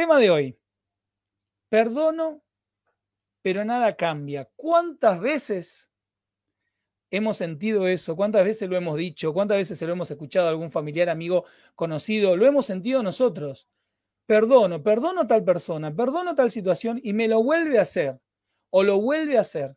Tema 0.00 0.16
de 0.16 0.30
hoy. 0.30 0.58
Perdono, 1.68 2.42
pero 3.42 3.66
nada 3.66 3.96
cambia. 3.96 4.48
¿Cuántas 4.56 5.20
veces 5.20 5.90
hemos 7.10 7.36
sentido 7.36 7.86
eso? 7.86 8.16
¿Cuántas 8.16 8.46
veces 8.46 8.70
lo 8.70 8.78
hemos 8.78 8.96
dicho? 8.96 9.34
¿Cuántas 9.34 9.58
veces 9.58 9.78
se 9.78 9.86
lo 9.86 9.92
hemos 9.92 10.10
escuchado 10.10 10.46
a 10.46 10.50
algún 10.52 10.70
familiar, 10.70 11.10
amigo, 11.10 11.44
conocido? 11.74 12.34
Lo 12.34 12.46
hemos 12.46 12.64
sentido 12.64 13.02
nosotros. 13.02 13.68
Perdono, 14.24 14.82
perdono 14.82 15.26
tal 15.26 15.44
persona, 15.44 15.94
perdono 15.94 16.34
tal 16.34 16.50
situación 16.50 16.98
y 17.02 17.12
me 17.12 17.28
lo 17.28 17.42
vuelve 17.42 17.78
a 17.78 17.82
hacer. 17.82 18.18
O 18.70 18.82
lo 18.82 19.02
vuelve 19.02 19.36
a 19.36 19.42
hacer. 19.42 19.76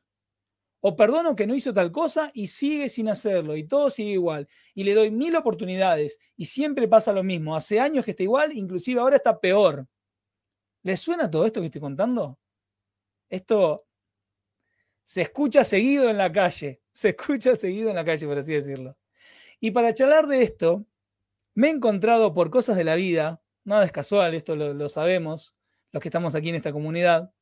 O 0.80 0.96
perdono 0.96 1.36
que 1.36 1.48
no 1.48 1.54
hizo 1.54 1.74
tal 1.74 1.92
cosa 1.92 2.32
y 2.34 2.48
sigue 2.48 2.88
sin 2.88 3.10
hacerlo 3.10 3.58
y 3.58 3.68
todo 3.68 3.90
sigue 3.90 4.12
igual. 4.12 4.48
Y 4.74 4.86
le 4.86 4.94
doy 4.94 5.12
mil 5.12 5.36
oportunidades 5.36 6.18
y 6.38 6.46
siempre 6.46 6.88
pasa 6.88 7.12
lo 7.12 7.24
mismo. 7.24 7.58
Hace 7.58 7.82
años 7.82 8.06
que 8.06 8.12
está 8.12 8.24
igual, 8.24 8.54
inclusive 8.54 9.02
ahora 9.02 9.18
está 9.18 9.38
peor. 9.38 9.86
¿Les 10.84 11.00
suena 11.00 11.30
todo 11.30 11.46
esto 11.46 11.62
que 11.62 11.68
estoy 11.68 11.82
contando? 11.82 12.38
Esto 13.30 13.88
se 15.04 15.22
escucha 15.22 15.64
seguido 15.64 16.10
en 16.10 16.18
la 16.18 16.32
calle, 16.32 16.82
se 16.92 17.10
escucha 17.10 17.56
seguido 17.56 17.90
en 17.90 17.96
la 17.96 18.06
calle, 18.06 18.28
por 18.28 18.38
así 18.38 18.54
decirlo. 18.54 18.98
Y 19.60 19.72
para 19.72 19.94
charlar 19.94 20.28
de 20.28 20.44
esto, 20.44 20.86
me 21.56 21.68
he 21.68 21.72
encontrado 21.72 22.34
por 22.34 22.50
cosas 22.50 22.76
de 22.76 22.84
la 22.84 22.96
vida, 22.96 23.42
nada 23.64 23.86
es 23.86 23.92
casual, 23.92 24.34
esto 24.34 24.56
lo, 24.56 24.74
lo 24.74 24.90
sabemos, 24.90 25.56
los 25.92 26.02
que 26.02 26.10
estamos 26.10 26.36
aquí 26.36 26.50
en 26.50 26.56
esta 26.56 26.74
comunidad, 26.74 27.34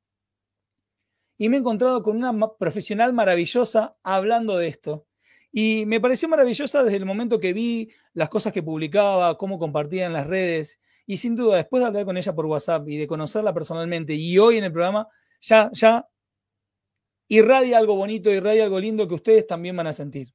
y 1.38 1.50
me 1.50 1.56
he 1.56 1.60
encontrado 1.60 2.04
con 2.04 2.18
una 2.18 2.52
profesional 2.60 3.14
maravillosa 3.14 3.98
hablando 4.04 4.58
de 4.58 4.68
esto. 4.68 5.08
Y 5.52 5.86
me 5.88 6.00
pareció 6.00 6.30
maravillosa 6.30 6.84
desde 6.84 6.98
el 6.98 7.06
momento 7.06 7.40
que 7.40 7.54
vi 7.54 7.90
las 8.14 8.30
cosas 8.30 8.54
que 8.54 8.62
publicaba, 8.62 9.38
cómo 9.40 9.58
compartía 9.58 10.06
en 10.06 10.14
las 10.14 10.28
redes 10.28 10.80
y 11.12 11.18
sin 11.18 11.36
duda, 11.36 11.58
después 11.58 11.82
de 11.82 11.88
hablar 11.88 12.06
con 12.06 12.16
ella 12.16 12.34
por 12.34 12.46
WhatsApp 12.46 12.88
y 12.88 12.96
de 12.96 13.06
conocerla 13.06 13.54
personalmente 13.54 14.14
y 14.14 14.38
hoy 14.38 14.58
en 14.60 14.64
el 14.64 14.72
programa, 14.72 15.10
ya, 15.42 15.70
ya 15.74 16.08
irradia 17.28 17.78
algo 17.78 17.98
bonito, 17.98 18.32
irradia 18.32 18.64
algo 18.64 18.80
lindo 18.80 19.06
que 19.10 19.16
ustedes 19.16 19.46
también 19.46 19.76
van 19.76 19.88
a 19.88 19.94
sentir. 19.94 20.34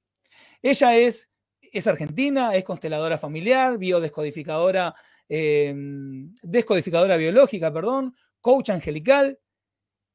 Ella 0.60 0.94
es, 0.98 1.30
es 1.62 1.86
argentina, 1.86 2.54
es 2.54 2.62
consteladora 2.62 3.16
familiar, 3.16 3.78
biodescodificadora, 3.78 4.94
em, 5.30 6.34
descodificadora 6.42 7.16
biológica, 7.16 7.72
perdón, 7.72 8.14
coach 8.42 8.68
angelical. 8.68 9.38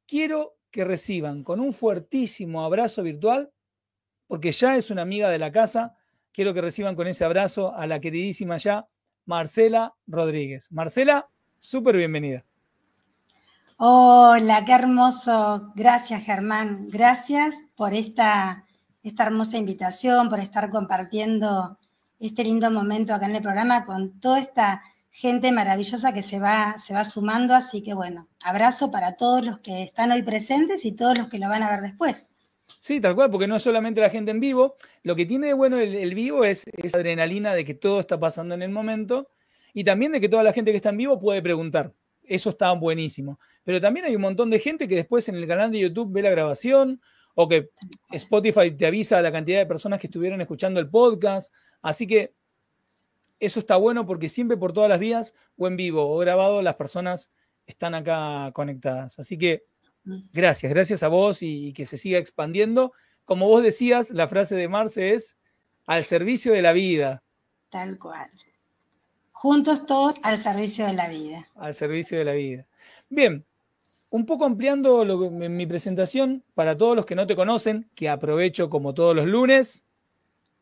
Quiero 0.05 0.57
que 0.69 0.83
reciban 0.83 1.43
con 1.43 1.59
un 1.59 1.73
fuertísimo 1.73 2.63
abrazo 2.63 3.01
virtual, 3.01 3.51
porque 4.27 4.51
ya 4.51 4.77
es 4.77 4.91
una 4.91 5.01
amiga 5.01 5.27
de 5.31 5.39
la 5.39 5.51
casa. 5.51 5.95
Quiero 6.31 6.53
que 6.53 6.61
reciban 6.61 6.95
con 6.95 7.07
ese 7.07 7.25
abrazo 7.25 7.73
a 7.73 7.87
la 7.87 7.99
queridísima 7.99 8.57
ya 8.57 8.87
Marcela 9.25 9.93
Rodríguez. 10.07 10.71
Marcela, 10.71 11.27
súper 11.59 11.97
bienvenida. 11.97 12.45
Hola, 13.77 14.63
qué 14.65 14.73
hermoso. 14.73 15.71
Gracias, 15.75 16.23
Germán. 16.23 16.87
Gracias 16.89 17.55
por 17.75 17.93
esta, 17.93 18.65
esta 19.01 19.23
hermosa 19.23 19.57
invitación, 19.57 20.29
por 20.29 20.39
estar 20.39 20.69
compartiendo 20.69 21.79
este 22.19 22.43
lindo 22.43 22.69
momento 22.69 23.13
acá 23.13 23.25
en 23.25 23.35
el 23.35 23.41
programa 23.41 23.85
con 23.85 24.19
toda 24.19 24.39
esta 24.39 24.83
gente 25.09 25.51
maravillosa 25.51 26.13
que 26.13 26.23
se 26.23 26.39
va, 26.39 26.77
se 26.77 26.93
va 26.93 27.03
sumando. 27.03 27.55
Así 27.55 27.81
que 27.81 27.93
bueno, 27.93 28.27
abrazo 28.43 28.91
para 28.91 29.17
todos 29.17 29.43
los 29.43 29.59
que 29.59 29.83
están 29.83 30.11
hoy 30.11 30.23
presentes 30.23 30.85
y 30.85 30.91
todos 30.91 31.17
los 31.17 31.27
que 31.27 31.39
lo 31.39 31.49
van 31.49 31.63
a 31.63 31.71
ver 31.71 31.81
después. 31.81 32.30
Sí, 32.79 32.99
tal 33.01 33.15
cual, 33.15 33.29
porque 33.29 33.47
no 33.47 33.55
es 33.55 33.63
solamente 33.63 34.01
la 34.01 34.09
gente 34.09 34.31
en 34.31 34.39
vivo, 34.39 34.75
lo 35.03 35.15
que 35.15 35.25
tiene 35.25 35.47
de 35.47 35.53
bueno 35.53 35.79
el, 35.79 36.15
vivo 36.15 36.43
es 36.43 36.65
esa 36.77 36.97
adrenalina 36.97 37.53
de 37.53 37.65
que 37.65 37.73
todo 37.73 37.99
está 37.99 38.19
pasando 38.19 38.55
en 38.55 38.61
el 38.61 38.69
momento 38.69 39.29
y 39.73 39.83
también 39.83 40.11
de 40.11 40.21
que 40.21 40.29
toda 40.29 40.43
la 40.43 40.53
gente 40.53 40.71
que 40.71 40.77
está 40.77 40.89
en 40.89 40.97
vivo 40.97 41.19
puede 41.19 41.41
preguntar. 41.41 41.93
Eso 42.23 42.51
está 42.51 42.71
buenísimo. 42.73 43.39
Pero 43.63 43.81
también 43.81 44.05
hay 44.05 44.15
un 44.15 44.21
montón 44.21 44.49
de 44.49 44.59
gente 44.59 44.87
que 44.87 44.95
después 44.95 45.27
en 45.29 45.35
el 45.35 45.47
canal 45.47 45.71
de 45.71 45.79
YouTube 45.79 46.11
ve 46.11 46.21
la 46.21 46.29
grabación 46.29 47.01
o 47.35 47.47
que 47.47 47.69
Spotify 48.11 48.71
te 48.71 48.85
avisa 48.85 49.21
la 49.21 49.31
cantidad 49.31 49.59
de 49.59 49.65
personas 49.65 49.99
que 49.99 50.07
estuvieron 50.07 50.41
escuchando 50.41 50.79
el 50.79 50.89
podcast. 50.89 51.53
Así 51.81 52.05
que 52.05 52.33
eso 53.39 53.59
está 53.59 53.75
bueno 53.77 54.05
porque 54.05 54.29
siempre 54.29 54.55
por 54.55 54.71
todas 54.71 54.89
las 54.89 54.99
vías, 54.99 55.33
o 55.57 55.67
en 55.67 55.75
vivo 55.75 56.13
o 56.13 56.17
grabado, 56.19 56.61
las 56.61 56.75
personas 56.75 57.31
están 57.65 57.95
acá 57.95 58.51
conectadas. 58.53 59.19
Así 59.19 59.37
que 59.37 59.65
Gracias, 60.03 60.71
gracias 60.71 61.03
a 61.03 61.07
vos 61.07 61.41
y, 61.41 61.73
que 61.73 61.85
se 61.85 61.97
siga 61.97 62.17
expandiendo. 62.17 62.93
Como 63.25 63.47
vos 63.47 63.63
decías, 63.63 64.11
la 64.11 64.27
frase 64.27 64.55
de 64.55 64.67
Marce 64.67 65.13
es 65.13 65.37
al 65.85 66.05
servicio 66.05 66.53
de 66.53 66.61
la 66.61 66.73
vida. 66.73 67.23
Tal 67.69 67.97
cual. 67.99 68.29
Juntos 69.31 69.85
todos 69.85 70.15
al 70.23 70.37
servicio 70.37 70.85
de 70.85 70.93
la 70.93 71.07
vida. 71.07 71.47
Al 71.55 71.73
servicio 71.73 72.17
de 72.17 72.25
la 72.25 72.33
vida. 72.33 72.65
Bien, 73.09 73.45
un 74.09 74.25
poco 74.25 74.45
ampliando 74.45 75.05
mi 75.31 75.65
presentación 75.65 76.43
para 76.53 76.77
todos 76.77 76.95
los 76.95 77.05
que 77.05 77.15
no 77.15 77.27
te 77.27 77.35
conocen, 77.35 77.89
que 77.95 78.09
aprovecho 78.09 78.69
como 78.69 78.93
todos 78.93 79.15
los 79.15 79.25
lunes, 79.25 79.85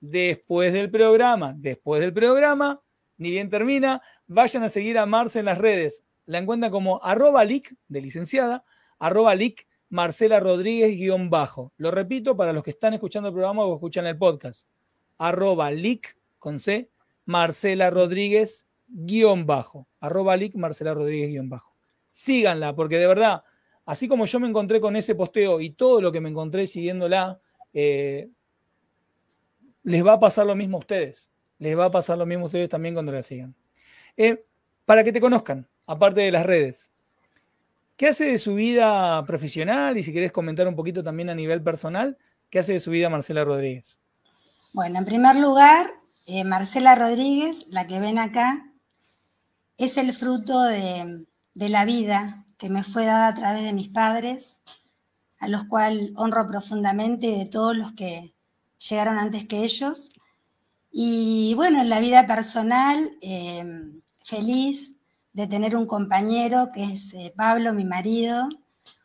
después 0.01 0.71
del 0.73 0.89
programa, 0.89 1.53
después 1.57 2.01
del 2.01 2.13
programa, 2.13 2.81
ni 3.17 3.31
bien 3.31 3.49
termina, 3.49 4.01
vayan 4.27 4.63
a 4.63 4.69
seguir 4.69 4.97
a 4.97 5.05
Marce 5.05 5.39
en 5.39 5.45
las 5.45 5.57
redes. 5.57 6.03
La 6.25 6.37
encuentran 6.37 6.71
como 6.71 7.03
arroba 7.03 7.43
leak 7.43 7.75
de 7.87 8.01
licenciada, 8.01 8.63
arroba 8.99 9.33
lic 9.35 9.67
Marcela 9.89 10.39
Rodríguez 10.39 10.95
guion 10.95 11.29
bajo. 11.29 11.73
Lo 11.77 11.91
repito 11.91 12.37
para 12.37 12.53
los 12.53 12.63
que 12.63 12.69
están 12.69 12.93
escuchando 12.93 13.29
el 13.29 13.33
programa 13.33 13.63
o 13.63 13.73
escuchan 13.73 14.05
el 14.05 14.17
podcast. 14.17 14.67
Arroba 15.17 15.71
lic 15.71 16.15
con 16.37 16.59
C, 16.59 16.89
Marcela 17.25 17.89
Rodríguez 17.89 18.67
guion 18.87 19.45
bajo. 19.45 19.87
Arroba 19.99 20.37
Marcela 20.55 20.93
Rodríguez 20.93 21.29
guion 21.29 21.49
bajo. 21.49 21.75
Síganla, 22.11 22.75
porque 22.75 22.97
de 22.97 23.07
verdad, 23.07 23.43
así 23.85 24.07
como 24.07 24.25
yo 24.25 24.39
me 24.39 24.47
encontré 24.47 24.79
con 24.79 24.95
ese 24.95 25.15
posteo 25.15 25.59
y 25.59 25.71
todo 25.71 26.01
lo 26.01 26.11
que 26.11 26.21
me 26.21 26.29
encontré 26.29 26.67
siguiéndola, 26.67 27.39
eh, 27.73 28.29
les 29.83 30.05
va 30.05 30.13
a 30.13 30.19
pasar 30.19 30.45
lo 30.45 30.55
mismo 30.55 30.77
a 30.77 30.81
ustedes. 30.81 31.29
Les 31.57 31.77
va 31.77 31.85
a 31.85 31.91
pasar 31.91 32.17
lo 32.17 32.25
mismo 32.25 32.45
a 32.45 32.47
ustedes 32.47 32.69
también 32.69 32.93
cuando 32.93 33.11
la 33.11 33.23
sigan. 33.23 33.55
Eh, 34.15 34.45
para 34.85 35.03
que 35.03 35.11
te 35.11 35.21
conozcan, 35.21 35.67
aparte 35.87 36.21
de 36.21 36.31
las 36.31 36.45
redes. 36.45 36.91
¿Qué 37.99 38.07
hace 38.07 38.31
de 38.31 38.37
su 38.37 38.55
vida 38.55 39.25
profesional? 39.25 39.97
Y 39.97 40.03
si 40.03 40.13
querés 40.13 40.31
comentar 40.31 40.65
un 40.69 40.75
poquito 40.77 41.03
también 41.03 41.29
a 41.29 41.35
nivel 41.35 41.61
personal, 41.61 42.17
¿qué 42.49 42.59
hace 42.59 42.71
de 42.71 42.79
su 42.79 42.91
vida 42.91 43.09
Marcela 43.09 43.43
Rodríguez? 43.43 43.99
Bueno, 44.73 44.99
en 44.99 45.05
primer 45.05 45.35
lugar, 45.35 45.85
eh, 46.25 46.45
Marcela 46.45 46.95
Rodríguez, 46.95 47.65
la 47.67 47.87
que 47.87 47.99
ven 47.99 48.17
acá, 48.17 48.71
es 49.77 49.97
el 49.97 50.13
fruto 50.13 50.63
de, 50.63 51.27
la 51.55 51.83
vida 51.83 52.45
que 52.57 52.69
me 52.69 52.85
fue 52.85 53.05
dada 53.05 53.27
a 53.27 53.35
través 53.35 53.65
de 53.65 53.73
mis 53.73 53.89
padres, 53.89 54.61
a 55.41 55.49
los 55.49 55.65
cuales 55.65 56.13
honro 56.15 56.47
profundamente 56.47 57.27
de 57.27 57.47
todos 57.47 57.75
los 57.75 57.91
que 57.91 58.33
llegaron 58.77 59.19
antes 59.19 59.45
que 59.45 59.65
ellos. 59.65 60.09
Y 60.89 61.53
bueno, 61.55 61.81
en 61.81 61.89
la 61.89 61.99
vida 61.99 62.25
personal, 62.27 63.11
eh, 63.21 63.91
feliz, 64.23 64.95
de 65.33 65.47
tener 65.47 65.75
un 65.75 65.85
compañero 65.85 66.69
que 66.73 66.83
es 66.83 67.13
eh, 67.13 67.33
Pablo, 67.35 67.73
mi 67.73 67.85
marido, 67.85 68.49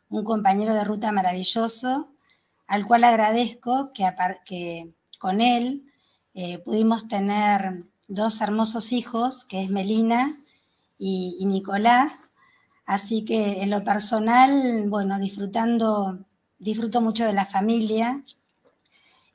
un 0.09 0.23
compañero 0.23 0.73
de 0.73 0.83
ruta 0.83 1.11
maravilloso, 1.11 2.09
al 2.67 2.85
cual 2.85 3.03
agradezco 3.03 3.91
que, 3.93 4.93
con 5.19 5.41
él 5.41 5.83
eh, 6.33 6.59
pudimos 6.59 7.07
tener 7.07 7.85
dos 8.07 8.41
hermosos 8.41 8.91
hijos, 8.91 9.45
que 9.45 9.63
es 9.63 9.69
Melina 9.69 10.35
y, 10.97 11.45
Nicolás. 11.45 12.31
Así 12.85 13.25
que 13.25 13.63
en 13.63 13.69
lo 13.69 13.83
personal, 13.83 14.89
bueno, 14.89 15.19
disfrutando, 15.19 16.19
disfruto 16.59 17.01
mucho 17.01 17.25
de 17.25 17.33
la 17.33 17.45
familia. 17.45 18.23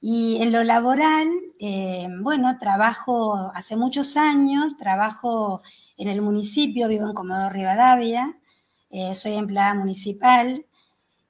Y 0.00 0.40
en 0.40 0.52
lo 0.52 0.64
laboral, 0.64 1.28
eh, 1.58 2.08
bueno, 2.20 2.56
trabajo 2.58 3.50
hace 3.54 3.76
muchos 3.76 4.16
años, 4.16 4.78
trabajo 4.78 5.62
en 6.00 6.08
el 6.08 6.22
municipio, 6.22 6.88
vivo 6.88 7.06
en 7.06 7.12
Comodoro 7.12 7.50
Rivadavia, 7.50 8.34
eh, 8.88 9.14
soy 9.14 9.34
empleada 9.34 9.74
municipal 9.74 10.64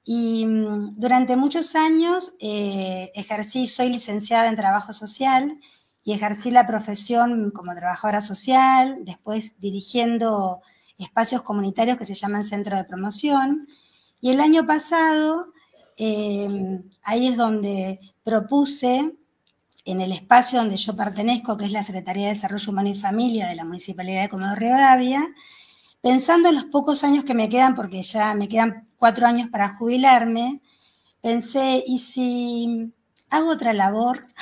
y 0.03 0.45
mm, 0.45 0.97
durante 0.97 1.35
muchos 1.35 1.75
años 1.75 2.35
eh, 2.39 3.11
ejercí, 3.13 3.67
soy 3.67 3.89
licenciada 3.89 4.47
en 4.47 4.55
trabajo 4.55 4.93
social 4.93 5.59
y 6.05 6.13
ejercí 6.13 6.51
la 6.51 6.65
profesión 6.65 7.51
como 7.51 7.75
trabajadora 7.75 8.21
social, 8.21 8.99
después 9.03 9.59
dirigiendo 9.59 10.61
espacios 10.97 11.41
comunitarios 11.41 11.97
que 11.97 12.05
se 12.05 12.13
llaman 12.13 12.45
centro 12.45 12.77
de 12.77 12.85
promoción. 12.85 13.67
Y 14.21 14.31
el 14.31 14.39
año 14.39 14.65
pasado, 14.65 15.47
em, 15.97 16.89
ahí 17.03 17.27
es 17.27 17.35
donde 17.35 17.99
propuse, 18.23 19.13
en 19.85 20.01
el 20.01 20.11
espacio 20.11 20.59
donde 20.59 20.77
yo 20.77 20.95
pertenezco, 20.95 21.57
que 21.57 21.65
es 21.65 21.71
la 21.71 21.83
Secretaría 21.83 22.27
de 22.27 22.33
Desarrollo 22.33 22.71
Humano 22.71 22.89
y 22.89 22.95
Familia 22.95 23.47
de 23.47 23.55
la 23.55 23.65
Municipalidad 23.65 24.23
de 24.23 24.29
Comodoro 24.29 24.55
Rivadavia, 24.55 25.27
pensando 26.01 26.49
en 26.49 26.55
los 26.55 26.65
pocos 26.65 27.03
años 27.03 27.23
que 27.25 27.33
me 27.33 27.49
quedan, 27.49 27.75
porque 27.75 28.01
ya 28.03 28.33
me 28.35 28.47
quedan 28.47 28.87
cuatro 28.97 29.27
años 29.27 29.49
para 29.49 29.75
jubilarme, 29.75 30.61
pensé, 31.21 31.83
¿y 31.85 31.99
si 31.99 32.93
hago 33.29 33.51
otra 33.51 33.73
labor? 33.73 34.25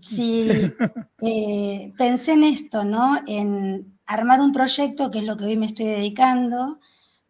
Si 0.00 0.50
eh, 1.22 1.94
pensé 1.96 2.32
en 2.32 2.44
esto, 2.44 2.84
¿no? 2.84 3.20
En 3.26 3.98
armar 4.04 4.42
un 4.42 4.52
proyecto, 4.52 5.10
que 5.10 5.20
es 5.20 5.24
lo 5.24 5.38
que 5.38 5.44
hoy 5.44 5.56
me 5.56 5.64
estoy 5.64 5.86
dedicando, 5.86 6.78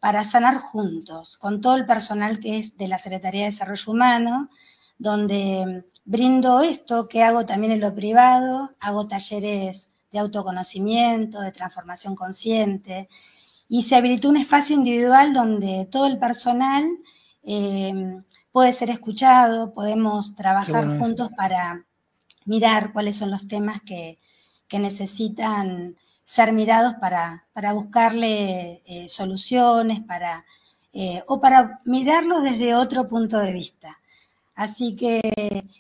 para 0.01 0.25
sanar 0.25 0.59
juntos, 0.59 1.39
con 1.39 1.61
todo 1.61 1.77
el 1.77 1.87
personal 1.87 2.41
que 2.41 2.59
es 2.59 2.77
de 2.77 2.89
la 2.89 2.99
Secretaría 2.99 3.43
de 3.45 3.53
Desarrollo 3.53 3.93
Humano, 3.93 4.51
donde 4.99 5.85
brindo 6.05 6.61
esto 6.63 7.09
que 7.09 7.23
hago 7.23 7.47
también 7.47 7.73
en 7.73 7.81
lo 7.81 7.95
privado, 7.95 8.71
hago 8.81 9.09
talleres 9.09 9.91
de 10.13 10.19
autoconocimiento, 10.19 11.41
de 11.41 11.53
transformación 11.53 12.15
consciente, 12.15 13.09
y 13.69 13.83
se 13.85 13.97
habilitó 13.97 14.29
un 14.29 14.37
espacio 14.37 14.77
individual 14.77 15.33
donde 15.33 15.89
todo 15.91 16.07
el 16.07 16.19
personal 16.19 16.85
eh, 17.43 18.19
puede 18.53 18.73
ser 18.73 18.91
escuchado, 18.91 19.73
podemos 19.75 20.37
trabajar 20.37 20.99
juntos 20.99 21.31
para 21.37 21.85
mirar 22.45 22.93
cuáles 22.93 23.17
son 23.17 23.31
los 23.31 23.49
temas 23.49 23.81
que, 23.83 24.19
necesitan 24.73 25.95
ser 26.25 26.53
mirados 26.53 26.95
para, 27.01 27.47
buscarle 27.75 28.83
eh, 28.85 29.09
soluciones, 29.09 30.01
para, 30.01 30.45
eh, 30.93 31.23
o 31.29 31.41
para 31.41 31.79
mirarlos 31.85 32.43
desde 32.43 32.75
otro 32.75 33.07
punto 33.07 33.39
de 33.39 33.53
vista. 33.53 34.01
Así 34.55 34.95
que 34.95 35.21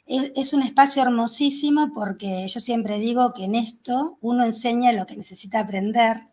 es, 0.06 0.52
un 0.52 0.62
espacio 0.62 1.02
hermosísimo 1.02 1.92
porque 1.94 2.46
yo 2.48 2.58
siempre 2.58 2.98
digo 2.98 3.32
que 3.32 3.44
en 3.44 3.54
esto 3.54 4.18
uno 4.20 4.44
enseña 4.44 4.92
lo 4.92 5.06
que 5.06 5.16
necesita 5.16 5.60
aprender. 5.60 6.28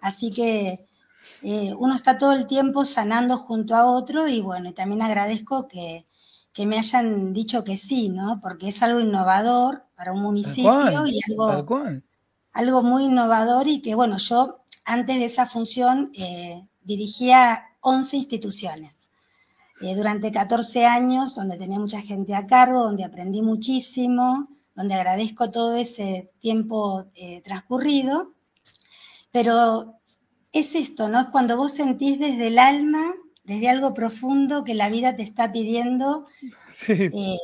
Así 0.00 0.30
que 0.32 0.86
eh, 1.42 1.74
uno 1.78 1.94
está 1.94 2.18
todo 2.18 2.32
el 2.32 2.48
tiempo 2.48 2.84
sanando 2.84 3.38
junto 3.38 3.76
a 3.76 3.86
otro 3.86 4.26
y 4.26 4.40
bueno, 4.40 4.70
y 4.70 4.72
también 4.72 5.02
agradezco 5.02 5.68
que, 5.68 6.06
me 6.64 6.78
hayan 6.78 7.32
dicho 7.32 7.64
que 7.64 7.76
sí, 7.76 8.08
¿no? 8.08 8.40
Porque 8.40 8.68
es 8.68 8.82
algo 8.82 8.98
innovador 8.98 9.84
para 9.94 10.12
un 10.12 10.22
municipio 10.22 11.06
y 11.06 11.20
algo, 11.30 11.92
algo 12.52 12.82
muy 12.82 13.04
innovador 13.04 13.68
y 13.68 13.82
que 13.82 13.94
bueno, 13.94 14.16
yo 14.16 14.64
antes 14.84 15.18
de 15.18 15.26
esa 15.26 15.46
función 15.46 16.10
eh, 16.14 16.66
dirigía 16.82 17.62
11 17.80 18.16
instituciones. 18.16 18.95
Eh, 19.80 19.94
durante 19.94 20.32
14 20.32 20.86
años, 20.86 21.34
donde 21.34 21.58
tenía 21.58 21.78
mucha 21.78 22.00
gente 22.00 22.34
a 22.34 22.46
cargo, 22.46 22.84
donde 22.84 23.04
aprendí 23.04 23.42
muchísimo, 23.42 24.48
donde 24.74 24.94
agradezco 24.94 25.50
todo 25.50 25.76
ese 25.76 26.30
tiempo 26.40 27.06
transcurrido, 27.44 28.32
pero 29.32 29.96
es 30.52 30.74
esto, 30.74 31.08
¿no? 31.08 31.20
Es 31.20 31.26
cuando 31.28 31.56
vos 31.56 31.72
sentís 31.72 32.18
desde 32.18 32.46
el 32.46 32.58
alma, 32.58 33.14
desde 33.44 33.68
algo 33.68 33.94
profundo, 33.94 34.64
que 34.64 34.74
la 34.74 34.88
vida 34.88 35.14
te 35.14 35.22
está 35.22 35.52
pidiendo 35.52 36.26
eh, 36.88 37.36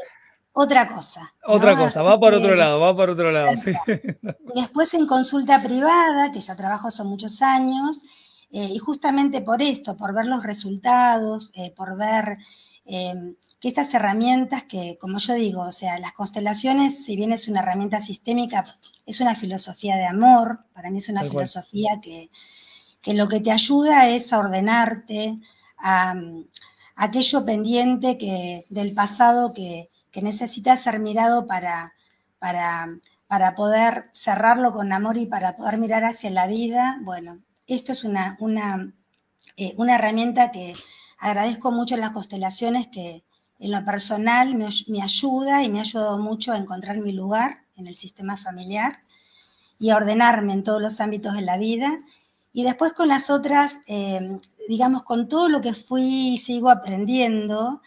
otra 0.53 0.89
cosa. 0.93 1.33
Otra 1.47 1.77
cosa, 1.77 2.03
va 2.03 2.19
por 2.19 2.35
otro 2.35 2.55
lado, 2.55 2.81
va 2.81 2.97
por 2.97 3.11
otro 3.11 3.31
lado. 3.31 3.51
Después 4.55 4.95
en 4.95 5.07
consulta 5.07 5.63
privada, 5.63 6.33
que 6.33 6.41
ya 6.41 6.57
trabajo 6.57 6.89
hace 6.89 7.05
muchos 7.05 7.41
años, 7.43 8.03
eh, 8.53 8.71
y 8.73 8.79
justamente 8.79 9.41
por 9.43 9.63
esto, 9.63 9.97
por 9.97 10.15
ver 10.15 10.27
los 10.27 10.43
resultados, 10.43 11.51
eh, 11.55 11.73
por 11.75 11.97
ver 11.97 12.39
que 12.85 13.69
estas 13.69 13.95
herramientas 13.95 14.65
que, 14.65 14.99
como 15.01 15.19
yo 15.19 15.35
digo, 15.35 15.63
o 15.63 15.73
sea, 15.73 16.01
las 16.01 16.13
constelaciones, 16.15 17.05
si 17.05 17.15
bien 17.15 17.31
es 17.31 17.47
una 17.47 17.61
herramienta 17.61 18.01
sistémica, 18.01 18.65
es 19.07 19.21
una 19.21 19.37
filosofía 19.37 19.97
de 19.97 20.07
amor, 20.07 20.59
para 20.73 20.91
mí 20.91 20.99
es 20.99 21.09
una 21.09 21.23
filosofía 21.23 22.01
que, 22.03 22.29
que 23.01 23.15
lo 23.15 23.29
que 23.29 23.41
te 23.41 23.53
ayuda 23.53 24.09
es 24.09 24.33
a 24.33 24.41
ordenarte, 24.41 25.37
a, 25.79 26.15
aquello 26.97 27.45
pendiente 27.45 28.19
que, 28.19 28.65
del 28.71 28.95
pasado 28.95 29.53
que, 29.55 29.91
necesita 30.21 30.77
ser 30.77 31.01
mirado 31.01 31.47
para, 31.47 31.95
para, 32.39 32.87
para, 33.29 33.55
poder 33.55 34.11
cerrarlo 34.13 34.73
con 34.73 34.93
amor 34.93 35.17
y 35.17 35.27
para 35.27 35.57
poder 35.57 35.79
mirar 35.79 36.05
hacia 36.05 36.31
la 36.31 36.47
vida. 36.47 36.99
Bueno, 37.03 37.39
esto 37.75 37.93
es 37.93 38.05
una, 38.05 38.37
una, 38.41 38.93
eh, 39.57 39.75
una 39.77 39.95
herramienta 39.97 40.51
que 40.51 40.75
agradezco 41.19 41.73
mucho 41.73 41.95
en 41.95 42.01
las 42.01 42.13
constelaciones 42.13 42.89
que 42.89 43.25
en 43.59 43.71
lo 43.71 43.85
personal 43.85 44.55
me, 44.55 44.69
me 44.89 45.03
ayuda 45.03 45.63
y 45.63 45.71
me 45.71 45.79
ha 45.79 45.83
ayudado 45.83 46.19
mucho 46.19 46.53
a 46.53 46.59
encontrar 46.59 46.99
mi 46.99 47.13
lugar 47.13 47.65
en 47.77 47.87
el 47.87 47.97
sistema 47.97 48.37
familiar 48.37 49.01
y 49.79 49.91
a 49.91 49.97
ordenarme 49.97 50.53
en 50.53 50.65
todos 50.65 50.83
los 50.83 51.01
ámbitos 51.01 51.35
de 51.35 51.43
la 51.43 51.57
vida 51.57 51.99
y 52.53 52.65
después 52.65 52.93
con 52.93 53.09
las 53.09 53.31
otras, 53.31 53.81
em, 53.87 54.41
digamos, 54.69 55.05
con 55.05 55.29
todo 55.29 55.49
lo 55.49 55.61
que 55.61 55.73
fui 55.75 56.35
y 56.35 56.39
sigo 56.39 56.71
aprendiendo, 56.71 57.81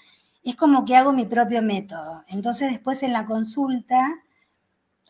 es 0.44 0.56
como 0.56 0.86
que 0.86 0.96
hago 0.96 1.14
mi 1.14 1.26
propio 1.26 1.62
método. 1.62 2.24
Entonces 2.30 2.72
después 2.72 3.04
en 3.04 3.14
la 3.14 3.26
consulta, 3.26 4.14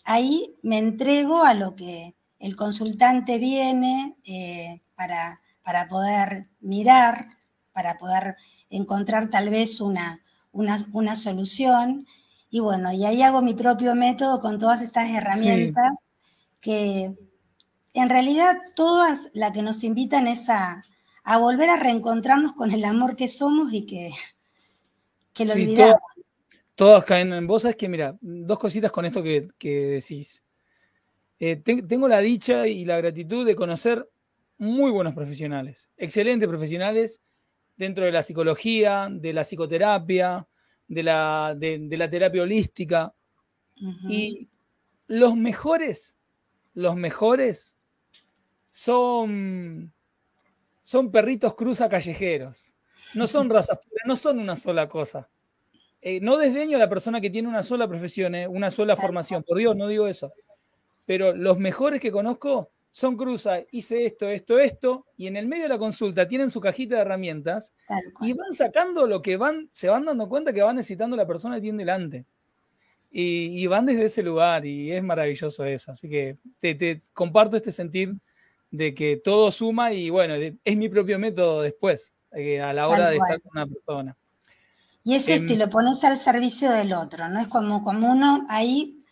ahí 0.04 0.56
me 0.62 0.78
entrego 0.78 1.44
a 1.44 1.54
lo 1.54 1.76
que 1.76 2.16
el 2.40 2.56
consultante 2.56 3.38
viene 3.38 4.18
eh, 4.26 4.82
para, 4.96 5.42
para, 5.64 5.88
poder 5.88 6.48
mirar, 6.60 7.28
para 7.74 7.98
poder 7.98 8.36
encontrar 8.70 9.30
tal 9.30 9.50
vez 9.50 9.82
una, 9.82 10.22
una, 10.52 11.16
solución. 11.16 12.06
Y 12.50 12.60
bueno, 12.60 12.92
y 12.92 13.06
ahí 13.06 13.22
hago 13.22 13.42
mi 13.42 13.54
propio 13.54 13.96
método 13.96 14.40
con 14.40 14.60
todas 14.60 14.82
estas 14.82 15.10
herramientas 15.10 15.94
que 16.62 17.16
en 17.94 18.10
realidad 18.10 18.58
todas 18.76 19.30
las 19.34 19.52
que 19.52 19.62
nos 19.62 19.84
invitan 19.84 20.28
es 20.28 20.50
a, 20.50 20.84
volver 21.40 21.70
a 21.70 21.78
reencontrarnos 21.78 22.54
con 22.54 22.72
el 22.72 22.84
amor 22.86 23.16
que 23.16 23.28
somos 23.28 23.74
y 23.74 23.86
que, 23.86 24.12
que 25.34 25.46
lo 25.46 25.54
olvidamos. 25.54 26.02
todas 26.76 27.04
caen 27.06 27.34
en 27.34 27.48
vos. 27.48 27.66
Es 27.66 27.76
que, 27.76 27.90
mira, 27.90 28.18
dos 28.22 28.60
cositas 28.60 28.92
con 28.92 29.06
esto 29.06 29.24
que, 29.24 29.50
decís. 29.60 30.44
Eh, 31.40 31.58
tengo 31.58 32.08
la 32.08 32.20
dicha 32.20 32.68
y 32.68 32.86
la 32.86 32.98
gratitud 32.98 33.46
de 33.46 33.56
conocer 33.56 34.10
muy 34.58 34.92
buenos 34.92 35.14
profesionales, 35.14 35.90
excelentes 35.98 36.48
profesionales 36.48 37.22
dentro 37.76 38.06
de 38.06 38.12
la 38.12 38.24
psicología, 38.24 39.10
de 39.12 39.34
la 39.34 39.44
psicoterapia, 39.44 40.48
de 40.88 41.04
la, 41.04 41.56
de, 41.58 41.98
la 41.98 42.10
terapia 42.10 42.44
holística. 42.44 43.14
Y 44.08 44.48
los 45.08 45.36
mejores, 45.36 46.18
los 46.74 46.96
mejores 46.96 47.76
son, 48.70 49.94
son 50.84 51.12
perritos 51.12 51.56
cruza 51.56 51.90
callejeros. 51.90 52.74
No 53.14 53.28
son 53.28 53.50
razas 53.50 53.80
no 54.06 54.16
son 54.16 54.40
una 54.40 54.56
sola 54.56 54.88
cosa. 54.88 55.30
Eh, 56.02 56.20
no 56.22 56.38
desdeño 56.38 56.78
a 56.78 56.80
la 56.80 56.90
persona 56.90 57.20
que 57.20 57.32
tiene 57.32 57.48
una 57.48 57.64
sola 57.64 57.88
profesión, 57.88 58.36
eh, 58.36 58.48
una 58.48 58.70
sola 58.70 58.96
formación. 58.96 59.44
Por 59.44 59.58
Dios, 59.58 59.76
no 59.76 59.88
digo 59.88 60.08
eso. 60.08 60.32
Pero 61.06 61.36
los 61.36 61.58
mejores 61.58 62.00
que 62.00 62.12
conozco 62.12 62.72
son 62.92 63.18
cruza, 63.18 63.60
hice 63.72 64.06
esto, 64.06 64.30
esto, 64.30 64.58
esto, 64.58 65.06
y 65.18 65.28
en 65.28 65.36
el 65.36 65.48
medio 65.48 65.64
de 65.64 65.70
la 65.70 65.78
consulta 65.78 66.28
tienen 66.28 66.50
su 66.50 66.62
cajita 66.62 66.96
de 66.96 67.02
herramientas 67.02 67.74
y 68.22 68.32
van 68.32 68.54
sacando 68.54 69.06
lo 69.06 69.22
que 69.22 69.36
van, 69.36 69.68
se 69.74 69.90
van 69.90 70.06
dando 70.06 70.30
cuenta 70.30 70.54
que 70.54 70.62
va 70.62 70.72
necesitando 70.72 71.18
la 71.18 71.28
persona 71.28 71.56
que 71.56 71.62
tiene 71.62 71.80
delante. 71.80 72.26
Y, 73.12 73.66
van 73.68 73.86
desde 73.86 74.06
ese 74.06 74.24
lugar 74.24 74.66
y 74.66 74.92
es 74.92 75.02
maravilloso 75.02 75.64
eso. 75.64 75.94
Así 75.94 76.10
que 76.10 76.38
te 76.60 77.02
comparto 77.14 77.56
este 77.56 77.72
sentir 77.72 78.14
de 78.72 78.94
que 78.94 79.18
todo 79.18 79.52
suma 79.52 79.94
y 79.94 80.10
bueno, 80.10 80.36
es 80.36 80.78
mi 80.78 80.90
propio 80.90 81.20
método 81.20 81.62
después, 81.62 82.14
eh, 82.32 82.62
a 82.62 82.74
la 82.74 82.88
hora 82.88 83.10
de 83.10 83.18
estar 83.18 83.42
con 83.42 83.52
una 83.54 83.68
persona. 83.68 84.18
Y 85.04 85.16
es 85.16 85.30
esto, 85.30 85.52
y 85.52 85.54
em, 85.54 85.60
lo 85.60 85.70
pones 85.70 86.04
al 86.04 86.18
servicio 86.18 86.72
del 86.72 86.94
otro, 86.94 87.30
¿no? 87.30 87.40
Es 87.40 87.48
como, 87.48 87.84
como 87.84 88.12
uno 88.12 88.46
ahí 88.50 89.05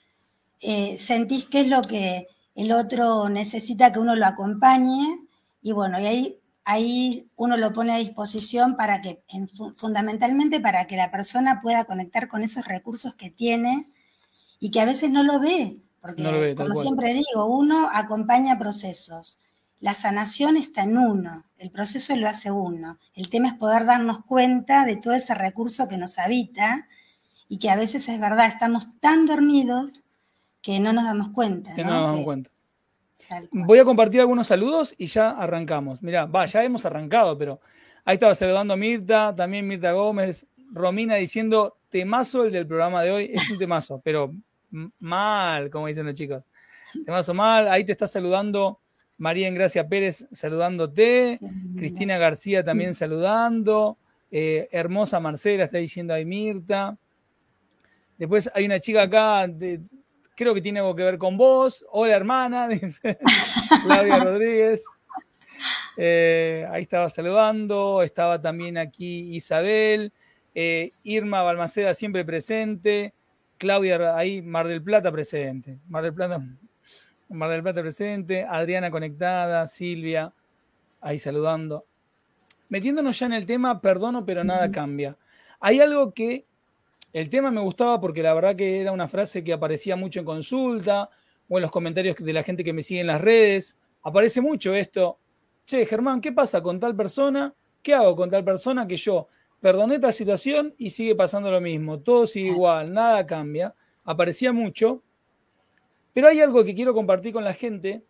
eh, 0.63 0.97
sentís 0.97 1.45
qué 1.45 1.61
es 1.61 1.67
lo 1.67 1.81
que 1.81 2.27
el 2.55 2.71
otro 2.71 3.29
necesita 3.29 3.91
que 3.91 3.99
uno 3.99 4.15
lo 4.15 4.25
acompañe, 4.25 5.19
y 5.61 5.71
bueno, 5.71 5.99
y 5.99 6.05
ahí, 6.05 6.39
ahí 6.65 7.29
uno 7.35 7.57
lo 7.57 7.73
pone 7.73 7.93
a 7.93 7.97
disposición 7.97 8.75
para 8.75 9.01
que, 9.01 9.23
fundamentalmente 9.75 10.59
para 10.59 10.87
que 10.87 10.97
la 10.97 11.11
persona 11.11 11.59
pueda 11.61 11.85
conectar 11.85 12.27
con 12.27 12.43
esos 12.43 12.65
recursos 12.65 13.15
que 13.15 13.29
tiene 13.29 13.91
y 14.59 14.71
que 14.71 14.81
a 14.81 14.85
veces 14.85 15.11
no 15.11 15.23
lo 15.23 15.39
ve, 15.39 15.77
porque 16.01 16.55
como 16.57 16.75
siempre 16.75 17.13
digo, 17.13 17.45
uno 17.45 17.89
acompaña 17.93 18.57
procesos 18.57 19.39
la 19.83 19.93
sanación 19.93 20.55
está 20.55 20.83
en 20.83 20.97
uno, 20.97 21.43
el 21.57 21.69
proceso 21.69 22.15
lo 22.15 22.29
hace 22.29 22.49
uno. 22.49 22.99
El 23.15 23.29
tema 23.29 23.49
es 23.49 23.55
poder 23.55 23.83
darnos 23.83 24.23
cuenta 24.23 24.85
de 24.85 24.95
todo 24.95 25.13
ese 25.13 25.35
recurso 25.35 25.89
que 25.89 25.97
nos 25.97 26.19
habita 26.19 26.87
y 27.49 27.59
que 27.59 27.69
a 27.69 27.75
veces 27.75 28.07
es 28.07 28.17
verdad, 28.17 28.47
estamos 28.47 28.97
tan 29.01 29.25
dormidos 29.25 30.01
que 30.63 30.79
no 30.79 30.93
nos 30.93 31.03
damos 31.03 31.31
cuenta. 31.31 31.75
Que 31.75 31.83
no, 31.83 31.91
nos 31.91 32.07
damos 32.07 32.23
cuenta. 32.23 32.49
Voy 33.51 33.79
a 33.79 33.85
compartir 33.85 34.21
algunos 34.21 34.47
saludos 34.47 34.95
y 34.97 35.07
ya 35.07 35.31
arrancamos. 35.31 36.01
Mirá, 36.01 36.25
va, 36.25 36.45
ya 36.45 36.63
hemos 36.63 36.85
arrancado, 36.85 37.37
pero 37.37 37.59
ahí 38.05 38.15
estaba 38.15 38.33
saludando 38.33 38.73
a 38.73 38.77
Mirta, 38.77 39.35
también 39.35 39.67
Mirta 39.67 39.91
Gómez, 39.91 40.47
Romina 40.71 41.15
diciendo 41.15 41.77
temazo 41.89 42.45
el 42.45 42.51
del 42.51 42.65
programa 42.65 43.03
de 43.03 43.11
hoy, 43.11 43.31
es 43.33 43.51
un 43.51 43.59
temazo, 43.59 44.01
pero 44.03 44.33
mal, 44.99 45.69
como 45.69 45.87
dicen 45.87 46.05
los 46.05 46.15
chicos. 46.15 46.43
Temazo 47.05 47.33
mal, 47.33 47.67
ahí 47.67 47.83
te 47.83 47.91
está 47.91 48.07
saludando 48.07 48.79
María 49.17 49.47
Engracia 49.47 49.87
Pérez 49.87 50.27
saludándote, 50.31 51.39
Cristina 51.75 52.17
García 52.17 52.63
también 52.63 52.93
saludando, 52.93 53.97
eh, 54.31 54.69
hermosa 54.71 55.19
Marcela 55.19 55.65
está 55.65 55.77
diciendo 55.77 56.13
ahí 56.13 56.25
Mirta. 56.25 56.97
Después 58.17 58.49
hay 58.53 58.65
una 58.65 58.79
chica 58.79 59.03
acá, 59.03 59.47
creo 60.35 60.53
que 60.53 60.61
tiene 60.61 60.79
algo 60.79 60.95
que 60.95 61.03
ver 61.03 61.17
con 61.17 61.37
vos. 61.37 61.85
Hola 61.91 62.15
hermana, 62.15 62.67
dice 62.69 63.17
Claudia 63.85 64.19
Rodríguez. 64.19 64.85
Eh, 65.97 66.67
ahí 66.71 66.83
estaba 66.83 67.09
saludando, 67.09 68.01
estaba 68.01 68.41
también 68.41 68.77
aquí 68.77 69.35
Isabel, 69.35 70.11
eh, 70.55 70.91
Irma 71.03 71.43
Balmaceda 71.43 71.93
siempre 71.93 72.25
presente, 72.25 73.13
Claudia 73.57 74.17
ahí, 74.17 74.41
Mar 74.41 74.67
del 74.67 74.81
Plata 74.81 75.11
presente, 75.11 75.79
Mar 75.87 76.03
del 76.03 76.13
Plata, 76.13 76.43
Mar 77.29 77.49
del 77.51 77.61
Plata 77.61 77.81
presente, 77.81 78.43
Adriana 78.43 78.89
conectada, 78.89 79.67
Silvia 79.67 80.33
ahí 80.99 81.19
saludando. 81.19 81.85
Metiéndonos 82.69 83.19
ya 83.19 83.27
en 83.27 83.33
el 83.33 83.45
tema, 83.45 83.79
perdono 83.81 84.25
pero 84.25 84.43
nada 84.43 84.71
cambia. 84.71 85.15
Hay 85.59 85.79
algo 85.79 86.11
que 86.11 86.45
el 87.13 87.29
tema 87.29 87.51
me 87.51 87.61
gustaba 87.61 88.01
porque 88.01 88.23
la 88.23 88.33
verdad 88.33 88.55
que 88.55 88.81
era 88.81 88.91
una 88.91 89.07
frase 89.07 89.43
que 89.43 89.53
aparecía 89.53 89.95
mucho 89.95 90.19
en 90.19 90.25
consulta 90.25 91.09
o 91.47 91.57
en 91.57 91.61
los 91.61 91.71
comentarios 91.71 92.15
de 92.17 92.33
la 92.33 92.41
gente 92.41 92.63
que 92.63 92.73
me 92.73 92.81
sigue 92.81 93.01
en 93.01 93.07
las 93.07 93.21
redes. 93.21 93.77
Aparece 94.01 94.41
mucho 94.41 94.73
esto. 94.73 95.19
Che, 95.65 95.85
Germán, 95.85 96.19
¿qué 96.19 96.31
pasa 96.31 96.61
con 96.61 96.79
tal 96.79 96.95
persona? 96.95 97.53
¿Qué 97.83 97.93
hago 97.93 98.15
con 98.15 98.31
tal 98.31 98.43
persona 98.43 98.87
que 98.87 98.97
yo 98.97 99.27
perdoné 99.61 99.95
esta 99.95 100.11
situación 100.11 100.73
y 100.77 100.89
sigue 100.89 101.15
pasando 101.15 101.51
lo 101.51 101.61
mismo? 101.61 101.99
Todo 101.99 102.25
sigue 102.25 102.49
igual, 102.49 102.91
nada 102.91 103.25
cambia. 103.27 103.75
Aparecía 104.03 104.51
mucho. 104.51 105.03
Pero 106.13 106.27
hay 106.27 106.41
algo 106.41 106.63
que 106.63 106.73
quiero 106.73 106.95
compartir 106.95 107.31
con 107.31 107.43
la 107.43 107.53
gente 107.53 108.03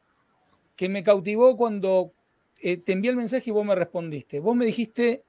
que 0.77 0.87
me 0.87 1.03
cautivó 1.03 1.57
cuando 1.57 2.13
eh, 2.61 2.77
te 2.77 2.93
envié 2.93 3.11
el 3.11 3.17
mensaje 3.17 3.49
y 3.49 3.53
vos 3.53 3.65
me 3.65 3.75
respondiste. 3.75 4.39
Vos 4.39 4.55
me 4.55 4.65
dijiste, 4.65 5.23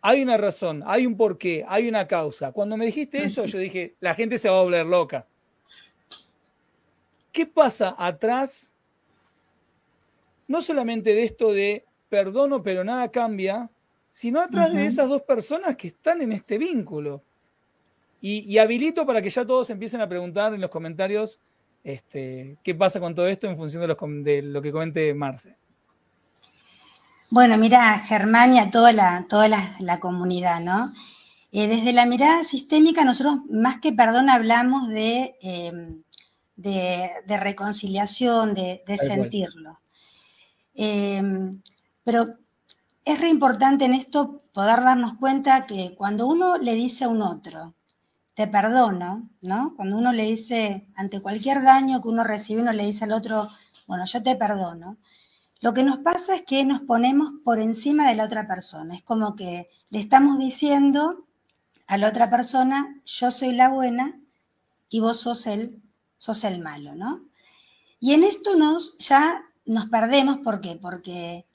hay 0.00 0.22
una 0.22 0.36
razón, 0.36 0.82
hay 0.86 1.06
un 1.06 1.16
porqué, 1.16 1.64
hay 1.66 1.88
una 1.88 2.06
causa. 2.06 2.52
Cuando 2.52 2.76
me 2.76 2.86
dijiste 2.86 3.24
eso, 3.24 3.44
yo 3.44 3.58
dije, 3.58 3.94
la 4.00 4.14
gente 4.14 4.38
se 4.38 4.48
va 4.48 4.60
a 4.60 4.62
volver 4.62 4.86
loca. 4.86 5.26
¿Qué 7.32 7.46
pasa 7.46 7.94
atrás? 7.98 8.74
No 10.48 10.62
solamente 10.62 11.12
de 11.12 11.24
esto 11.24 11.52
de 11.52 11.84
perdono, 12.08 12.62
pero 12.62 12.84
nada 12.84 13.10
cambia, 13.10 13.68
sino 14.10 14.40
atrás 14.40 14.72
de 14.72 14.86
esas 14.86 15.08
dos 15.08 15.22
personas 15.22 15.76
que 15.76 15.88
están 15.88 16.22
en 16.22 16.32
este 16.32 16.56
vínculo. 16.56 17.22
Y, 18.20 18.58
habilito 18.58 19.06
para 19.06 19.20
que 19.20 19.30
ya 19.30 19.44
todos 19.44 19.70
empiecen 19.70 20.00
a 20.00 20.08
preguntar 20.08 20.54
en 20.54 20.60
los 20.60 20.70
comentarios 20.70 21.40
este, 21.84 22.56
qué 22.62 22.74
pasa 22.74 22.98
con 22.98 23.14
todo 23.14 23.28
esto 23.28 23.46
en 23.46 23.56
función 23.56 23.86
de, 23.86 24.32
de 24.32 24.42
lo 24.42 24.62
que 24.62 24.72
comente 24.72 25.12
Marce. 25.14 25.56
Bueno, 27.30 27.56
mira, 27.58 27.98
Germania, 27.98 28.70
toda 28.70 28.92
la, 28.92 29.26
toda 29.28 29.48
la, 29.48 30.00
comunidad, 30.00 30.60
¿no? 30.60 30.92
Eh, 31.52 31.66
desde 31.68 31.92
la 31.92 32.06
mirada 32.06 32.44
sistémica, 32.44 33.04
nosotros 33.04 33.38
más 33.50 33.78
que 33.80 33.92
perdón 33.92 34.30
hablamos 34.30 34.88
de, 34.88 35.36
em, 35.42 36.02
de, 36.56 37.10
reconciliación, 37.40 38.54
de, 38.54 38.82
sentirlo. 38.98 39.80
Em, 40.74 41.62
pero 42.04 42.26
es 43.04 43.20
re 43.20 43.28
importante 43.28 43.84
en 43.86 43.94
esto 43.94 44.38
poder 44.52 44.82
darnos 44.82 45.14
cuenta 45.16 45.66
que 45.66 45.94
cuando 45.96 46.26
uno 46.26 46.58
le 46.58 46.74
dice 46.74 47.04
a 47.04 47.08
un 47.08 47.22
otro, 47.22 47.74
te 48.34 48.46
perdono, 48.46 49.28
¿no? 49.42 49.74
Cuando 49.76 49.96
uno 49.98 50.12
le 50.12 50.24
dice, 50.24 50.86
ante 50.94 51.20
cualquier 51.20 51.62
daño 51.62 52.00
que 52.02 52.08
uno 52.08 52.24
recibe, 52.24 52.62
uno 52.62 52.72
le 52.72 52.84
dice 52.86 53.04
al 53.04 53.12
otro, 53.12 53.48
bueno, 53.86 54.04
yo 54.06 54.22
te 54.22 54.36
perdono. 54.36 54.98
Lo 55.60 55.72
que 55.72 55.82
nos 55.82 55.98
pasa 55.98 56.34
es 56.34 56.42
que 56.42 56.64
nos 56.64 56.80
ponemos 56.82 57.32
por 57.44 57.58
encima 57.60 58.08
de 58.08 58.14
la 58.14 58.24
otra 58.24 58.46
persona. 58.46 58.94
Es 58.94 59.02
como 59.02 59.36
que 59.36 59.68
le 59.90 59.98
estamos 59.98 60.38
diciendo 60.38 61.26
a 61.86 61.98
la 61.98 62.08
otra 62.08 62.30
persona, 62.30 63.00
yo 63.04 63.30
soy 63.30 63.52
la 63.52 63.68
buena 63.68 64.20
y 64.88 65.00
vos 65.00 65.20
sos 65.20 65.46
el, 65.46 65.82
sos 66.18 66.44
el 66.44 66.60
malo, 66.60 66.94
¿no? 66.94 67.24
Y 68.00 68.12
en 68.12 68.24
esto 68.24 68.56
nos, 68.56 68.98
ya 68.98 69.42
nos 69.64 69.86
perdemos, 69.86 70.38
¿por 70.38 70.60
qué? 70.60 70.78
Porque 70.80 71.46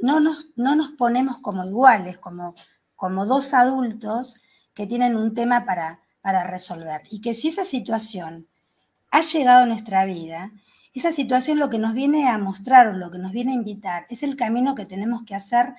no 0.00 0.20
nos, 0.20 0.46
no 0.56 0.74
nos 0.74 0.90
ponemos 0.90 1.38
como 1.38 1.64
iguales, 1.64 2.18
como, 2.18 2.54
como 2.96 3.26
dos 3.26 3.54
adultos 3.54 4.40
que 4.74 4.86
tienen 4.86 5.16
un 5.16 5.34
tema 5.34 5.64
para, 5.64 6.00
para 6.20 6.44
resolver. 6.44 7.02
Y 7.10 7.20
que 7.20 7.34
si 7.34 7.48
esa 7.48 7.64
situación 7.64 8.48
ha 9.10 9.20
llegado 9.20 9.62
a 9.62 9.66
nuestra 9.66 10.04
vida, 10.04 10.50
esa 10.96 11.12
situación 11.12 11.58
lo 11.58 11.68
que 11.68 11.78
nos 11.78 11.92
viene 11.92 12.28
a 12.28 12.38
mostrar 12.38 12.94
lo 12.94 13.10
que 13.10 13.18
nos 13.18 13.32
viene 13.32 13.52
a 13.52 13.56
invitar 13.56 14.06
es 14.08 14.22
el 14.22 14.34
camino 14.34 14.74
que 14.74 14.86
tenemos 14.86 15.24
que 15.24 15.34
hacer 15.34 15.74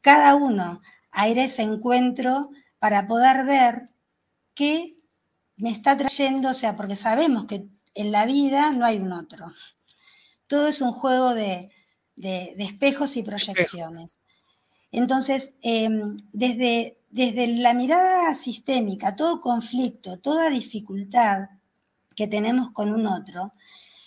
cada 0.00 0.36
uno 0.36 0.82
a 1.10 1.28
ir 1.28 1.40
a 1.40 1.44
ese 1.44 1.62
encuentro 1.62 2.50
para 2.78 3.08
poder 3.08 3.44
ver 3.44 3.86
qué 4.54 4.96
me 5.56 5.70
está 5.70 5.96
trayendo, 5.96 6.50
o 6.50 6.54
sea, 6.54 6.76
porque 6.76 6.94
sabemos 6.94 7.46
que 7.46 7.66
en 7.94 8.12
la 8.12 8.24
vida 8.24 8.70
no 8.70 8.84
hay 8.84 8.98
un 8.98 9.12
otro. 9.12 9.50
Todo 10.46 10.68
es 10.68 10.80
un 10.80 10.92
juego 10.92 11.34
de, 11.34 11.72
espejos 12.16 13.16
y 13.16 13.24
proyecciones. 13.24 14.18
Entonces, 14.92 15.54
em, 15.62 16.16
desde, 16.32 16.98
desde 17.10 17.48
la 17.48 17.74
mirada 17.74 18.32
sistémica, 18.34 19.16
todo 19.16 19.40
conflicto, 19.40 20.18
toda 20.18 20.50
dificultad 20.50 21.48
que 22.14 22.28
tenemos 22.28 22.70
con 22.70 22.92
un 22.92 23.06
otro, 23.08 23.50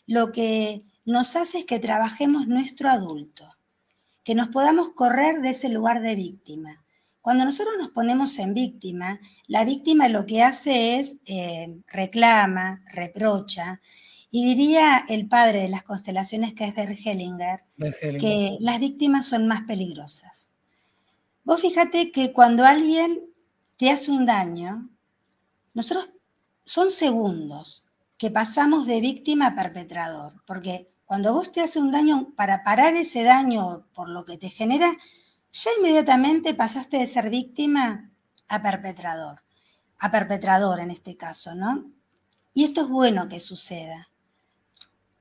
lo 0.10 0.32
que 0.32 0.82
nos 1.06 1.36
hace 1.36 1.60
es 1.60 1.66
que 1.66 1.78
trabajemos 1.78 2.48
nuestro 2.48 2.90
adulto, 2.90 3.46
que 4.24 4.34
nos 4.34 4.48
podamos 4.48 4.90
correr 4.96 5.42
de 5.42 5.52
ese 5.52 5.70
lugar 5.70 6.02
de 6.02 6.16
víctima. 6.16 6.84
Cuando 7.22 7.46
nosotros 7.46 7.76
nos 7.78 7.90
ponemos 7.90 8.40
en 8.40 8.56
víctima, 8.56 9.20
la 9.46 9.64
víctima 9.66 10.08
lo 10.08 10.26
que 10.26 10.42
hace 10.42 10.96
es 10.96 11.18
eh, 11.28 11.78
reclama, 11.86 12.82
reprocha, 12.92 13.82
y 14.32 14.46
diría 14.46 15.06
el 15.08 15.28
padre 15.28 15.62
de 15.62 15.70
las 15.70 15.84
constelaciones, 15.84 16.56
que 16.56 16.66
es 16.66 16.74
Bert 16.74 16.98
Hellinger, 17.06 17.64
que 18.20 18.58
las 18.62 18.80
víctimas 18.80 19.28
son 19.28 19.48
más 19.48 19.66
peligrosas. 19.66 20.56
Vos 21.44 21.62
fíjate 21.62 22.12
que 22.12 22.34
cuando 22.34 22.66
alguien 22.66 23.20
te 23.78 23.92
hace 23.92 24.10
un 24.10 24.26
daño, 24.26 24.90
nosotros 25.76 26.10
son 26.64 26.90
segundos, 26.90 27.89
que 28.20 28.30
pasamos 28.30 28.86
de 28.86 29.00
víctima 29.00 29.48
a 29.48 29.56
perpetrador, 29.56 30.44
porque 30.46 30.88
cuando 31.06 31.34
vos 31.34 31.54
te 31.54 31.62
hace 31.62 31.80
un 31.80 31.90
daño, 31.90 32.34
para 32.36 32.66
parar 32.66 32.94
ese 32.96 33.24
daño 33.24 33.88
por 33.96 34.10
lo 34.10 34.26
que 34.26 34.38
te 34.38 34.50
genera, 34.50 34.92
ya 35.54 35.72
inmediatamente 35.80 36.54
pasaste 36.54 36.98
de 36.98 37.08
ser 37.08 37.30
víctima 37.30 38.12
a 38.50 38.62
perpetrador, 38.62 39.42
a 39.98 40.12
perpetrador 40.12 40.82
en 40.82 40.92
este 40.92 41.16
caso, 41.16 41.56
¿no? 41.56 41.90
Y 42.54 42.66
esto 42.66 42.82
es 42.82 42.90
bueno 42.90 43.30
que 43.30 43.40
suceda. 43.40 44.10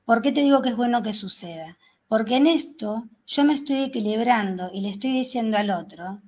¿Por 0.05 0.21
qué 0.21 0.33
te 0.33 0.41
digo 0.41 0.61
que 0.61 0.71
es 0.71 0.77
bueno 0.77 1.01
que 1.05 1.13
suceda? 1.13 1.79
Porque 2.09 2.37
en 2.37 2.49
esto 2.49 3.05
yo 3.27 3.45
me 3.45 3.55
estoy 3.55 3.85
equilibrando 3.85 4.71
y 4.73 4.81
le 4.81 4.91
estoy 4.91 5.13
diciendo 5.13 5.57
al 5.57 5.71
otro, 5.71 6.21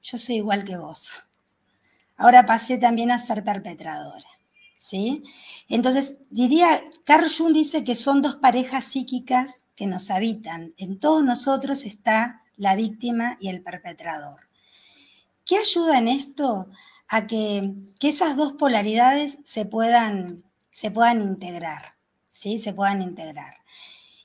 yo 0.00 0.16
soy 0.16 0.36
igual 0.36 0.62
que 0.64 0.76
vos. 0.76 1.10
Ahora 2.16 2.46
pasé 2.46 2.78
también 2.78 3.10
a 3.10 3.18
ser 3.18 3.42
perpetradora. 3.42 4.37
¿Sí? 4.88 5.22
Entonces, 5.68 6.16
diría, 6.30 6.82
Carl 7.04 7.28
Jung 7.28 7.52
dice 7.52 7.84
que 7.84 7.94
son 7.94 8.22
dos 8.22 8.36
parejas 8.36 8.84
psíquicas 8.84 9.60
que 9.76 9.86
nos 9.86 10.10
habitan. 10.10 10.72
En 10.78 10.98
todos 10.98 11.22
nosotros 11.22 11.84
está 11.84 12.42
la 12.56 12.74
víctima 12.74 13.36
y 13.38 13.48
el 13.48 13.62
perpetrador. 13.62 14.48
¿Qué 15.44 15.58
ayuda 15.58 15.98
en 15.98 16.08
esto? 16.08 16.68
A 17.06 17.26
que, 17.26 17.74
esas 18.00 18.34
dos 18.38 18.54
polaridades 18.54 19.38
se 19.44 19.66
puedan, 19.66 20.42
se 20.70 20.90
puedan 20.90 21.20
integrar, 21.20 21.82
¿sí? 22.30 22.58
Se 22.58 22.72
puedan 22.72 23.02
integrar. 23.02 23.56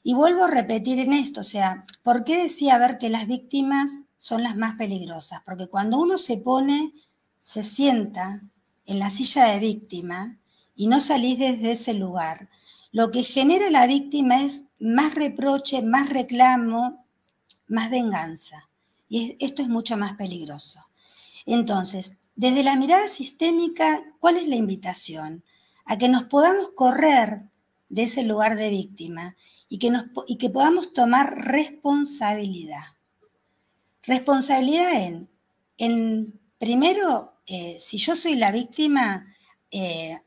Y 0.01 0.13
vuelvo 0.13 0.45
a 0.45 0.51
repetir 0.51 0.99
en 0.99 1.11
esto, 1.11 1.41
o 1.41 1.43
sea, 1.43 1.83
¿por 2.03 2.23
qué 2.23 2.43
decía 2.43 2.77
ver 2.77 2.99
que 2.99 3.09
las 3.09 3.27
víctimas 3.27 3.99
son 4.17 4.43
las 4.43 4.55
más 4.55 4.77
peligrosas? 4.77 5.41
Porque 5.43 5.67
cuando 5.67 5.99
uno 5.99 6.17
se 6.17 6.37
pone, 6.37 6.93
se 7.39 7.63
sienta 7.63 8.41
en 8.85 8.99
la 8.99 9.09
silla 9.09 9.45
de 9.45 9.59
víctima, 9.59 10.37
y 10.75 10.87
no 10.87 10.99
salís 10.99 11.39
desde 11.39 11.71
ese 11.71 11.93
lugar, 11.93 12.49
lo 12.91 13.11
que 13.11 13.23
genera 13.23 13.69
la 13.69 13.87
víctima 13.87 14.43
es 14.43 14.65
más 14.79 15.15
reproche, 15.15 15.81
más 15.81 16.09
reclamo, 16.09 17.05
más 17.67 17.89
venganza. 17.89 18.69
Y 19.09 19.35
esto 19.39 19.61
es 19.61 19.67
mucho 19.67 19.97
más 19.97 20.13
peligroso. 20.13 20.79
Entonces, 21.45 22.17
desde 22.35 22.63
la 22.63 22.75
mirada 22.75 23.07
sistémica, 23.07 24.03
¿cuál 24.19 24.37
es 24.37 24.47
la 24.47 24.55
invitación? 24.55 25.43
A 25.85 25.97
que 25.97 26.09
nos 26.09 26.23
podamos 26.25 26.69
correr 26.75 27.49
de 27.89 28.03
ese 28.03 28.23
lugar 28.23 28.55
de 28.55 28.69
víctima 28.69 29.35
y 29.69 29.77
que, 29.77 29.91
nos, 29.91 30.05
y 30.27 30.37
que 30.37 30.49
podamos 30.49 30.93
tomar 30.93 31.35
responsabilidad. 31.45 32.85
Responsabilidad 34.03 34.93
en, 34.93 35.29
en 35.77 36.39
primero, 36.57 37.33
eh, 37.45 37.77
si 37.79 37.97
yo 37.97 38.15
soy 38.15 38.35
la 38.35 38.51
víctima, 38.51 39.35
eh, 39.69 40.19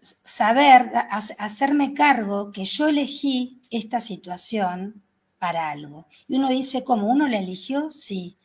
saber, 0.00 0.90
hacerme 1.38 1.94
cargo 1.94 2.52
que 2.52 2.64
yo 2.64 2.88
elegí 2.88 3.60
esta 3.70 4.00
situación 4.00 5.02
para 5.38 5.70
algo. 5.70 6.06
Y 6.26 6.36
uno 6.36 6.48
dice, 6.48 6.84
¿cómo? 6.84 7.08
¿Uno 7.08 7.28
la 7.28 7.38
eligió? 7.38 7.90
Sí, 7.90 8.36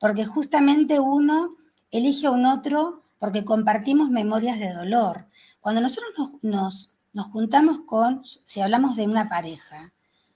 porque 0.00 0.24
justamente 0.24 1.00
uno 1.00 1.50
elige 1.90 2.26
a 2.26 2.30
un 2.30 2.46
otro 2.46 3.02
porque 3.18 3.44
compartimos 3.44 4.10
memorias 4.10 4.58
de 4.58 4.72
dolor. 4.72 5.26
Cuando 5.60 5.80
nosotros 5.80 6.10
nos, 6.42 6.96
nos, 7.12 7.26
juntamos 7.30 7.82
con, 7.86 8.22
si 8.24 8.60
hablamos 8.60 8.96
de 8.96 9.04
una 9.04 9.28
pareja, 9.28 9.92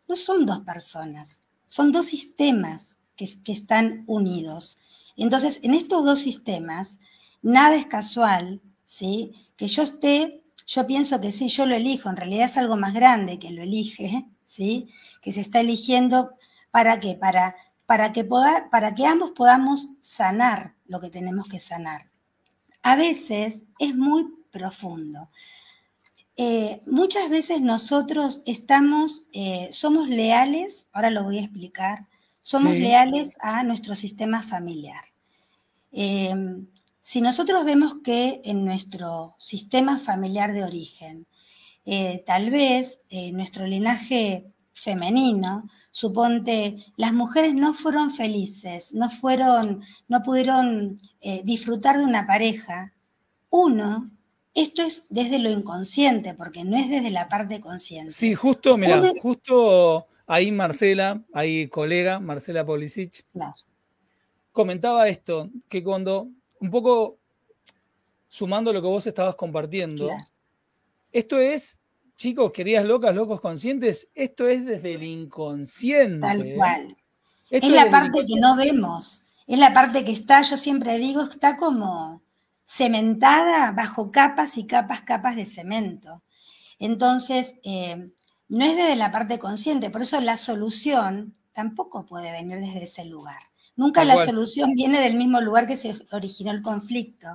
no 0.09 0.15
son 0.15 0.47
dos 0.47 0.61
personas, 0.61 1.43
son 1.67 1.91
dos 1.91 2.07
sistemas 2.07 2.97
que, 3.17 3.27
que 3.43 3.53
están 3.53 4.05
unidos. 4.07 4.79
Entonces, 5.17 5.59
en 5.65 5.75
estos 5.75 6.05
dos 6.05 6.21
sistemas, 6.21 7.01
nada 7.43 7.75
es 7.75 7.87
casual, 7.87 8.61
¿sí? 8.85 9.33
Que 9.57 9.67
yo 9.67 9.83
esté, 9.83 10.45
yo 10.67 10.87
pienso 10.87 11.21
que 11.21 11.33
sí, 11.33 11.49
yo 11.49 11.67
lo 11.67 11.75
elijo, 11.75 12.09
en 12.09 12.17
realidad 12.17 12.47
es 12.47 12.57
algo 12.57 12.77
más 12.77 12.95
grande 12.95 13.39
que 13.39 13.51
lo 13.51 13.63
elige, 13.63 14.27
¿sí? 14.45 14.89
Que 15.21 15.33
se 15.33 15.41
está 15.41 15.61
eligiendo 15.61 16.31
para 16.71 16.99
qué? 17.01 17.15
Para, 17.15 17.55
para, 17.87 18.13
que, 18.13 18.25
para 18.71 18.95
que 18.95 19.07
ambos 19.07 19.33
podamos 19.33 19.91
sanar 20.01 20.75
lo 20.87 21.01
que 21.01 21.11
tenemos 21.11 21.49
que 21.49 21.61
sanar. 21.61 22.11
A 22.83 22.97
veces 22.97 23.65
es 23.79 23.95
muy 23.95 24.27
profundo. 24.51 25.29
Eh, 26.37 26.83
muchas 26.87 27.31
veces 27.31 27.61
nosotros 27.61 28.43
estamos, 28.47 29.27
eh, 29.33 29.69
somos 29.71 30.09
leales, 30.09 30.87
ahora 30.93 31.11
lo 31.11 31.25
voy 31.25 31.39
a 31.39 31.43
explicar, 31.43 32.07
somos 32.43 32.75
leales 32.75 33.37
a 33.41 33.63
nuestro 33.65 33.95
sistema 33.95 34.43
familiar. 34.43 35.03
Eh, 35.93 36.35
si 37.07 37.21
nosotros 37.21 37.65
vemos 37.65 37.99
que 38.03 38.41
en 38.43 38.65
nuestro 38.65 39.37
sistema 39.39 40.01
familiar 40.01 40.53
de 40.53 40.65
origen, 40.65 41.25
eh, 41.85 42.25
tal 42.27 42.51
vez 42.51 43.01
eh, 43.11 43.31
nuestro 43.31 43.65
linaje 43.65 44.53
femenino, 44.73 45.63
suponte, 45.93 46.85
las 46.97 47.13
mujeres 47.13 47.55
no 47.55 47.75
fueron 47.75 48.11
felices, 48.11 48.93
no 48.93 49.09
fueron, 49.09 49.85
no 50.09 50.25
pudieron 50.25 50.99
eh, 51.21 51.43
disfrutar 51.45 51.97
de 51.97 52.05
una 52.05 52.27
pareja, 52.27 52.93
uno, 53.51 54.11
esto 54.53 54.83
es 54.83 55.07
desde 55.09 55.39
lo 55.39 55.49
inconsciente, 55.49 56.35
porque 56.35 56.65
no 56.65 56.77
es 56.77 56.91
desde 56.91 57.13
la 57.13 57.29
parte 57.29 57.61
consciente. 57.61 58.11
Sí, 58.11 58.35
justo, 58.35 58.77
mira, 58.77 59.13
justo 59.23 60.09
ahí 60.27 60.51
Marcela, 60.51 61.23
ahí 61.33 61.69
colega, 61.69 62.19
Marcela 62.19 62.67
Policic, 62.67 63.25
comentaba 64.51 65.09
esto, 65.09 65.51
que 65.69 65.85
cuando 65.85 66.31
un 66.67 66.71
poco 66.73 67.19
sumando 68.29 68.73
lo 68.73 68.83
que 68.83 68.89
vos 68.89 69.07
estabas 69.07 69.37
compartiendo, 69.37 70.09
esto 71.13 71.39
es, 71.39 71.79
chicos, 72.17 72.51
queridas 72.53 72.85
locas, 72.85 73.15
locos 73.15 73.41
conscientes, 73.41 74.09
esto 74.15 74.49
es 74.49 74.67
desde 74.67 74.95
el 74.95 75.05
inconsciente. 75.05 76.21
Tal 76.21 76.55
cual. 76.57 76.97
es 77.51 77.65
la 77.65 77.89
parte 77.91 78.25
que 78.27 78.39
no 78.41 78.57
vemos, 78.57 79.25
es 79.47 79.59
la 79.59 79.73
parte 79.73 80.05
que 80.05 80.13
está, 80.13 80.43
yo 80.43 80.57
siempre 80.57 80.99
digo, 80.99 81.23
está 81.23 81.57
como 81.57 82.21
cementada 82.65 83.71
bajo 83.71 84.11
capas 84.11 84.59
y 84.59 84.67
capas, 84.67 85.03
capas 85.03 85.37
de 85.37 85.47
cemento. 85.47 86.23
Entonces, 86.81 87.57
eh, 87.63 88.11
no 88.49 88.65
es 88.65 88.77
desde 88.77 88.97
la 88.97 89.13
parte 89.13 89.39
consciente, 89.39 89.91
por 89.91 90.03
eso 90.03 90.21
la 90.21 90.37
solución 90.37 91.37
tampoco 91.53 92.05
puede 92.05 92.33
venir 92.33 92.59
desde 92.59 92.85
ese 92.85 93.05
lugar. 93.05 93.41
Nunca 93.77 94.05
la 94.05 94.25
solución 94.25 94.75
viene 94.75 95.01
del 95.01 95.17
mismo 95.17 95.41
lugar 95.41 95.67
que 95.67 95.77
se 95.77 95.95
originó 96.11 96.51
el 96.51 96.63
conflicto. 96.63 97.29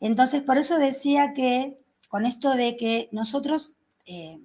Entonces, 0.00 0.42
por 0.42 0.56
eso 0.56 0.78
decía 0.78 1.34
que, 1.34 1.76
con 2.08 2.24
esto 2.24 2.54
de 2.54 2.76
que 2.76 3.08
nosotros, 3.12 3.74
eh, 4.06 4.40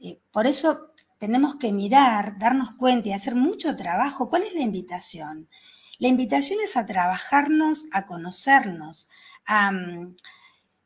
eh, 0.00 0.18
por 0.32 0.46
eso 0.46 0.92
tenemos 1.18 1.56
que 1.56 1.72
mirar, 1.72 2.38
darnos 2.38 2.72
cuenta 2.76 3.10
y 3.10 3.12
hacer 3.12 3.34
mucho 3.34 3.76
trabajo. 3.76 4.30
¿Cuál 4.30 4.44
es 4.44 4.54
la 4.54 4.62
invitación? 4.62 5.48
La 5.98 6.08
invitación 6.08 6.60
es 6.64 6.78
a 6.78 6.86
trabajarnos, 6.86 7.84
a 7.92 8.06
conocernos, 8.06 9.10
a 9.44 9.70
mm, 9.70 10.16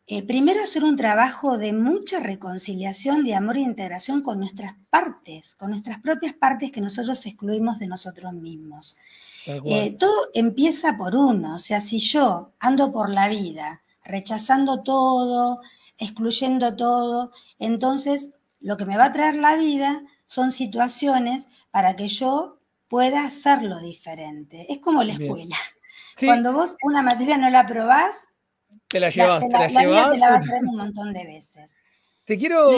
eh, 0.09 0.26
primero 0.26 0.62
hacer 0.62 0.83
un 0.85 0.96
trabajo 0.96 1.57
de 1.57 1.72
mucha 1.72 2.18
reconciliación, 2.18 3.24
de 3.24 3.35
amor 3.37 3.57
e 3.57 3.61
integración 3.61 4.22
con 4.22 4.40
nuestras 4.40 4.74
partes, 4.90 5.55
con 5.55 5.70
nuestras 5.70 6.00
propias 6.00 6.35
partes 6.35 6.72
que 6.72 6.81
nosotros 6.81 7.24
excluimos 7.24 7.78
de 7.78 7.87
nosotros 7.87 8.33
mismos. 8.35 8.98
Eh, 9.46 9.96
todo 9.98 10.30
empieza 10.33 10.96
por 10.96 11.14
uno, 11.14 11.57
o 11.57 11.59
sea, 11.59 11.80
si 11.80 11.98
yo 11.98 12.52
ando 12.61 12.90
por 12.90 13.11
la 13.11 13.28
vida 13.28 13.83
rechazando 14.02 14.83
todo, 14.83 15.61
excluyendo 15.98 16.76
todo, 16.76 17.30
entonces 17.59 18.33
lo 18.61 18.76
que 18.76 18.87
me 18.87 18.96
va 18.96 19.07
a 19.07 19.12
traer 19.12 19.37
la 19.37 19.57
vida 19.57 20.02
son 20.26 20.52
situaciones 20.52 21.48
para 21.70 21.94
que 21.96 22.09
yo 22.09 22.59
pueda 22.88 23.24
hacerlo 23.24 23.80
diferente. 23.80 24.66
Es 24.72 24.78
como 24.78 25.02
la 25.02 25.12
escuela. 25.12 25.57
Cuando 26.18 26.52
vos 26.52 26.76
una 26.83 27.02
materia 27.02 27.37
no 27.37 27.50
la 27.50 27.66
probás, 27.66 28.28
te 28.88 29.00
la 29.00 29.11
llevas, 29.11 29.40
te 29.46 29.52
la, 29.52 29.66
llevas. 29.66 30.12
te 30.12 30.18
la 30.18 30.30
va 30.30 30.37
a 30.37 30.40
traer 30.40 30.64
un 30.64 30.76
montón 30.76 31.12
de 31.12 31.24
veces. 31.24 31.74
Te 32.24 32.38
quiero. 32.38 32.70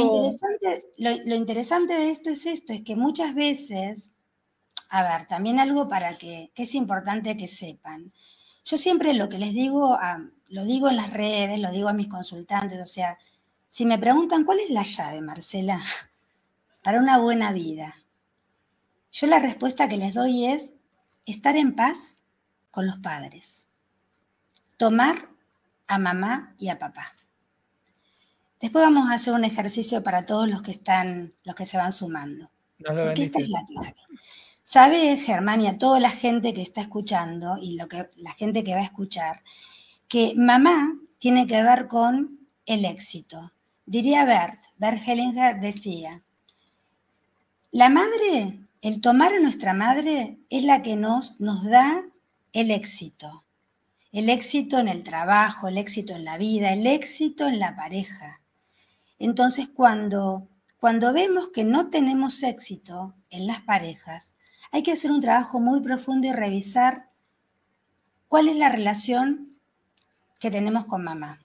lo 0.99 1.35
interesante 1.35 1.95
de 1.95 2.11
esto 2.11 2.31
es 2.31 2.47
esto, 2.47 2.73
es 2.73 2.83
que 2.83 2.97
muchas 2.97 3.35
veces 3.35 4.16
a 4.91 5.03
ver, 5.03 5.27
también 5.27 5.59
algo 5.61 5.89
para 5.89 6.17
que, 6.19 6.51
es 6.55 6.75
importante 6.75 7.37
que 7.37 7.49
sepan. 7.49 8.13
Yo 8.65 8.77
siempre 8.77 9.15
lo 9.15 9.29
que 9.29 9.39
les 9.39 9.55
digo, 9.55 9.99
lo 10.49 10.65
digo 10.65 10.89
en 10.89 10.97
las 10.97 11.13
redes, 11.13 11.59
lo 11.59 11.71
digo 11.71 11.89
a 11.89 11.93
mis 11.93 12.09
consultantes, 12.09 12.81
o 12.81 12.87
sea, 12.87 13.19
si 13.69 13.85
me 13.85 13.99
preguntan 13.99 14.45
cuál 14.45 14.61
es 14.61 14.71
la 14.71 14.83
llave, 14.83 15.21
Marcela, 15.21 15.83
para 16.83 17.01
una 17.01 17.19
buena 17.19 17.53
vida, 17.53 17.95
yo 19.13 19.27
la 19.27 19.39
respuesta 19.39 19.89
que 19.89 19.97
les 19.97 20.15
doy 20.15 20.47
es 20.47 20.75
estar 21.25 21.57
en 21.57 21.75
paz 21.75 22.23
con 22.71 22.87
los 22.87 22.99
padres, 22.99 23.69
tomar 24.77 25.29
a 25.87 25.99
mamá 25.99 26.55
y 26.59 26.69
a 26.69 26.79
papá. 26.79 27.13
Después 28.61 28.85
vamos 28.85 29.11
a 29.11 29.15
hacer 29.15 29.35
un 29.35 29.45
ejercicio 29.45 30.03
para 30.03 30.27
todos 30.27 30.49
los 30.49 30.63
que 30.63 30.71
están, 30.71 31.35
los 31.45 31.55
que 31.55 31.67
se 31.67 31.77
van 31.77 31.93
sumando. 31.93 32.51
porque 32.79 33.25
esta 33.25 33.41
es 33.41 33.49
la 33.49 33.65
clave. 33.67 33.95
Sabe 34.69 35.17
Germania, 35.19 35.79
toda 35.79 36.01
la 36.01 36.11
gente 36.11 36.53
que 36.53 36.61
está 36.61 36.81
escuchando 36.81 37.57
y 37.57 37.77
lo 37.77 37.87
que, 37.87 38.11
la 38.17 38.33
gente 38.33 38.65
que 38.65 38.75
va 38.75 38.81
a 38.81 38.91
escuchar, 38.91 39.45
que 40.09 40.35
mamá 40.37 40.99
tiene 41.21 41.47
que 41.47 41.63
ver 41.63 41.87
con 41.87 42.41
el 42.67 42.85
éxito. 42.85 43.53
Diría 43.87 44.25
Bert, 44.25 44.59
Bert 44.77 45.07
Hellinger 45.07 45.61
decía, 45.61 46.21
la 47.71 47.91
madre, 47.91 48.59
el 48.83 49.01
tomar 49.01 49.35
a 49.35 49.39
nuestra 49.39 49.73
madre 49.73 50.41
es 50.51 50.65
la 50.65 50.83
que 50.83 50.97
nos, 50.97 51.41
nos 51.41 51.65
da 51.65 52.03
el 52.53 52.73
éxito. 52.73 53.45
El 54.11 54.29
éxito 54.29 54.81
en 54.81 54.89
el 54.89 55.05
trabajo, 55.05 55.69
el 55.69 55.79
éxito 55.79 56.13
en 56.17 56.25
la 56.25 56.39
vida, 56.39 56.73
el 56.73 56.89
éxito 56.89 57.47
en 57.47 57.61
la 57.61 57.77
pareja. 57.77 58.41
Entonces, 59.21 59.69
cuando, 59.69 60.49
cuando 60.77 61.13
vemos 61.13 61.51
que 61.51 61.63
no 61.63 61.89
tenemos 61.89 62.43
éxito 62.43 63.15
en 63.31 63.47
las 63.47 63.61
parejas, 63.61 64.35
hay 64.73 64.83
que 64.83 64.93
hacer 64.93 65.11
un 65.11 65.21
trabajo 65.21 65.61
muy 65.61 65.81
profundo 65.81 66.27
y 66.27 66.33
revisar 66.33 67.11
cuál 68.29 68.49
es 68.49 68.57
la 68.57 68.69
relación 68.69 69.57
que 70.39 70.51
tenemos 70.51 70.87
con 70.87 71.05
mamá. 71.05 71.41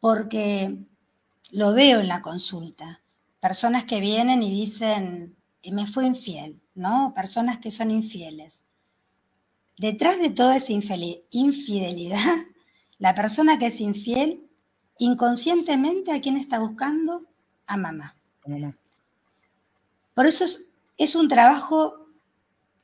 Porque 0.00 0.78
lo 1.50 1.72
veo 1.72 2.00
en 2.00 2.08
la 2.08 2.22
consulta. 2.22 3.00
Personas 3.40 3.84
que 3.84 4.00
vienen 4.00 4.42
y 4.42 4.50
dicen, 4.50 5.36
me 5.70 5.86
fue 5.86 6.06
infiel, 6.06 6.60
¿no? 6.74 7.12
Personas 7.14 7.58
que 7.58 7.70
son 7.70 7.90
infieles. 7.90 8.64
Detrás 9.78 10.18
de 10.18 10.30
toda 10.30 10.56
esa 10.56 10.72
infidelidad, 10.72 12.36
la 12.98 13.14
persona 13.14 13.58
que 13.58 13.66
es 13.66 13.80
infiel, 13.80 14.48
inconscientemente, 14.98 16.12
¿a 16.12 16.20
quién 16.20 16.36
está 16.36 16.58
buscando? 16.58 17.22
A 17.66 17.76
mamá. 17.76 18.16
Por 20.14 20.26
eso 20.26 20.44
es 20.44 20.71
es 21.02 21.14
un 21.14 21.28
trabajo 21.28 22.06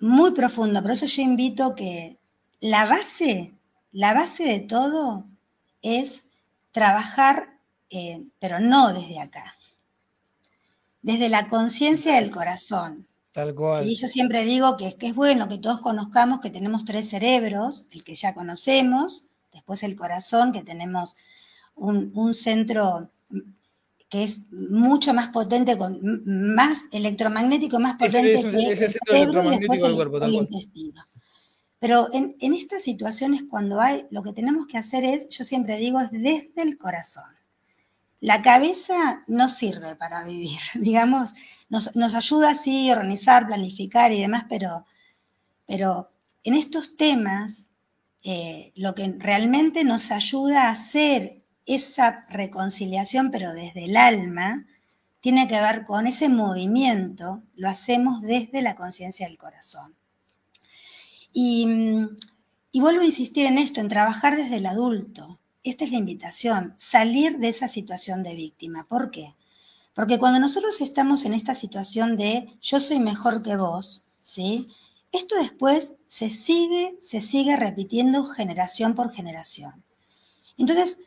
muy 0.01 0.33
profundo, 0.33 0.83
por 0.83 0.93
eso 0.93 1.07
yo 1.07 1.23
invito 1.23 1.75
que 1.75 2.19
la 2.61 2.87
base, 2.87 3.55
la 3.93 4.15
base 4.15 4.45
de 4.45 4.61
todo 4.61 5.25
es 5.83 6.25
trabajar, 6.73 7.59
eh, 7.91 8.25
pero 8.39 8.61
no 8.61 8.93
desde 8.93 9.21
acá, 9.21 9.57
desde 11.03 11.29
la 11.29 11.49
conciencia 11.49 12.17
del 12.17 12.31
corazón. 12.31 13.07
Tal 13.33 13.55
cual. 13.55 13.85
Yo 13.89 14.09
siempre 14.09 14.45
digo 14.45 14.77
que, 14.77 14.97
que 14.97 15.09
es 15.09 15.15
bueno 15.15 15.49
que 15.49 15.59
todos 15.59 15.81
conozcamos 15.81 16.41
que 16.41 16.51
tenemos 16.51 16.85
tres 16.85 17.09
cerebros, 17.09 17.89
el 17.93 18.03
que 18.03 18.15
ya 18.15 18.35
conocemos, 18.35 19.31
después 19.53 19.83
el 19.83 19.97
corazón, 19.97 20.53
que 20.53 20.63
tenemos 20.63 21.17
un, 21.75 22.11
un 22.15 22.35
centro 22.35 23.11
que 24.09 24.25
es 24.25 24.51
mucho 24.53 25.13
más 25.13 25.29
potente, 25.29 25.77
con, 25.77 26.01
más 26.25 26.89
electromagnético, 26.93 27.79
más 27.79 27.97
potente 27.99 28.35
es, 28.35 28.45
que 28.45 28.73
es 28.73 28.81
el 28.81 28.91
centro 28.91 29.15
electromagnético 29.15 29.87
del 29.87 29.97
cuerpo, 29.97 30.25
el 30.25 30.35
intestino. 30.35 31.05
Pero 31.79 32.09
en, 32.13 32.37
en, 32.41 32.55
estas 32.55 32.83
situaciones, 32.83 33.45
cuando 33.49 33.81
hay, 33.81 34.07
lo 34.11 34.23
que 34.23 34.33
tenemos 34.33 34.67
que 34.67 34.79
hacer 34.79 35.05
es, 35.05 35.29
yo 35.29 35.45
siempre 35.45 35.77
digo, 35.77 36.01
es 36.01 36.11
desde 36.11 36.63
el 36.63 36.79
corazón. 36.79 37.39
La 38.21 38.43
cabeza 38.43 39.23
no 39.29 39.49
sirve 39.49 39.95
para 39.95 40.25
vivir, 40.25 40.59
digamos, 40.75 41.35
nos, 41.69 41.95
nos 41.95 42.15
ayuda 42.15 42.51
así 42.51 42.91
a 42.91 42.95
organizar, 42.95 43.47
planificar 43.47 44.11
y 44.13 44.21
demás, 44.21 44.47
pero, 44.49 44.87
pero 45.67 46.09
en 46.45 46.55
estos 46.55 46.97
temas, 46.97 47.69
eh, 48.25 48.73
lo 48.75 48.95
que 48.95 49.15
realmente 49.19 49.85
nos 49.85 50.11
ayuda 50.11 50.65
a 50.65 50.71
hacer 50.71 51.38
esa 51.69 52.27
reconciliación, 52.31 53.31
pero 53.31 53.53
desde 53.53 53.85
el 53.85 53.97
alma, 53.97 54.67
tiene 55.21 55.47
que 55.47 55.61
ver 55.61 55.85
con 55.85 56.07
ese 56.07 56.29
movimiento, 56.29 57.43
lo 57.55 57.69
hacemos 57.69 58.23
desde 58.23 58.63
la 58.63 58.75
conciencia 58.75 59.27
del 59.29 59.37
corazón. 59.37 59.95
Y, 61.33 61.67
y, 62.73 62.81
vuelvo 62.81 63.03
a 63.03 63.07
insistir 63.07 63.47
en 63.47 63.59
esto, 63.59 63.81
en 63.81 63.89
trabajar 63.89 64.37
desde 64.37 64.57
el 64.57 64.67
adulto. 64.67 65.39
Esta 65.63 65.85
es 65.85 65.93
la 65.93 65.99
invitación, 65.99 66.75
salir 66.79 67.39
de 67.39 67.49
esa 67.49 67.69
situación 67.69 68.23
de 68.23 68.35
víctima. 68.35 68.87
¿Por 68.89 69.11
qué? 69.11 69.35
Porque 69.93 70.19
cuando 70.19 70.41
nosotros 70.41 70.81
estamos 70.81 71.27
en 71.27 71.35
esta 71.35 71.55
situación 71.55 72.17
de 72.17 72.47
yo 72.63 72.81
soy 72.81 72.99
mejor 72.99 73.43
que 73.43 73.57
vos, 73.57 74.07
¿sí? 74.21 74.69
Esto 75.13 75.37
después 75.37 75.95
se 76.07 76.31
sigue, 76.31 76.97
se 77.01 77.21
sigue 77.21 77.57
repitiendo 77.57 78.25
generación 78.25 78.95
por 78.95 79.13
generación. 79.13 79.85
Entonces, 80.57 80.99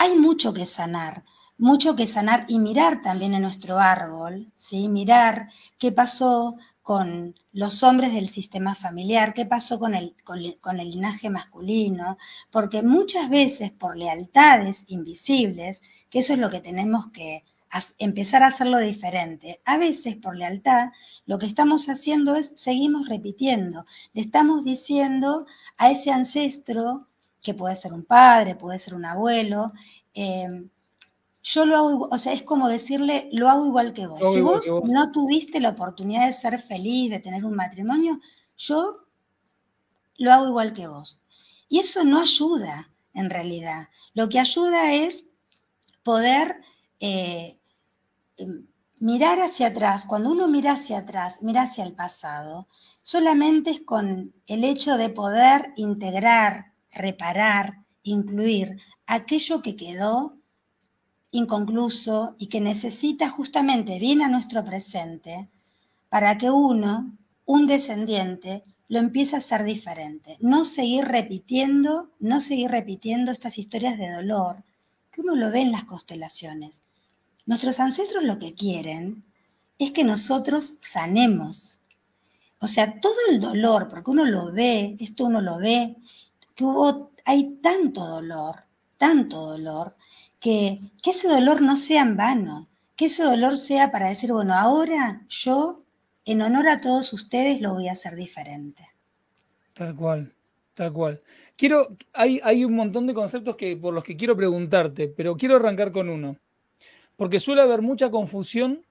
hay 0.00 0.16
mucho 0.16 0.54
que 0.54 0.64
sanar, 0.64 1.24
mucho 1.58 1.94
que 1.94 2.06
sanar 2.06 2.46
y 2.48 2.58
mirar 2.58 3.02
también 3.02 3.34
en 3.34 3.42
nuestro 3.42 3.78
árbol, 3.78 4.50
¿sí? 4.56 4.88
Mirar 4.88 5.50
qué 5.78 5.92
pasó 5.92 6.56
con 6.80 7.34
los 7.52 7.82
hombres 7.82 8.14
del 8.14 8.30
sistema 8.30 8.74
familiar, 8.74 9.34
qué 9.34 9.44
pasó 9.44 9.78
con 9.78 9.94
el, 9.94 10.16
con, 10.24 10.80
el 10.80 10.90
linaje 10.90 11.28
masculino, 11.28 12.16
porque 12.50 12.82
muchas 12.82 13.28
veces 13.28 13.72
por 13.72 13.94
lealtades 13.94 14.86
invisibles, 14.88 15.82
que 16.08 16.20
eso 16.20 16.32
es 16.32 16.38
lo 16.38 16.48
que 16.48 16.60
tenemos 16.60 17.10
que 17.12 17.44
empezar 17.98 18.42
a 18.42 18.46
hacerlo 18.46 18.78
diferente. 18.78 19.60
A 19.66 19.76
veces, 19.76 20.16
por 20.16 20.34
lealtad, 20.34 20.92
lo 21.26 21.36
que 21.36 21.44
estamos 21.44 21.90
haciendo 21.90 22.36
es, 22.36 22.54
seguimos 22.56 23.06
repitiendo, 23.06 23.84
le 24.14 24.22
estamos 24.22 24.64
diciendo 24.64 25.44
a 25.76 25.90
ese 25.90 26.10
ancestro, 26.10 27.09
que 27.42 27.54
puede 27.54 27.76
ser 27.76 27.92
un 27.92 28.04
padre, 28.04 28.54
puede 28.54 28.78
ser 28.78 28.94
un 28.94 29.04
abuelo, 29.04 29.72
eh, 30.14 30.64
yo 31.42 31.64
lo 31.64 31.76
hago, 31.76 32.08
o 32.10 32.18
sea, 32.18 32.32
es 32.32 32.42
como 32.42 32.68
decirle, 32.68 33.28
lo 33.32 33.48
hago 33.48 33.66
igual 33.66 33.94
que 33.94 34.06
vos. 34.06 34.20
si 34.20 34.40
vos, 34.42 34.68
vos 34.68 34.84
no 34.84 35.10
tuviste 35.10 35.58
la 35.60 35.70
oportunidad 35.70 36.26
de 36.26 36.32
ser 36.32 36.60
feliz, 36.60 37.10
de 37.10 37.20
tener 37.20 37.44
un 37.44 37.54
matrimonio, 37.54 38.20
yo 38.56 38.92
lo 40.18 40.32
hago 40.32 40.48
igual 40.48 40.74
que 40.74 40.86
vos. 40.86 41.22
Y 41.68 41.78
eso 41.78 42.04
no 42.04 42.20
ayuda, 42.20 42.90
en 43.14 43.30
realidad. 43.30 43.88
Lo 44.12 44.28
que 44.28 44.38
ayuda 44.38 44.92
es 44.92 45.24
poder 46.02 46.60
eh, 47.00 47.58
mirar 49.00 49.40
hacia 49.40 49.68
atrás, 49.68 50.04
cuando 50.06 50.30
uno 50.30 50.46
mira 50.46 50.72
hacia 50.72 50.98
atrás, 50.98 51.38
mira 51.40 51.62
hacia 51.62 51.84
el 51.84 51.94
pasado, 51.94 52.68
solamente 53.02 53.70
es 53.70 53.80
con 53.80 54.34
el 54.46 54.64
hecho 54.64 54.96
de 54.96 55.08
poder 55.08 55.72
integrar, 55.76 56.69
reparar, 56.92 57.84
incluir 58.02 58.78
aquello 59.06 59.62
que 59.62 59.76
quedó 59.76 60.36
inconcluso 61.30 62.34
y 62.38 62.48
que 62.48 62.60
necesita 62.60 63.28
justamente 63.30 63.98
bien 63.98 64.22
a 64.22 64.28
nuestro 64.28 64.64
presente 64.64 65.48
para 66.08 66.36
que 66.38 66.50
uno, 66.50 67.16
un 67.44 67.66
descendiente, 67.66 68.62
lo 68.88 68.98
empiece 68.98 69.36
a 69.36 69.38
hacer 69.38 69.62
diferente. 69.62 70.36
No 70.40 70.64
seguir 70.64 71.04
repitiendo, 71.04 72.10
no 72.18 72.40
seguir 72.40 72.70
repitiendo 72.72 73.30
estas 73.30 73.58
historias 73.58 73.96
de 73.98 74.12
dolor 74.12 74.64
que 75.12 75.20
uno 75.20 75.36
lo 75.36 75.50
ve 75.50 75.60
en 75.60 75.72
las 75.72 75.84
constelaciones. 75.84 76.82
Nuestros 77.46 77.78
ancestros 77.80 78.24
lo 78.24 78.38
que 78.38 78.54
quieren 78.54 79.24
es 79.78 79.92
que 79.92 80.04
nosotros 80.04 80.76
sanemos. 80.80 81.78
O 82.60 82.66
sea, 82.66 83.00
todo 83.00 83.14
el 83.30 83.40
dolor, 83.40 83.88
porque 83.88 84.10
uno 84.10 84.24
lo 84.24 84.52
ve, 84.52 84.96
esto 85.00 85.24
uno 85.24 85.40
lo 85.40 85.58
ve, 85.58 85.96
hay 87.24 87.58
tanto 87.62 88.06
dolor, 88.06 88.56
tanto 88.98 89.46
dolor, 89.46 89.96
que, 90.38 90.78
que 91.02 91.10
ese 91.10 91.28
dolor 91.28 91.62
no 91.62 91.76
sea 91.76 92.02
en 92.02 92.16
vano, 92.16 92.68
que 92.96 93.06
ese 93.06 93.22
dolor 93.22 93.56
sea 93.56 93.90
para 93.90 94.08
decir, 94.08 94.32
bueno, 94.32 94.54
ahora 94.54 95.22
yo, 95.28 95.76
en 96.24 96.42
honor 96.42 96.68
a 96.68 96.80
todos 96.80 97.12
ustedes, 97.12 97.60
lo 97.60 97.74
voy 97.74 97.88
a 97.88 97.92
hacer 97.92 98.16
diferente. 98.16 98.86
Tal 99.74 99.94
cual, 99.94 100.34
tal 100.74 100.92
cual. 100.92 101.22
Quiero, 101.56 101.96
hay, 102.12 102.40
hay 102.42 102.64
un 102.64 102.74
montón 102.74 103.06
de 103.06 103.14
conceptos 103.14 103.56
que, 103.56 103.76
por 103.76 103.94
los 103.94 104.04
que 104.04 104.16
quiero 104.16 104.36
preguntarte, 104.36 105.08
pero 105.08 105.36
quiero 105.36 105.56
arrancar 105.56 105.92
con 105.92 106.08
uno 106.08 106.36
porque 107.20 107.38
suele 107.38 107.60
haber 107.60 107.82
mucha 107.82 108.10
confusión 108.10 108.82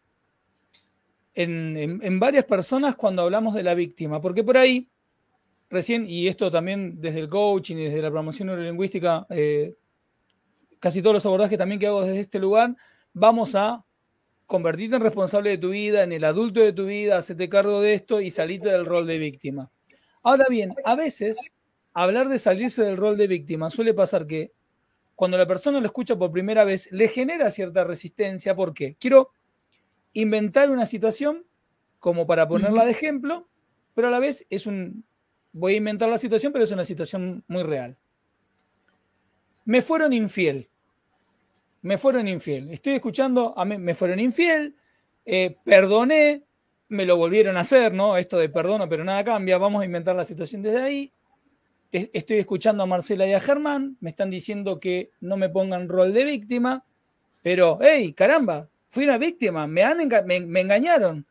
en, 1.33 2.19
varias 2.19 2.45
personas 2.45 2.95
cuando 2.95 3.23
hablamos 3.23 3.55
de 3.55 3.63
la 3.63 3.73
víctima, 3.73 4.21
porque 4.21 4.43
por 4.43 4.55
ahí, 4.55 4.87
recién, 5.69 6.05
y 6.07 6.27
esto 6.27 6.49
también 6.51 6.99
desde 6.99 7.19
el 7.19 7.27
coaching 7.27 7.77
y 7.77 7.85
desde 7.85 8.01
la 8.01 8.11
promoción 8.11 8.47
neurolingüística, 8.47 9.27
eh, 9.29 9.75
casi 10.79 11.01
todos 11.01 11.15
los 11.15 11.25
abordajes 11.25 11.57
también 11.57 11.79
que 11.79 11.87
hago 11.87 12.03
desde 12.03 12.21
este 12.21 12.39
lugar, 12.39 12.75
vamos 13.13 13.55
a 13.55 13.85
convertirte 14.45 14.95
en 14.95 15.03
responsable 15.03 15.51
de 15.51 15.57
tu 15.57 15.69
vida, 15.69 16.03
en 16.03 16.11
el 16.11 16.23
adulto 16.23 16.59
de 16.59 16.73
tu 16.73 16.85
vida, 16.85 17.17
hacerte 17.17 17.49
cargo 17.49 17.81
de 17.81 17.93
esto 17.93 18.19
y 18.19 18.31
salirte 18.31 18.69
del 18.69 18.85
rol 18.85 19.05
de 19.05 19.19
víctima. 19.19 19.71
Ahora 20.23 20.45
bien, 20.49 20.73
a 20.85 20.95
veces 20.95 21.53
hablar 21.93 22.29
de 22.29 22.39
salirse 22.39 22.83
del 22.83 22.97
rol 22.97 23.17
de 23.17 23.27
víctima 23.27 23.69
suele 23.69 23.93
pasar 23.93 24.25
que 24.25 24.51
cuando 25.15 25.37
la 25.37 25.45
persona 25.45 25.79
lo 25.79 25.85
escucha 25.85 26.17
por 26.17 26.31
primera 26.31 26.63
vez, 26.63 26.89
le 26.91 27.09
genera 27.09 27.51
cierta 27.51 27.83
resistencia. 27.83 28.55
¿Por 28.55 28.73
qué? 28.73 28.95
Quiero 28.97 29.31
inventar 30.13 30.71
una 30.71 30.85
situación 30.85 31.45
como 31.99 32.25
para 32.25 32.47
ponerla 32.47 32.85
de 32.85 32.91
ejemplo, 32.91 33.49
pero 33.93 34.07
a 34.07 34.11
la 34.11 34.19
vez 34.19 34.47
es 34.49 34.65
un... 34.65 35.03
Voy 35.59 35.73
a 35.73 35.77
inventar 35.77 36.09
la 36.09 36.17
situación, 36.17 36.51
pero 36.51 36.63
es 36.63 36.71
una 36.71 36.85
situación 36.85 37.43
muy 37.47 37.63
real. 37.63 37.97
Me 39.65 39.81
fueron 39.81 40.13
infiel. 40.13 40.69
Me 41.81 41.97
fueron 41.97 42.27
infiel. 42.27 42.71
Estoy 42.71 42.93
escuchando, 42.93 43.53
a 43.57 43.65
mí, 43.65 43.77
me 43.77 43.95
fueron 43.95 44.19
infiel, 44.19 44.75
eh, 45.25 45.55
perdoné, 45.63 46.43
me 46.89 47.05
lo 47.05 47.17
volvieron 47.17 47.55
a 47.57 47.61
hacer, 47.61 47.93
¿no? 47.93 48.17
Esto 48.17 48.37
de 48.37 48.49
perdono, 48.49 48.89
pero 48.89 49.03
nada 49.03 49.23
cambia. 49.23 49.57
Vamos 49.57 49.81
a 49.81 49.85
inventar 49.85 50.15
la 50.15 50.25
situación 50.25 50.61
desde 50.61 50.81
ahí 50.81 51.13
estoy 51.91 52.37
escuchando 52.37 52.83
a 52.83 52.85
Marcela 52.85 53.27
y 53.27 53.33
a 53.33 53.39
Germán, 53.39 53.97
me 53.99 54.11
están 54.11 54.29
diciendo 54.29 54.79
que 54.79 55.11
no 55.21 55.37
me 55.37 55.49
pongan 55.49 55.89
rol 55.89 56.13
de 56.13 56.23
víctima, 56.23 56.85
pero, 57.41 57.79
hey, 57.81 58.13
caramba, 58.13 58.69
fui 58.89 59.05
una 59.05 59.17
víctima, 59.17 59.65
me, 59.65 59.83
han 59.83 60.07
me, 60.25 60.61
engañaron. 60.61 61.25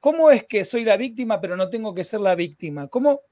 ¿Cómo 0.00 0.30
es 0.30 0.44
que 0.44 0.64
soy 0.64 0.84
la 0.84 0.96
víctima 0.96 1.40
pero 1.40 1.56
no 1.56 1.68
tengo 1.68 1.92
que 1.94 2.04
ser 2.04 2.20
la 2.20 2.36
víctima? 2.36 2.86
¿Cómo, 2.86 3.22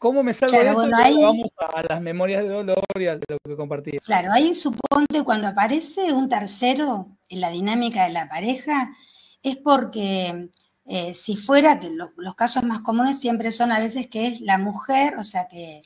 cómo 0.00 0.22
me 0.22 0.32
salgo 0.32 0.58
de 0.58 0.70
eso? 0.70 0.88
Vamos 0.88 1.50
a 1.58 1.82
las 1.88 2.00
memorias 2.00 2.42
de 2.42 2.48
dolor 2.48 2.84
y 2.96 3.06
a 3.06 3.14
lo 3.14 3.38
que 3.44 3.54
compartí. 3.56 3.98
Claro, 3.98 4.32
ahí 4.32 4.54
suponte 4.54 5.22
cuando 5.22 5.46
aparece 5.46 6.12
un 6.12 6.28
tercero 6.28 7.06
en 7.28 7.40
la 7.40 7.50
dinámica 7.50 8.04
de 8.04 8.10
la 8.10 8.28
pareja, 8.28 8.96
es 9.42 9.58
porque 9.58 10.48
eh, 10.86 11.14
si 11.14 11.36
fuera, 11.36 11.78
que 11.78 11.90
los 12.16 12.34
casos 12.34 12.62
más 12.64 12.80
comunes 12.80 13.20
siempre 13.20 13.50
son 13.52 13.72
a 13.72 13.78
veces 13.78 14.08
que 14.08 14.26
es 14.26 14.40
la 14.40 14.56
mujer, 14.56 15.16
o 15.18 15.22
sea 15.22 15.46
que 15.48 15.82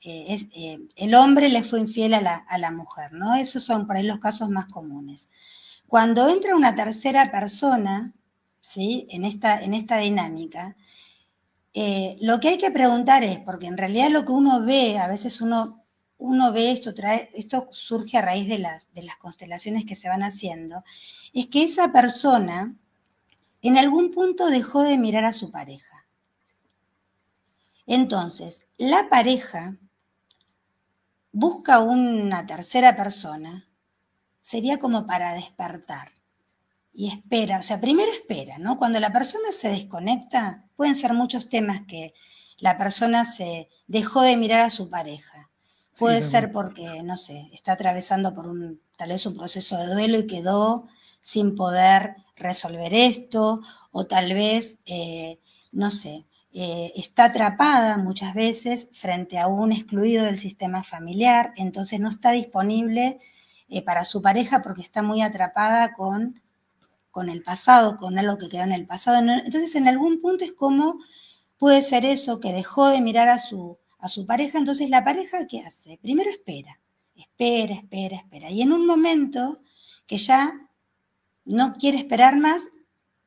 eh, 0.00 0.24
es, 0.28 0.46
eh, 0.56 0.78
el 0.96 1.14
hombre 1.14 1.50
le 1.50 1.62
fue 1.62 1.78
infiel 1.78 2.14
a 2.14 2.22
la, 2.58 2.70
mujer, 2.70 3.12
¿no? 3.12 3.36
Esos 3.36 3.62
son 3.62 3.86
por 3.86 3.96
ahí 3.96 4.04
los 4.04 4.18
casos 4.18 4.48
más 4.48 4.72
comunes. 4.72 5.28
Cuando 5.86 6.26
entra 6.28 6.56
una 6.56 6.74
tercera 6.74 7.30
persona, 7.30 8.14
¿sí? 8.60 9.06
En 9.10 9.24
esta, 9.24 9.60
en 9.60 9.74
esta 9.74 9.98
dinámica, 9.98 10.74
lo 11.74 12.40
que 12.40 12.48
hay 12.48 12.58
que 12.58 12.70
preguntar 12.70 13.22
es, 13.24 13.38
porque 13.40 13.66
en 13.66 13.76
realidad 13.76 14.10
lo 14.10 14.24
que 14.24 14.32
uno 14.32 14.64
ve, 14.64 14.98
a 14.98 15.06
veces 15.06 15.40
uno, 15.40 15.84
uno 16.18 16.52
ve 16.52 16.72
esto, 16.72 16.94
trae, 16.94 17.30
esto 17.34 17.68
surge 17.70 18.18
a 18.18 18.22
raíz 18.22 18.48
de 18.48 18.58
las, 18.58 18.92
de 18.94 19.02
las 19.02 19.16
constelaciones 19.18 19.84
que 19.84 19.94
se 19.94 20.08
van 20.08 20.22
haciendo, 20.22 20.82
es 21.32 21.46
que 21.46 21.62
esa 21.62 21.92
persona 21.92 22.74
en 23.62 23.78
algún 23.78 24.12
punto 24.12 24.46
dejó 24.46 24.82
de 24.82 24.98
mirar 24.98 25.24
a 25.24 25.32
su 25.32 25.50
pareja. 25.50 26.06
Entonces, 27.86 28.66
la 28.76 29.08
pareja 29.08 29.76
busca 31.32 31.78
una 31.80 32.44
tercera 32.46 32.96
persona, 32.96 33.66
sería 34.40 34.78
como 34.78 35.06
para 35.06 35.34
despertar. 35.34 36.08
Y 37.00 37.12
espera, 37.12 37.60
o 37.60 37.62
sea, 37.62 37.80
primero 37.80 38.10
espera, 38.10 38.58
¿no? 38.58 38.76
Cuando 38.76 38.98
la 38.98 39.12
persona 39.12 39.52
se 39.52 39.68
desconecta, 39.68 40.64
pueden 40.74 40.96
ser 40.96 41.14
muchos 41.14 41.48
temas 41.48 41.82
que 41.86 42.12
la 42.58 42.76
persona 42.76 43.24
se 43.24 43.68
dejó 43.86 44.22
de 44.22 44.36
mirar 44.36 44.62
a 44.62 44.70
su 44.70 44.90
pareja. 44.90 45.48
Puede 45.96 46.22
ser 46.22 46.50
porque, 46.50 47.04
no 47.04 47.16
sé, 47.16 47.50
está 47.52 47.74
atravesando 47.74 48.34
por 48.34 48.48
un, 48.48 48.80
tal 48.96 49.10
vez 49.10 49.24
un 49.26 49.36
proceso 49.36 49.78
de 49.78 49.86
duelo 49.86 50.18
y 50.18 50.26
quedó 50.26 50.88
sin 51.20 51.54
poder 51.54 52.16
resolver 52.34 52.92
esto, 52.92 53.60
o 53.92 54.06
tal 54.08 54.34
vez, 54.34 54.80
eh, 54.84 55.38
no 55.70 55.92
sé, 55.92 56.26
eh, 56.52 56.92
está 56.96 57.26
atrapada 57.26 57.96
muchas 57.96 58.34
veces 58.34 58.88
frente 58.92 59.38
a 59.38 59.46
un 59.46 59.70
excluido 59.70 60.24
del 60.24 60.36
sistema 60.36 60.82
familiar, 60.82 61.52
entonces 61.58 62.00
no 62.00 62.08
está 62.08 62.32
disponible 62.32 63.20
eh, 63.68 63.82
para 63.82 64.04
su 64.04 64.20
pareja 64.20 64.62
porque 64.62 64.82
está 64.82 65.00
muy 65.02 65.22
atrapada 65.22 65.92
con, 65.92 66.40
con 67.10 67.28
el 67.28 67.42
pasado, 67.42 67.96
con 67.96 68.18
algo 68.18 68.38
que 68.38 68.48
quedó 68.48 68.62
en 68.62 68.72
el 68.72 68.86
pasado. 68.86 69.18
Entonces, 69.18 69.74
en 69.74 69.88
algún 69.88 70.20
punto 70.20 70.44
es 70.44 70.52
como 70.52 70.98
puede 71.58 71.82
ser 71.82 72.04
eso, 72.04 72.40
que 72.40 72.52
dejó 72.52 72.88
de 72.88 73.00
mirar 73.00 73.28
a 73.28 73.38
su, 73.38 73.78
a 73.98 74.08
su 74.08 74.24
pareja, 74.24 74.58
entonces 74.58 74.88
la 74.88 75.04
pareja, 75.04 75.46
¿qué 75.46 75.60
hace? 75.60 75.98
Primero 76.00 76.30
espera, 76.30 76.80
espera, 77.16 77.74
espera, 77.74 78.16
espera. 78.16 78.50
Y 78.50 78.62
en 78.62 78.72
un 78.72 78.86
momento 78.86 79.60
que 80.06 80.16
ya 80.16 80.52
no 81.44 81.74
quiere 81.74 81.98
esperar 81.98 82.36
más, 82.36 82.70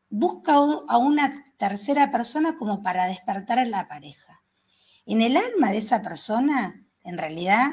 busca 0.09 0.53
a 0.53 0.97
una 0.97 1.43
tercera 1.57 2.11
persona 2.11 2.57
como 2.57 2.81
para 2.81 3.05
despertar 3.05 3.59
a 3.59 3.65
la 3.65 3.87
pareja. 3.87 4.41
En 5.05 5.21
el 5.21 5.35
alma 5.35 5.71
de 5.71 5.79
esa 5.79 6.01
persona, 6.01 6.85
en 7.03 7.17
realidad, 7.17 7.71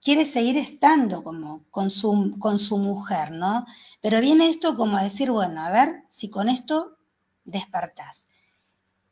quiere 0.00 0.24
seguir 0.24 0.56
estando 0.56 1.22
como 1.22 1.64
con 1.70 1.90
su, 1.90 2.36
con 2.38 2.58
su 2.58 2.78
mujer, 2.78 3.32
¿no? 3.32 3.66
Pero 4.00 4.20
viene 4.20 4.48
esto 4.48 4.76
como 4.76 4.96
a 4.96 5.04
decir, 5.04 5.30
bueno, 5.30 5.62
a 5.62 5.70
ver 5.70 6.04
si 6.10 6.30
con 6.30 6.48
esto 6.48 6.96
despertás. 7.44 8.28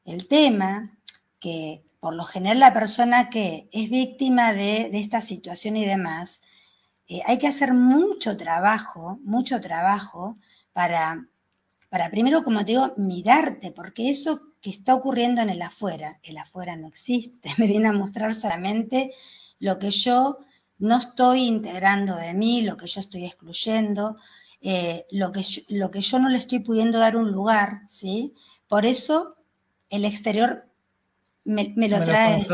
El 0.05 0.29
tema 0.29 0.97
que 1.41 1.83
por 2.01 2.15
lo 2.15 2.25
general 2.25 2.61
la 2.61 2.73
persona 2.73 3.31
que 3.31 3.69
es 3.73 3.91
víctima 3.91 4.53
de, 4.53 4.91
esta 4.93 5.21
situación 5.21 5.77
y 5.77 5.85
demás, 5.85 6.41
eh, 7.09 7.21
hay 7.27 7.39
que 7.39 7.49
hacer 7.49 7.75
mucho 7.75 8.37
trabajo, 8.37 9.19
mucho 9.25 9.61
trabajo 9.61 10.35
para, 10.73 11.27
para 11.89 12.11
primero, 12.11 12.45
como 12.45 12.61
te 12.61 12.73
digo, 12.73 12.95
mirarte, 12.97 13.71
porque 13.73 14.09
eso 14.09 14.43
que 14.61 14.71
está 14.71 14.95
ocurriendo 14.95 15.41
en 15.43 15.51
el 15.51 15.63
afuera, 15.63 16.19
el 16.23 16.39
afuera 16.39 16.77
no 16.77 16.89
existe, 16.89 17.51
me 17.59 17.67
viene 17.67 17.89
a 17.89 17.93
mostrar 17.93 18.35
solamente 18.35 19.13
lo 19.59 19.79
que 19.79 19.91
yo 19.91 20.39
no 20.79 20.99
estoy 20.99 21.45
integrando 21.45 22.17
de 22.17 22.35
mí, 22.35 22.63
lo 22.63 22.77
que 22.77 22.87
yo 22.87 23.01
estoy 23.01 23.25
excluyendo, 23.25 24.17
eh, 24.61 25.07
lo, 25.11 25.33
que 25.33 25.43
yo, 25.43 25.63
lo 25.69 25.91
que 25.91 26.01
yo 26.01 26.19
no 26.19 26.29
le 26.29 26.39
estoy 26.39 26.61
pudiendo 26.61 26.99
dar 26.99 27.17
un 27.17 27.33
lugar, 27.33 27.83
¿sí? 27.87 28.35
Por 28.69 28.85
eso 28.85 29.37
el 29.91 30.05
exterior 30.05 30.67
me, 31.45 31.73
lo 31.89 32.05
trae. 32.05 32.45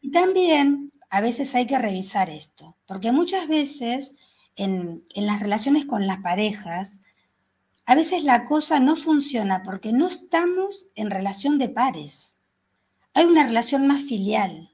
Y 0.00 0.10
también 0.10 0.92
a 1.10 1.20
veces 1.20 1.54
hay 1.54 1.66
que 1.66 1.78
revisar 1.78 2.30
esto, 2.30 2.76
porque 2.86 3.12
muchas 3.12 3.48
veces 3.48 4.14
en, 4.56 5.04
en 5.14 5.26
las 5.26 5.40
relaciones 5.40 5.86
con 5.86 6.06
las 6.06 6.20
parejas, 6.20 7.00
a 7.86 7.94
veces 7.94 8.24
la 8.24 8.44
cosa 8.44 8.80
no 8.80 8.96
funciona 8.96 9.62
porque 9.62 9.92
no 9.92 10.06
estamos 10.06 10.88
en 10.94 11.10
relación 11.10 11.58
de 11.58 11.68
pares. 11.68 12.34
Hay 13.14 13.26
una 13.26 13.44
relación 13.44 13.86
más 13.86 14.02
filial, 14.02 14.73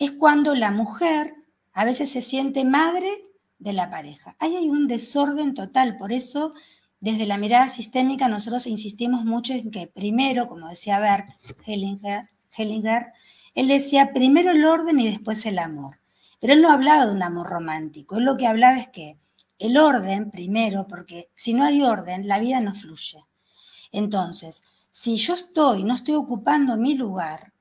es 0.00 0.12
cuando 0.12 0.54
la 0.54 0.70
mujer 0.70 1.34
a 1.74 1.84
veces 1.84 2.10
se 2.10 2.22
siente 2.22 2.64
madre 2.64 3.08
de 3.58 3.74
la 3.74 3.90
pareja. 3.90 4.34
Ahí 4.38 4.56
hay 4.56 4.70
un 4.70 4.88
desorden 4.88 5.52
total, 5.52 5.98
por 5.98 6.10
eso 6.10 6.54
desde 7.00 7.26
la 7.26 7.36
mirada 7.36 7.68
sistémica 7.68 8.26
nosotros 8.26 8.66
insistimos 8.66 9.26
mucho 9.26 9.52
en 9.52 9.70
que 9.70 9.86
primero, 9.86 10.48
como 10.48 10.68
decía 10.68 10.98
Bert 10.98 11.28
Hellinger, 11.66 12.28
Hellinger, 12.56 13.12
él 13.54 13.68
decía 13.68 14.12
primero 14.14 14.52
el 14.52 14.64
orden 14.64 14.98
y 15.00 15.10
después 15.10 15.44
el 15.44 15.58
amor. 15.58 16.00
Pero 16.40 16.54
él 16.54 16.62
no 16.62 16.70
hablaba 16.70 17.04
de 17.04 17.12
un 17.12 17.22
amor 17.22 17.48
romántico, 17.48 18.16
él 18.16 18.24
lo 18.24 18.38
que 18.38 18.46
hablaba 18.46 18.78
es 18.78 18.88
que 18.88 19.18
el 19.58 19.76
orden 19.76 20.30
primero, 20.30 20.86
porque 20.88 21.28
si 21.34 21.52
no 21.52 21.64
hay 21.64 21.82
orden, 21.82 22.26
la 22.26 22.38
vida 22.38 22.60
no 22.60 22.74
fluye. 22.74 23.18
Entonces, 23.92 24.64
si 24.90 25.18
yo 25.18 25.34
estoy, 25.34 25.84
no 25.84 25.92
estoy 25.92 26.14
ocupando 26.14 26.78
mi 26.78 26.94
lugar, 26.94 27.52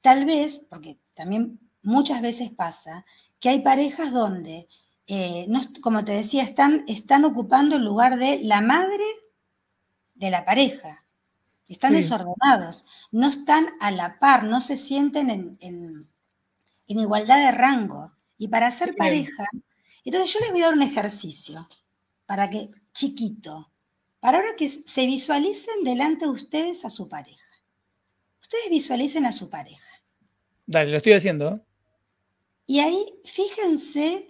tal 0.00 0.24
vez, 0.24 0.62
porque 0.70 0.96
también 1.18 1.58
muchas 1.82 2.22
veces 2.22 2.52
pasa 2.52 3.04
que 3.40 3.48
hay 3.48 3.60
parejas 3.60 4.12
donde, 4.12 4.68
eh, 5.08 5.48
como 5.82 6.04
te 6.04 6.12
decía, 6.12 6.44
están, 6.44 6.84
están 6.86 7.24
ocupando 7.24 7.74
el 7.74 7.84
lugar 7.84 8.18
de 8.18 8.38
la 8.44 8.60
madre 8.60 9.04
de 10.14 10.30
la 10.30 10.44
pareja. 10.44 11.04
Están 11.66 11.92
desordenados, 11.92 12.86
no 13.10 13.28
están 13.28 13.66
a 13.80 13.90
la 13.90 14.18
par, 14.20 14.44
no 14.44 14.60
se 14.60 14.76
sienten 14.76 15.58
en, 15.60 16.08
igualdad 16.86 17.38
de 17.44 17.50
rango. 17.50 18.12
Y 18.38 18.46
para 18.46 18.70
ser 18.70 18.94
pareja, 18.96 19.44
entonces 20.04 20.32
yo 20.32 20.40
les 20.40 20.52
voy 20.52 20.62
a 20.62 20.66
dar 20.66 20.74
un 20.74 20.82
ejercicio 20.82 21.66
para 22.26 22.48
que, 22.48 22.70
chiquito, 22.92 23.70
para 24.20 24.38
ahora 24.38 24.56
que 24.56 24.68
se 24.68 25.04
visualicen 25.04 25.82
delante 25.84 26.26
de 26.26 26.30
ustedes 26.30 26.84
a 26.84 26.90
su 26.90 27.08
pareja. 27.08 27.44
Ustedes 28.40 28.70
visualicen 28.70 29.26
a 29.26 29.32
su 29.32 29.50
pareja. 29.50 29.87
Dale, 30.68 30.90
lo 30.90 30.98
estoy 30.98 31.14
haciendo. 31.14 31.64
Y 32.66 32.80
ahí 32.80 33.06
fíjense 33.24 34.28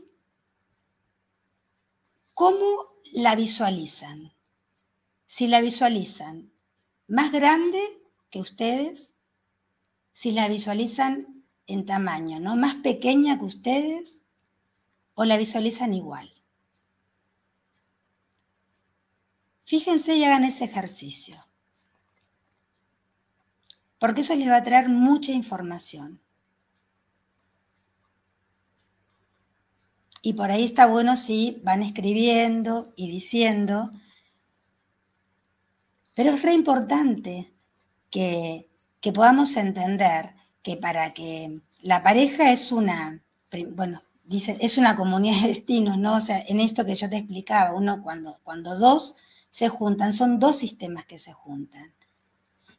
cómo 2.32 2.94
la 3.12 3.34
visualizan. 3.34 4.32
Si 5.26 5.48
la 5.48 5.60
visualizan 5.60 6.52
más 7.08 7.32
grande 7.32 7.82
que 8.30 8.38
ustedes, 8.38 9.14
si 10.12 10.30
la 10.30 10.46
visualizan 10.46 11.42
en 11.66 11.84
tamaño, 11.84 12.38
¿no? 12.38 12.54
Más 12.54 12.76
pequeña 12.76 13.36
que 13.40 13.44
ustedes, 13.44 14.20
o 15.14 15.24
la 15.24 15.36
visualizan 15.38 15.92
igual. 15.92 16.30
Fíjense 19.64 20.14
y 20.14 20.22
hagan 20.22 20.44
ese 20.44 20.66
ejercicio. 20.66 21.44
Porque 23.98 24.20
eso 24.20 24.36
les 24.36 24.48
va 24.48 24.58
a 24.58 24.62
traer 24.62 24.88
mucha 24.88 25.32
información. 25.32 26.20
Y 30.22 30.32
por 30.32 30.50
ahí 30.50 30.64
está 30.64 30.86
bueno 30.86 31.16
si 31.16 31.60
van 31.62 31.82
escribiendo 31.82 32.92
y 32.96 33.10
diciendo, 33.10 33.90
pero 36.14 36.32
es 36.32 36.42
re 36.42 36.52
importante 36.52 37.52
que, 38.10 38.64
podamos 39.14 39.56
entender 39.56 40.34
que 40.62 40.76
para 40.76 41.14
que 41.14 41.62
la 41.80 42.02
pareja 42.02 42.52
es 42.52 42.72
una, 42.72 43.22
bueno, 43.70 44.02
dice, 44.24 44.58
es 44.60 44.76
una 44.76 44.96
comunidad 44.96 45.42
de 45.42 45.48
destinos, 45.48 45.96
¿no? 45.96 46.16
O 46.16 46.20
sea, 46.20 46.42
en 46.46 46.60
esto 46.60 46.84
que 46.84 46.94
yo 46.94 47.08
te 47.08 47.16
explicaba, 47.16 47.72
uno 47.72 48.02
cuando, 48.02 48.38
cuando 48.42 48.76
dos 48.76 49.16
se 49.48 49.68
juntan, 49.68 50.12
son 50.12 50.38
dos 50.38 50.58
sistemas 50.58 51.06
que 51.06 51.18
se 51.18 51.32
juntan. 51.32 51.94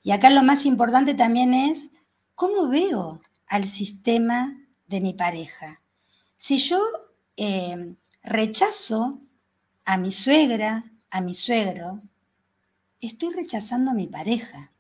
Y 0.03 0.11
acá 0.11 0.29
lo 0.29 0.43
más 0.43 0.65
importante 0.65 1.13
también 1.13 1.53
es 1.53 1.91
cómo 2.35 2.67
veo 2.67 3.21
al 3.47 3.67
sistema 3.67 4.55
de 4.87 5.01
mi 5.01 5.13
pareja. 5.13 5.81
Si 6.37 6.57
yo 6.57 6.79
eh, 7.41 7.95
rechazo 8.21 9.21
a 9.85 9.97
mi 9.97 10.11
suegra, 10.11 10.83
a 11.09 11.21
mi 11.21 11.33
suegro, 11.33 12.01
estoy 12.99 13.33
rechazando 13.33 13.91
a 13.91 13.93
mi 13.93 14.07
pareja. 14.07 14.71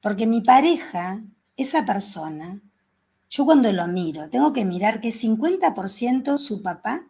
Porque 0.00 0.26
mi 0.26 0.40
pareja, 0.40 1.20
esa 1.58 1.84
persona, 1.84 2.58
yo 3.28 3.44
cuando 3.44 3.70
lo 3.70 3.86
miro, 3.86 4.30
tengo 4.30 4.54
que 4.54 4.64
mirar 4.64 5.02
que 5.02 5.08
es 5.08 5.22
50% 5.22 6.38
su 6.38 6.62
papá 6.62 7.06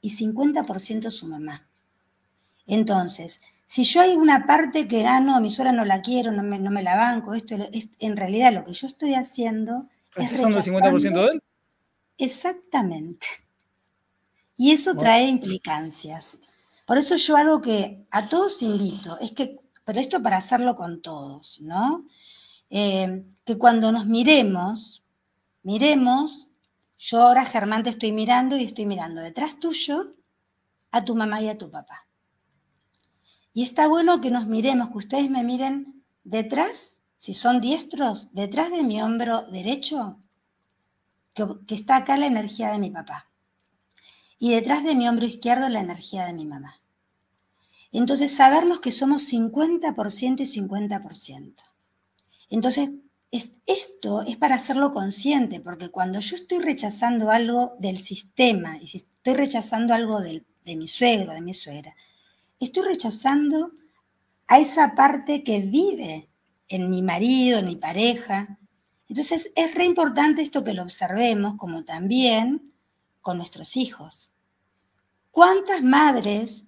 y 0.00 0.16
50% 0.16 1.10
su 1.10 1.26
mamá. 1.26 1.68
Entonces, 2.66 3.42
si 3.66 3.84
yo 3.84 4.00
hay 4.00 4.16
una 4.16 4.46
parte 4.46 4.88
que, 4.88 5.04
ah, 5.04 5.20
no, 5.20 5.42
mi 5.42 5.50
suegra 5.50 5.72
no 5.72 5.84
la 5.84 6.00
quiero, 6.00 6.32
no 6.32 6.42
me, 6.42 6.58
no 6.58 6.70
me 6.70 6.82
la 6.82 6.96
banco, 6.96 7.34
esto 7.34 7.54
es, 7.70 7.90
en 7.98 8.16
realidad 8.16 8.54
lo 8.54 8.64
que 8.64 8.72
yo 8.72 8.86
estoy 8.86 9.14
haciendo 9.14 9.88
es 10.16 10.30
rechazando 10.30 10.58
el 10.58 10.64
50% 10.64 11.26
de 11.26 11.32
él? 11.32 11.42
Exactamente. 12.16 13.26
Y 14.56 14.72
eso 14.72 14.96
trae 14.96 15.28
implicancias. 15.28 16.38
Por 16.86 16.98
eso 16.98 17.16
yo 17.16 17.36
algo 17.36 17.60
que 17.60 18.06
a 18.10 18.28
todos 18.28 18.62
invito, 18.62 19.18
es 19.20 19.32
que, 19.32 19.60
pero 19.84 20.00
esto 20.00 20.22
para 20.22 20.38
hacerlo 20.38 20.76
con 20.76 21.02
todos, 21.02 21.60
¿no? 21.60 22.04
Eh, 22.70 23.24
que 23.44 23.58
cuando 23.58 23.92
nos 23.92 24.06
miremos, 24.06 25.04
miremos, 25.62 26.52
yo 26.98 27.22
ahora 27.22 27.44
Germán 27.44 27.82
te 27.82 27.90
estoy 27.90 28.12
mirando 28.12 28.56
y 28.56 28.64
estoy 28.64 28.86
mirando 28.86 29.20
detrás 29.20 29.58
tuyo 29.58 30.14
a 30.90 31.04
tu 31.04 31.14
mamá 31.14 31.42
y 31.42 31.48
a 31.48 31.58
tu 31.58 31.70
papá. 31.70 32.06
Y 33.52 33.62
está 33.62 33.88
bueno 33.88 34.20
que 34.20 34.30
nos 34.30 34.46
miremos, 34.46 34.90
que 34.90 34.98
ustedes 34.98 35.30
me 35.30 35.44
miren 35.44 36.04
detrás, 36.24 37.00
si 37.16 37.34
son 37.34 37.60
diestros, 37.60 38.32
detrás 38.34 38.70
de 38.70 38.84
mi 38.84 39.02
hombro 39.02 39.42
derecho, 39.42 40.18
que 41.34 41.74
está 41.74 41.96
acá 41.96 42.16
la 42.16 42.26
energía 42.26 42.70
de 42.70 42.78
mi 42.78 42.90
papá 42.90 43.26
y 44.38 44.52
detrás 44.52 44.84
de 44.84 44.94
mi 44.94 45.08
hombro 45.08 45.26
izquierdo 45.26 45.68
la 45.68 45.80
energía 45.80 46.26
de 46.26 46.32
mi 46.32 46.44
mamá. 46.44 46.80
Entonces, 47.92 48.32
sabernos 48.32 48.80
que 48.80 48.92
somos 48.92 49.32
50% 49.32 50.40
y 50.40 50.46
50%. 50.46 51.54
Entonces, 52.50 52.90
esto 53.66 54.22
es 54.22 54.36
para 54.36 54.54
hacerlo 54.54 54.92
consciente, 54.92 55.60
porque 55.60 55.88
cuando 55.88 56.20
yo 56.20 56.36
estoy 56.36 56.58
rechazando 56.58 57.30
algo 57.30 57.74
del 57.78 58.02
sistema, 58.02 58.78
y 58.78 58.86
si 58.86 58.98
estoy 58.98 59.34
rechazando 59.34 59.94
algo 59.94 60.20
de 60.20 60.42
mi 60.76 60.88
suegro, 60.88 61.32
de 61.32 61.40
mi 61.40 61.52
suegra, 61.52 61.94
estoy 62.60 62.84
rechazando 62.84 63.72
a 64.46 64.58
esa 64.58 64.94
parte 64.94 65.42
que 65.42 65.60
vive 65.60 66.28
en 66.68 66.90
mi 66.90 67.02
marido, 67.02 67.58
en 67.58 67.66
mi 67.66 67.76
pareja. 67.76 68.58
Entonces 69.08 69.50
es 69.54 69.74
re 69.74 69.84
importante 69.84 70.42
esto 70.42 70.64
que 70.64 70.72
lo 70.72 70.82
observemos, 70.82 71.56
como 71.56 71.84
también 71.84 72.72
con 73.26 73.38
nuestros 73.38 73.76
hijos. 73.76 74.30
¿Cuántas 75.32 75.82
madres 75.82 76.64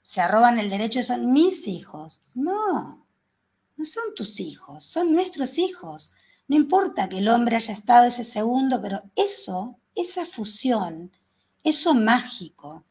se 0.00 0.22
arroban 0.22 0.58
el 0.58 0.70
derecho 0.70 1.02
son 1.02 1.34
mis 1.34 1.68
hijos? 1.68 2.22
No, 2.32 3.06
no 3.76 3.84
son 3.84 4.14
tus 4.14 4.40
hijos, 4.40 4.86
son 4.86 5.12
nuestros 5.12 5.58
hijos. 5.58 6.14
No 6.48 6.56
importa 6.56 7.10
que 7.10 7.18
el 7.18 7.28
hombre 7.28 7.56
haya 7.56 7.74
estado 7.74 8.06
ese 8.06 8.24
segundo, 8.24 8.80
pero 8.80 9.02
eso, 9.14 9.76
esa 9.94 10.24
fusión, 10.24 11.12
eso 11.62 11.92
mágico, 11.92 12.86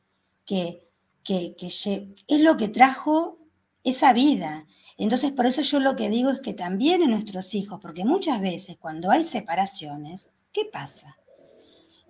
que, 0.46 0.80
que, 1.24 1.56
es 1.58 2.40
lo 2.42 2.56
que 2.56 2.68
trajo 2.68 3.40
esa 3.84 4.14
vida. 4.14 4.68
Entonces, 4.96 5.32
por 5.32 5.48
eso 5.48 5.64
yo 5.64 5.80
lo 5.80 5.96
que 5.96 6.10
digo 6.10 6.30
es 6.30 6.40
que 6.40 6.54
también 6.54 7.02
en 7.02 7.10
nuestros 7.10 7.56
hijos, 7.56 7.80
porque 7.82 8.06
muchas 8.06 8.40
veces 8.42 8.78
cuando 8.78 9.10
hay 9.10 9.24
separaciones, 9.24 10.30
¿qué 10.54 10.66
pasa? 10.66 11.18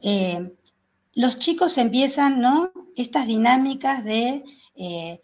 Eh, 0.02 0.52
los 1.15 1.39
chicos 1.39 1.78
empiezan, 1.78 2.41
¿no? 2.41 2.71
Estas 2.95 3.25
dinámicas 3.25 4.04
de 4.04 4.43
eh, 4.75 5.21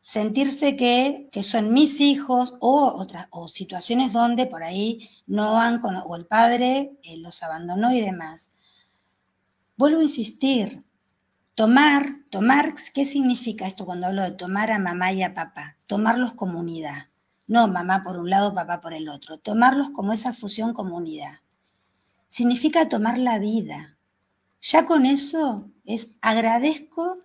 sentirse 0.00 0.76
que, 0.76 1.28
son 1.42 1.72
mis 1.72 2.00
hijos 2.00 2.56
o, 2.60 2.92
otras, 2.96 3.26
o 3.30 3.48
situaciones 3.48 4.12
donde 4.12 4.46
por 4.46 4.62
ahí 4.62 5.10
no 5.26 5.52
van 5.54 5.80
con, 5.80 5.96
o 5.96 6.14
el 6.14 6.26
padre 6.26 6.92
eh, 7.02 7.16
los 7.16 7.42
abandonó 7.42 7.92
y 7.92 8.00
demás. 8.00 8.52
Vuelvo 9.76 9.98
a 9.98 10.04
insistir, 10.04 10.84
tomar, 11.56 12.18
tomar, 12.30 12.74
¿qué 12.94 13.04
significa 13.04 13.66
esto 13.66 13.84
cuando 13.84 14.06
hablo 14.06 14.22
de 14.22 14.32
tomar 14.32 14.70
a 14.70 14.78
mamá 14.78 15.12
y 15.12 15.24
a 15.24 15.34
papá? 15.34 15.76
Tomarlos 15.88 16.34
como 16.34 16.60
unidad, 16.60 17.08
no 17.48 17.66
mamá 17.66 18.04
por 18.04 18.16
un 18.16 18.30
lado, 18.30 18.54
papá 18.54 18.80
por 18.80 18.94
el 18.94 19.08
otro, 19.08 19.38
tomarlos 19.38 19.90
como 19.90 20.12
esa 20.12 20.32
fusión 20.32 20.72
como 20.72 20.96
unidad. 20.96 21.40
Significa 22.28 22.88
tomar 22.88 23.18
la 23.18 23.40
vida. 23.40 23.93
Ya 24.64 24.86
con 24.86 25.04
eso 25.04 25.70
es 25.84 26.16
agradezco 26.22 27.18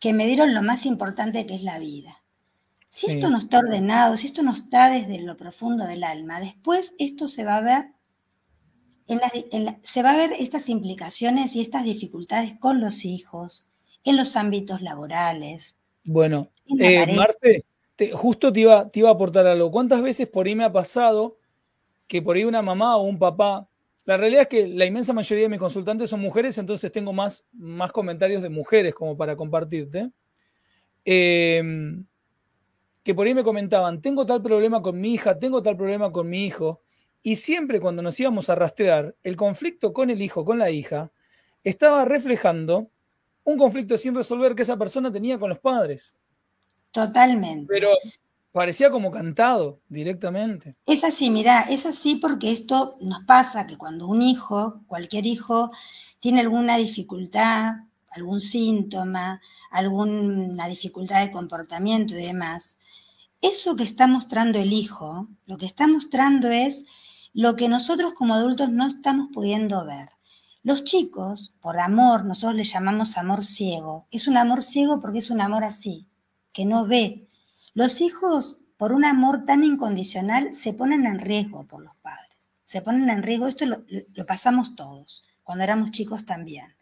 que 0.00 0.12
me 0.12 0.26
dieron 0.26 0.52
lo 0.52 0.62
más 0.62 0.84
importante 0.84 1.46
que 1.46 1.54
es 1.54 1.62
la 1.62 1.78
vida. 1.78 2.22
Si 2.90 3.06
esto 3.06 3.30
no 3.30 3.38
está 3.38 3.58
ordenado, 3.58 4.16
si 4.16 4.26
esto 4.26 4.42
no 4.42 4.52
está 4.52 4.90
desde 4.90 5.20
lo 5.20 5.36
profundo 5.36 5.86
del 5.86 6.02
alma, 6.02 6.40
después 6.40 6.94
esto 6.98 7.28
se 7.28 7.44
va 7.44 7.58
a 7.58 7.60
ver, 7.60 7.84
en 9.06 9.78
se 9.82 10.02
va 10.02 10.12
a 10.12 10.16
ver 10.16 10.32
estas 10.38 10.68
implicaciones 10.68 11.54
y 11.54 11.60
estas 11.60 11.84
dificultades 11.84 12.58
con 12.58 12.80
los 12.80 13.04
hijos, 13.04 13.70
en 14.02 14.16
los 14.16 14.34
ámbitos 14.34 14.82
laborales. 14.82 15.76
Bueno, 16.04 16.48
eh, 16.80 17.14
Marte, 17.14 17.64
justo 18.12 18.52
te 18.52 18.60
iba, 18.60 18.88
te 18.88 19.00
iba 19.00 19.10
a 19.10 19.12
aportar 19.12 19.46
algo. 19.46 19.70
¿Cuántas 19.70 20.02
veces 20.02 20.26
por 20.26 20.46
ahí 20.46 20.56
me 20.56 20.64
ha 20.64 20.72
pasado 20.72 21.38
que 22.08 22.22
por 22.22 22.36
ahí 22.36 22.44
una 22.44 22.62
mamá 22.62 22.96
o 22.96 23.02
un 23.02 23.18
papá 23.18 23.68
la 24.06 24.16
realidad 24.16 24.42
es 24.42 24.48
que 24.48 24.68
la 24.68 24.86
inmensa 24.86 25.12
mayoría 25.12 25.44
de 25.44 25.48
mis 25.48 25.58
consultantes 25.58 26.08
son 26.08 26.20
mujeres, 26.20 26.56
entonces 26.58 26.92
tengo 26.92 27.12
más, 27.12 27.44
más 27.52 27.90
comentarios 27.90 28.40
de 28.40 28.48
mujeres 28.48 28.94
como 28.94 29.16
para 29.16 29.36
compartirte. 29.36 30.12
Em, 31.04 32.06
que 33.02 33.14
por 33.14 33.26
ahí 33.26 33.34
me 33.34 33.42
comentaban, 33.42 34.00
tengo 34.00 34.24
tal 34.24 34.42
problema 34.42 34.80
con 34.80 35.00
mi 35.00 35.12
hija, 35.14 35.38
tengo 35.38 35.60
tal 35.60 35.76
problema 35.76 36.12
con 36.12 36.28
mi 36.28 36.44
hijo. 36.44 36.82
Y 37.20 37.34
siempre 37.34 37.80
cuando 37.80 38.00
nos 38.00 38.18
íbamos 38.20 38.48
a 38.48 38.54
rastrear, 38.54 39.16
el 39.24 39.36
conflicto 39.36 39.92
con 39.92 40.08
el 40.10 40.22
hijo, 40.22 40.44
con 40.44 40.60
la 40.60 40.70
hija, 40.70 41.10
estaba 41.64 42.04
reflejando 42.04 42.88
un 43.42 43.58
conflicto 43.58 43.98
sin 43.98 44.14
resolver 44.14 44.54
que 44.54 44.62
esa 44.62 44.76
persona 44.76 45.12
tenía 45.12 45.36
con 45.36 45.50
los 45.50 45.58
padres. 45.58 46.14
Totalmente. 46.92 47.66
Pero 47.68 47.90
Parecía 48.52 48.90
como 48.90 49.10
cantado 49.10 49.80
directamente. 49.88 50.74
Es 50.86 51.04
así, 51.04 51.30
mira, 51.30 51.62
es 51.62 51.84
así 51.84 52.16
porque 52.16 52.50
esto 52.50 52.96
nos 53.00 53.24
pasa 53.24 53.66
que 53.66 53.76
cuando 53.76 54.06
un 54.06 54.22
hijo, 54.22 54.80
cualquier 54.86 55.26
hijo, 55.26 55.70
tiene 56.20 56.40
alguna 56.40 56.78
dificultad, 56.78 57.74
algún 58.10 58.40
síntoma, 58.40 59.40
alguna 59.70 60.68
dificultad 60.68 61.20
de 61.20 61.30
comportamiento 61.30 62.14
y 62.14 62.22
demás, 62.22 62.78
eso 63.42 63.76
que 63.76 63.84
está 63.84 64.06
mostrando 64.06 64.58
el 64.58 64.72
hijo, 64.72 65.28
lo 65.44 65.58
que 65.58 65.66
está 65.66 65.86
mostrando 65.86 66.48
es 66.48 66.84
lo 67.34 67.54
que 67.54 67.68
nosotros 67.68 68.14
como 68.14 68.34
adultos 68.34 68.70
no 68.70 68.86
estamos 68.86 69.28
pudiendo 69.32 69.84
ver. 69.84 70.08
Los 70.62 70.84
chicos, 70.84 71.54
por 71.60 71.78
amor, 71.78 72.24
nosotros 72.24 72.56
le 72.56 72.64
llamamos 72.64 73.18
amor 73.18 73.44
ciego. 73.44 74.06
Es 74.10 74.26
un 74.26 74.36
amor 74.36 74.62
ciego 74.62 74.98
porque 74.98 75.18
es 75.18 75.30
un 75.30 75.40
amor 75.40 75.62
así, 75.62 76.08
que 76.52 76.64
no 76.64 76.86
ve, 76.86 77.25
los 77.76 78.00
hijos, 78.00 78.62
por 78.78 78.94
un 78.94 79.04
amor 79.04 79.44
tan 79.44 79.62
incondicional, 79.62 80.54
se 80.54 80.72
ponen 80.72 81.04
en 81.04 81.18
riesgo 81.18 81.66
por 81.66 81.84
los 81.84 81.94
padres. 81.96 82.38
Se 82.64 82.80
ponen 82.80 83.10
en 83.10 83.22
riesgo, 83.22 83.48
esto 83.48 83.66
lo, 83.66 84.26
pasamos 84.26 84.76
todos, 84.76 85.24
cuando 85.42 85.62
éramos 85.62 85.90
chicos 85.90 86.24
también. 86.24 86.74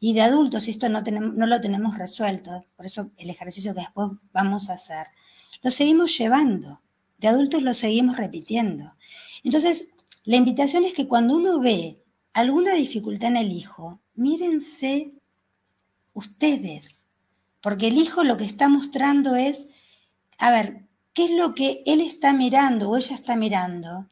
Y 0.00 0.14
de 0.14 0.22
adultos, 0.22 0.68
esto 0.68 0.88
no, 0.88 1.02
no 1.02 1.46
lo 1.46 1.60
tenemos 1.60 1.98
resuelto, 1.98 2.64
por 2.76 2.86
eso 2.86 3.10
el 3.18 3.28
ejercicio 3.28 3.74
que 3.74 3.82
después 3.82 4.08
vamos 4.32 4.70
a 4.70 4.72
hacer, 4.72 5.06
lo 5.62 5.70
seguimos 5.70 6.16
llevando, 6.16 6.80
de 7.18 7.28
adultos 7.28 7.62
lo 7.62 7.74
seguimos 7.74 8.16
repitiendo. 8.16 8.94
Entonces, 9.44 9.88
la 10.24 10.36
invitación 10.36 10.84
es 10.84 10.94
que 10.94 11.08
cuando 11.08 11.36
uno 11.36 11.60
ve 11.60 12.02
alguna 12.32 12.72
dificultad 12.72 13.28
en 13.28 13.36
el 13.36 13.52
hijo, 13.52 14.00
mírense 14.14 15.12
ustedes, 16.14 17.04
porque 17.60 17.88
el 17.88 17.98
hijo 17.98 18.24
lo 18.24 18.38
que 18.38 18.46
está 18.46 18.70
mostrando 18.70 19.36
es 19.36 19.68
a 20.38 20.50
ver, 20.50 20.86
¿qué 21.12 21.24
es 21.24 21.30
lo 21.30 21.54
que 21.54 21.82
él 21.86 22.00
está 22.00 22.32
mirando 22.32 22.90
o 22.90 22.96
ella 22.96 23.14
está 23.14 23.36
mirando 23.36 24.06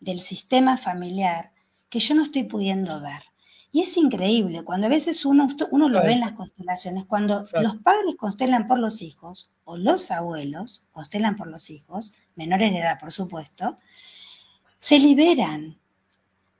del 0.00 0.20
sistema 0.20 0.78
familiar 0.78 1.52
que 1.88 2.00
yo 2.00 2.14
no 2.14 2.22
estoy 2.22 2.44
pudiendo 2.44 3.00
ver? 3.00 3.22
Y 3.72 3.82
es 3.82 3.96
increíble, 3.98 4.64
cuando 4.64 4.86
a 4.86 4.90
veces 4.90 5.26
uno, 5.26 5.48
uno 5.70 5.88
lo 5.90 6.02
ve 6.02 6.12
en 6.12 6.20
las 6.20 6.32
constelaciones, 6.32 7.04
cuando 7.04 7.44
los 7.60 7.76
padres 7.76 8.16
constelan 8.16 8.66
por 8.66 8.78
los 8.78 9.02
hijos, 9.02 9.52
o 9.64 9.76
los 9.76 10.10
abuelos 10.10 10.86
constelan 10.92 11.36
por 11.36 11.48
los 11.48 11.68
hijos, 11.68 12.14
menores 12.36 12.72
de 12.72 12.78
edad 12.78 12.98
por 12.98 13.12
supuesto, 13.12 13.76
se 14.78 14.98
liberan, 14.98 15.78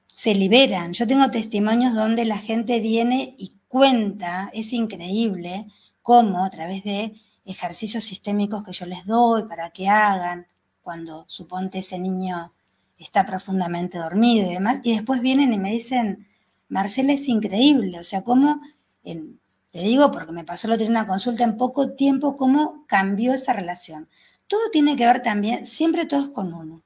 se 0.06 0.34
liberan. 0.34 0.92
Yo 0.92 1.06
tengo 1.06 1.30
testimonios 1.30 1.94
donde 1.94 2.26
la 2.26 2.38
gente 2.38 2.80
viene 2.80 3.34
y 3.38 3.52
cuenta, 3.68 4.50
es 4.52 4.72
increíble 4.72 5.66
cómo 6.02 6.44
a 6.44 6.50
través 6.50 6.84
de 6.84 7.14
ejercicios 7.46 8.04
sistémicos 8.04 8.64
que 8.64 8.72
yo 8.72 8.86
les 8.86 9.06
doy 9.06 9.44
para 9.44 9.70
que 9.70 9.88
hagan 9.88 10.46
cuando 10.82 11.24
suponte 11.28 11.78
ese 11.78 11.98
niño 11.98 12.52
está 12.98 13.24
profundamente 13.24 13.98
dormido 13.98 14.50
y 14.50 14.54
demás, 14.54 14.80
y 14.82 14.94
después 14.94 15.20
vienen 15.20 15.52
y 15.52 15.58
me 15.58 15.72
dicen, 15.72 16.26
Marcela 16.68 17.12
es 17.12 17.28
increíble, 17.28 17.98
o 17.98 18.02
sea, 18.02 18.22
cómo, 18.22 18.60
te 19.02 19.78
digo 19.78 20.10
porque 20.10 20.32
me 20.32 20.44
pasó 20.44 20.68
lo 20.68 20.76
tener 20.76 20.90
una 20.90 21.06
consulta 21.06 21.44
en 21.44 21.56
poco 21.56 21.94
tiempo, 21.94 22.36
cómo 22.36 22.84
cambió 22.86 23.34
esa 23.34 23.52
relación. 23.52 24.08
Todo 24.46 24.70
tiene 24.72 24.96
que 24.96 25.06
ver 25.06 25.22
también, 25.22 25.66
siempre 25.66 26.06
todo 26.06 26.20
es 26.20 26.28
con 26.28 26.54
uno, 26.54 26.82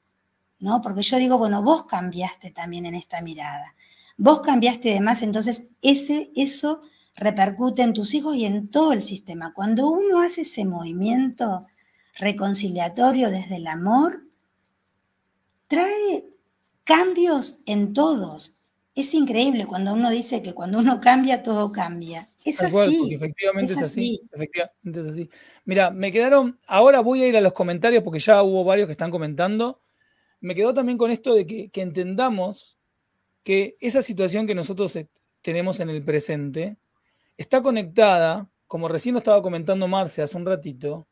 ¿no? 0.58 0.82
Porque 0.82 1.02
yo 1.02 1.18
digo, 1.18 1.38
bueno, 1.38 1.62
vos 1.62 1.86
cambiaste 1.86 2.50
también 2.50 2.86
en 2.86 2.94
esta 2.94 3.20
mirada, 3.20 3.74
vos 4.16 4.40
cambiaste 4.40 4.90
de 4.90 5.00
más, 5.00 5.22
entonces 5.22 5.66
ese, 5.82 6.30
eso 6.34 6.80
repercute 7.20 7.82
en 7.82 7.92
tus 7.92 8.14
hijos 8.14 8.34
y 8.34 8.46
en 8.46 8.68
todo 8.68 8.92
el 8.92 9.02
sistema. 9.02 9.52
Cuando 9.54 9.88
uno 9.88 10.22
hace 10.22 10.40
ese 10.40 10.64
movimiento 10.64 11.60
reconciliatorio 12.18 13.30
desde 13.30 13.56
el 13.56 13.66
amor, 13.66 14.22
trae 15.68 16.24
cambios 16.84 17.60
en 17.66 17.92
todos. 17.92 18.56
Es 18.94 19.14
increíble 19.14 19.66
cuando 19.66 19.92
uno 19.92 20.10
dice 20.10 20.42
que 20.42 20.54
cuando 20.54 20.78
uno 20.78 21.00
cambia, 21.00 21.42
todo 21.42 21.70
cambia. 21.70 22.28
Es 22.44 22.60
así. 22.62 23.14
efectivamente 23.14 23.74
es, 23.74 23.82
así. 23.82 24.22
Efectivamente 24.32 25.00
es 25.00 25.06
así. 25.06 25.30
Mira, 25.66 25.90
me 25.90 26.10
quedaron. 26.10 26.58
Ahora 26.66 27.00
voy 27.00 27.22
a 27.22 27.28
ir 27.28 27.36
a 27.36 27.42
los 27.42 27.52
comentarios 27.52 28.02
porque 28.02 28.18
ya 28.18 28.42
hubo 28.42 28.64
varios 28.64 28.86
que 28.86 28.92
están 28.92 29.10
comentando. 29.10 29.80
Me 30.40 30.54
quedó 30.54 30.72
también 30.72 30.96
con 30.96 31.10
esto 31.10 31.34
de 31.34 31.46
que, 31.46 31.68
que 31.68 31.82
entendamos 31.82 32.78
que 33.44 33.76
esa 33.80 34.02
situación 34.02 34.46
que 34.46 34.54
nosotros 34.54 34.98
tenemos 35.42 35.80
en 35.80 35.90
el 35.90 36.02
presente, 36.02 36.78
está 37.40 37.62
conectada, 37.62 38.50
como 38.66 38.86
recién 38.86 39.14
lo 39.14 39.18
estaba 39.18 39.40
comentando 39.40 39.88
Marce 39.88 40.20
hace 40.20 40.36
un 40.36 40.44
ratito, 40.44 41.06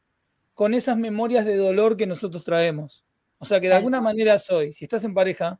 con 0.53 0.75
esas 0.75 0.99
memorias 0.99 1.47
de 1.47 1.57
dolor 1.57 1.97
que 1.97 2.07
nosotros 2.07 2.45
traemos. 2.45 3.03
O 3.39 3.47
sea 3.47 3.61
que 3.61 3.69
de 3.69 3.75
alguna 3.75 4.03
manera 4.03 4.39
soy, 4.39 4.75
si 4.75 4.85
estás 4.85 5.05
en 5.05 5.15
pareja, 5.15 5.59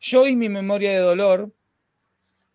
yo 0.00 0.26
y 0.26 0.36
mi 0.36 0.50
memoria 0.50 0.90
de 0.90 0.98
dolor, 0.98 1.50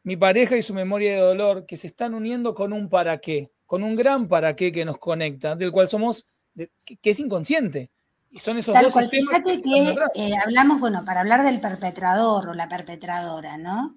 mi 0.03 0.15
pareja 0.17 0.55
y 0.55 0.61
su 0.61 0.75
memoria 0.75 1.15
de 1.15 1.21
dolor, 1.21 1.65
que 1.65 1.77
se 1.77 1.87
están 1.87 2.13
uniendo 2.13 2.53
con 2.53 2.73
un 2.73 2.89
para 2.89 3.17
qué, 3.17 3.49
con 3.65 3.83
un 3.83 3.95
gran 3.95 4.27
para 4.27 4.55
qué 4.55 4.71
que 4.71 4.85
nos 4.85 4.99
conecta, 4.99 5.55
del 5.55 5.71
cual 5.71 5.89
somos, 5.89 6.27
que 6.55 7.09
es 7.09 7.19
inconsciente. 7.19 7.89
Y 8.29 8.37
son 8.37 8.57
esos 8.59 8.73
Tal 8.73 8.83
dos 8.83 8.93
cual, 8.93 9.09
fíjate 9.09 9.63
que 9.63 9.95
eh, 10.13 10.31
hablamos, 10.45 10.79
bueno, 10.79 11.03
para 11.05 11.21
hablar 11.21 11.43
del 11.43 11.59
perpetrador 11.59 12.49
o 12.49 12.53
la 12.53 12.69
perpetradora, 12.69 13.57
¿no? 13.57 13.95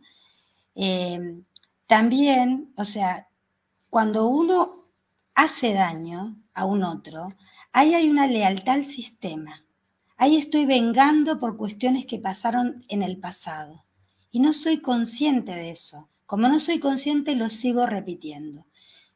Eh, 0.77 1.43
también, 1.87 2.73
o 2.77 2.85
sea, 2.85 3.27
cuando 3.91 4.29
uno 4.29 4.87
hace 5.35 5.75
daño 5.75 6.37
a 6.55 6.65
un 6.65 6.85
otro, 6.85 7.35
ahí 7.73 7.95
hay 7.95 8.09
una 8.09 8.29
lealtad 8.29 8.77
al 8.77 8.85
sistema. 8.85 9.65
Ahí 10.17 10.37
estoy 10.37 10.65
vengando 10.65 11.41
por 11.41 11.57
cuestiones 11.57 12.07
que 12.07 12.19
pasaron 12.19 12.85
en 12.89 13.03
el 13.03 13.19
pasado. 13.19 13.85
Y 14.31 14.39
no 14.39 14.53
soy 14.53 14.81
consciente 14.81 15.53
de 15.53 15.71
eso. 15.71 16.09
Como 16.25 16.47
no 16.47 16.61
soy 16.61 16.79
consciente, 16.79 17.35
lo 17.35 17.49
sigo 17.49 17.87
repitiendo. 17.87 18.65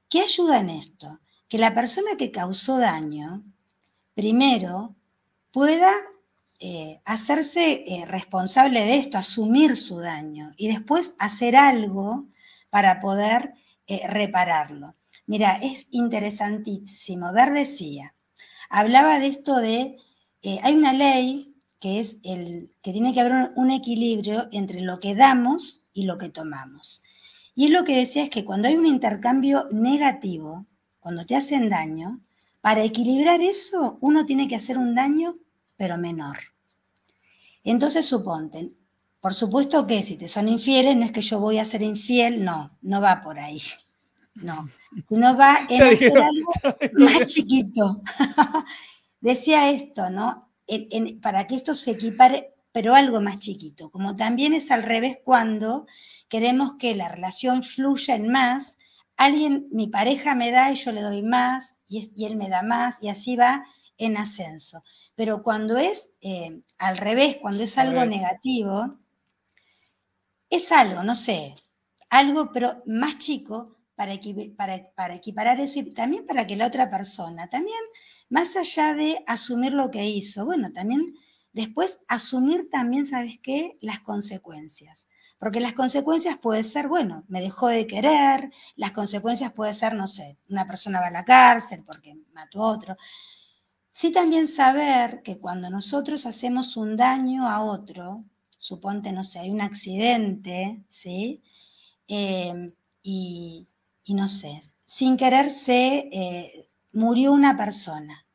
¿Qué 0.09 0.23
ayuda 0.23 0.59
en 0.59 0.71
esto? 0.71 1.21
Que 1.49 1.59
la 1.59 1.73
persona 1.73 2.17
que 2.19 2.33
causó 2.33 2.79
daño, 2.79 3.45
primero, 4.15 4.97
pueda 5.53 5.93
eh, 6.59 7.01
hacerse 7.05 7.85
eh, 7.87 8.07
responsable 8.07 8.81
de 8.81 8.97
esto, 8.99 9.19
asumir 9.19 9.77
su 9.77 9.99
daño 9.99 10.53
y 10.57 10.69
después 10.69 11.15
hacer 11.19 11.55
algo 11.55 12.25
para 12.71 13.01
poder 13.01 13.55
eh, 13.87 14.07
repararlo. 14.09 14.95
Mira, 15.27 15.59
es 15.63 15.87
interesantísimo. 15.91 17.33
Ver 17.33 17.53
decía, 17.53 18.15
hablaba 18.71 19.19
de 19.19 19.27
esto 19.27 19.57
de, 19.57 19.97
eh, 20.43 20.59
hay 20.63 20.75
una 20.75 20.93
ley 20.93 21.55
que 21.81 22.01
es 22.01 22.17
el 22.23 22.71
que 22.83 22.93
tiene 22.93 23.13
que 23.13 23.21
haber 23.21 23.53
un, 23.57 23.71
equilibrio 23.71 24.49
entre 24.53 24.81
lo 24.81 25.01
que 25.01 25.15
damos 25.15 25.85
y 25.93 26.05
lo 26.05 26.17
que 26.17 26.31
tomamos. 26.31 27.03
Y 27.55 27.67
él 27.67 27.73
lo 27.75 27.85
que 27.85 27.97
decía 27.97 28.25
es 28.25 28.31
que 28.31 28.45
cuando 28.45 28.69
hay 28.69 28.77
un 28.77 28.87
intercambio 28.87 29.69
negativo, 29.71 30.67
cuando 30.99 31.27
te 31.27 31.37
hacen 31.37 31.69
daño, 31.69 32.21
para 32.63 32.83
equilibrar 32.83 33.43
eso 33.43 33.99
uno 34.01 34.25
tiene 34.25 34.49
que 34.49 34.57
hacer 34.57 34.79
un 34.79 34.95
daño, 34.95 35.35
pero 35.77 35.99
menor. 35.99 36.39
Entonces 37.65 38.07
suponte, 38.07 38.73
por 39.25 39.33
supuesto 39.33 39.87
que 39.87 40.03
si 40.03 40.19
te 40.19 40.29
son 40.29 40.49
infieles, 40.49 40.95
no 40.95 41.07
es 41.07 41.11
que 41.11 41.23
yo 41.23 41.41
voy 41.41 41.57
a 41.57 41.65
ser 41.65 41.81
infiel, 41.81 42.45
no, 42.45 42.77
no 42.83 43.01
va 43.01 43.23
por 43.23 43.39
ahí. 43.39 43.59
No, 44.35 44.69
sino 45.09 45.35
va 45.35 45.61
en 45.71 45.83
hacer 45.83 46.13
algo 46.19 46.53
más 46.93 47.25
chiquito. 47.25 48.03
Decía 49.23 49.71
esto, 49.71 50.11
¿no? 50.11 50.51
En- 50.67 50.89
en- 50.91 51.21
para 51.23 51.47
que 51.47 51.55
esto 51.55 51.75
se 51.75 51.93
equipare, 51.93 52.53
pero 52.71 52.95
algo 52.95 53.23
más 53.23 53.39
chiquito. 53.39 53.91
Como 53.91 54.15
también 54.15 54.53
es 54.53 54.71
al 54.71 54.83
revés 54.83 55.17
cuando 55.25 55.87
queremos 56.29 56.75
que 56.79 56.95
la 56.95 57.09
relación 57.09 57.63
fluya 57.63 58.17
en 58.17 58.31
más, 58.31 58.77
alguien, 59.17 59.69
mi 59.73 59.87
pareja 59.87 60.35
me 60.35 60.51
da 60.51 60.71
y 60.71 60.75
yo 60.75 60.93
le 60.93 61.01
doy 61.01 61.23
más, 61.23 61.77
y, 61.89 62.27
él 62.27 62.37
me 62.37 62.51
da 62.51 62.61
más, 62.63 62.99
y 63.01 63.09
así 63.09 63.37
va 63.37 63.65
en 63.97 64.19
ascenso. 64.19 64.83
Pero 65.15 65.43
cuando 65.43 65.79
es 65.79 66.11
eh, 66.21 66.61
al 66.77 66.99
revés, 66.99 67.39
cuando 67.41 67.63
es 67.63 67.79
Al 67.79 67.89
algo 67.89 68.05
negativo, 68.05 68.91
es 70.57 70.73
algo, 70.73 71.03
no 71.03 71.15
sé, 71.15 71.55
algo 72.11 72.51
pero 72.53 72.83
más 72.87 73.19
chico 73.19 73.73
para, 73.95 74.15
equi- 74.15 74.55
para, 74.57 74.91
para 74.95 75.15
equiparar 75.15 75.61
eso 75.61 75.79
y 75.81 75.93
también 75.95 76.27
para 76.27 76.47
que 76.47 76.57
la 76.57 76.67
otra 76.67 76.91
persona, 76.91 77.49
también 77.49 77.79
más 78.29 78.57
allá 78.57 78.95
de 78.95 79.23
asumir 79.27 79.73
lo 79.73 79.91
que 79.91 80.07
hizo, 80.07 80.45
bueno, 80.45 80.73
también 80.73 81.15
después 81.53 82.01
asumir 82.09 82.69
también, 82.71 83.07
¿sabes 83.07 83.39
qué? 83.43 83.73
Las 83.81 84.01
consecuencias. 84.01 85.07
Porque 85.39 85.61
las 85.61 85.75
consecuencias 85.75 86.39
pueden 86.39 86.65
ser, 86.65 86.89
bueno, 86.89 87.25
me 87.29 87.41
dejó 87.43 87.69
de 87.69 87.87
querer, 87.87 88.51
las 88.77 88.93
consecuencias 88.93 89.53
pueden 89.53 89.75
ser, 89.75 89.95
no 89.95 90.07
sé, 90.07 90.39
una 90.49 90.67
persona 90.67 91.01
va 91.01 91.09
a 91.09 91.11
la 91.11 91.25
cárcel 91.25 91.83
porque 91.85 92.17
mató 92.33 92.63
a 92.63 92.69
otro. 92.73 92.97
Sí 93.91 94.13
también 94.13 94.47
saber 94.47 95.23
que 95.23 95.39
cuando 95.39 95.71
nosotros 95.71 96.27
hacemos 96.27 96.77
un 96.77 96.99
daño 96.99 97.49
a 97.49 97.63
otro, 97.65 98.25
suponte, 98.65 99.13
no 99.13 99.25
sé, 99.25 99.41
hay 99.41 99.51
un 99.51 99.61
accidente, 99.61 100.83
¿sí? 100.89 101.43
Eh, 102.09 102.75
y, 103.03 103.69
y 104.05 104.15
no 104.15 104.27
sé, 104.27 104.59
sin 104.87 105.19
querer 105.19 105.51
se 105.51 106.09
eh, 106.11 106.67
murió 106.95 107.33
una 107.33 107.59
persona. 107.59 108.27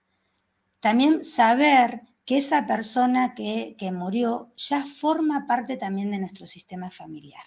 También 0.81 1.23
saber 1.23 2.01
que 2.25 2.37
esa 2.37 2.67
persona 2.67 3.33
que, 3.33 3.75
que 3.79 3.91
murió 3.91 4.53
ya 4.55 4.85
forma 4.85 5.47
parte 5.47 5.77
también 5.77 6.11
de 6.11 6.19
nuestro 6.19 6.45
sistema 6.45 6.91
familiar. 6.91 7.43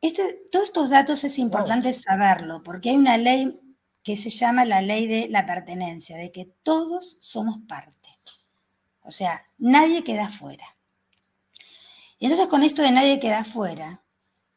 Este, 0.00 0.42
todos 0.52 0.66
estos 0.66 0.90
datos 0.90 1.24
es 1.24 1.36
importante 1.40 1.92
saberlo, 1.94 2.62
porque 2.62 2.90
hay 2.90 2.96
una 2.96 3.18
ley 3.18 3.58
que 4.04 4.16
se 4.16 4.30
llama 4.30 4.64
la 4.64 4.82
ley 4.82 5.08
de 5.08 5.28
la 5.28 5.46
pertenencia, 5.46 6.16
de 6.16 6.30
que 6.30 6.44
todos 6.62 7.18
somos 7.20 7.58
parte. 7.66 8.08
O 9.02 9.10
sea, 9.10 9.42
nadie 9.58 10.04
queda 10.04 10.30
fuera. 10.30 10.77
Y 12.18 12.26
entonces 12.26 12.48
con 12.48 12.62
esto 12.62 12.82
de 12.82 12.90
nadie 12.90 13.20
queda 13.20 13.44
fuera, 13.44 14.02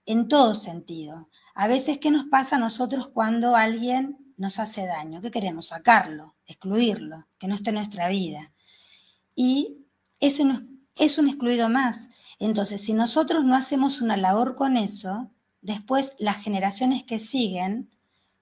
en 0.06 0.28
todo 0.28 0.54
sentido, 0.54 1.30
a 1.54 1.68
veces, 1.68 2.00
¿qué 2.00 2.10
nos 2.10 2.26
pasa 2.26 2.56
a 2.56 2.60
nosotros 2.60 3.10
cuando 3.10 3.56
alguien 3.56 4.34
nos 4.38 4.60
hace 4.60 4.86
daño? 4.86 5.22
¿Qué 5.22 5.30
queremos? 5.30 5.68
Sacarlo, 5.68 6.36
excluirlo, 6.48 7.28
que 7.38 7.48
no 7.48 7.56
esté 7.56 7.70
en 7.70 7.76
nuestra 7.76 8.10
vida. 8.10 8.52
Y 9.36 9.86
ese 10.20 10.44
no 10.44 10.54
es, 10.56 10.62
es 10.96 11.18
un 11.18 11.28
excluido 11.28 11.70
más. 11.70 12.10
Entonces, 12.40 12.82
si 12.82 12.94
nosotros 12.94 13.44
no 13.46 13.56
hacemos 13.56 14.02
una 14.02 14.18
labor 14.18 14.56
con 14.56 14.76
eso, 14.76 15.30
después 15.62 16.16
las 16.18 16.38
generaciones 16.44 17.04
que 17.04 17.20
siguen 17.20 17.90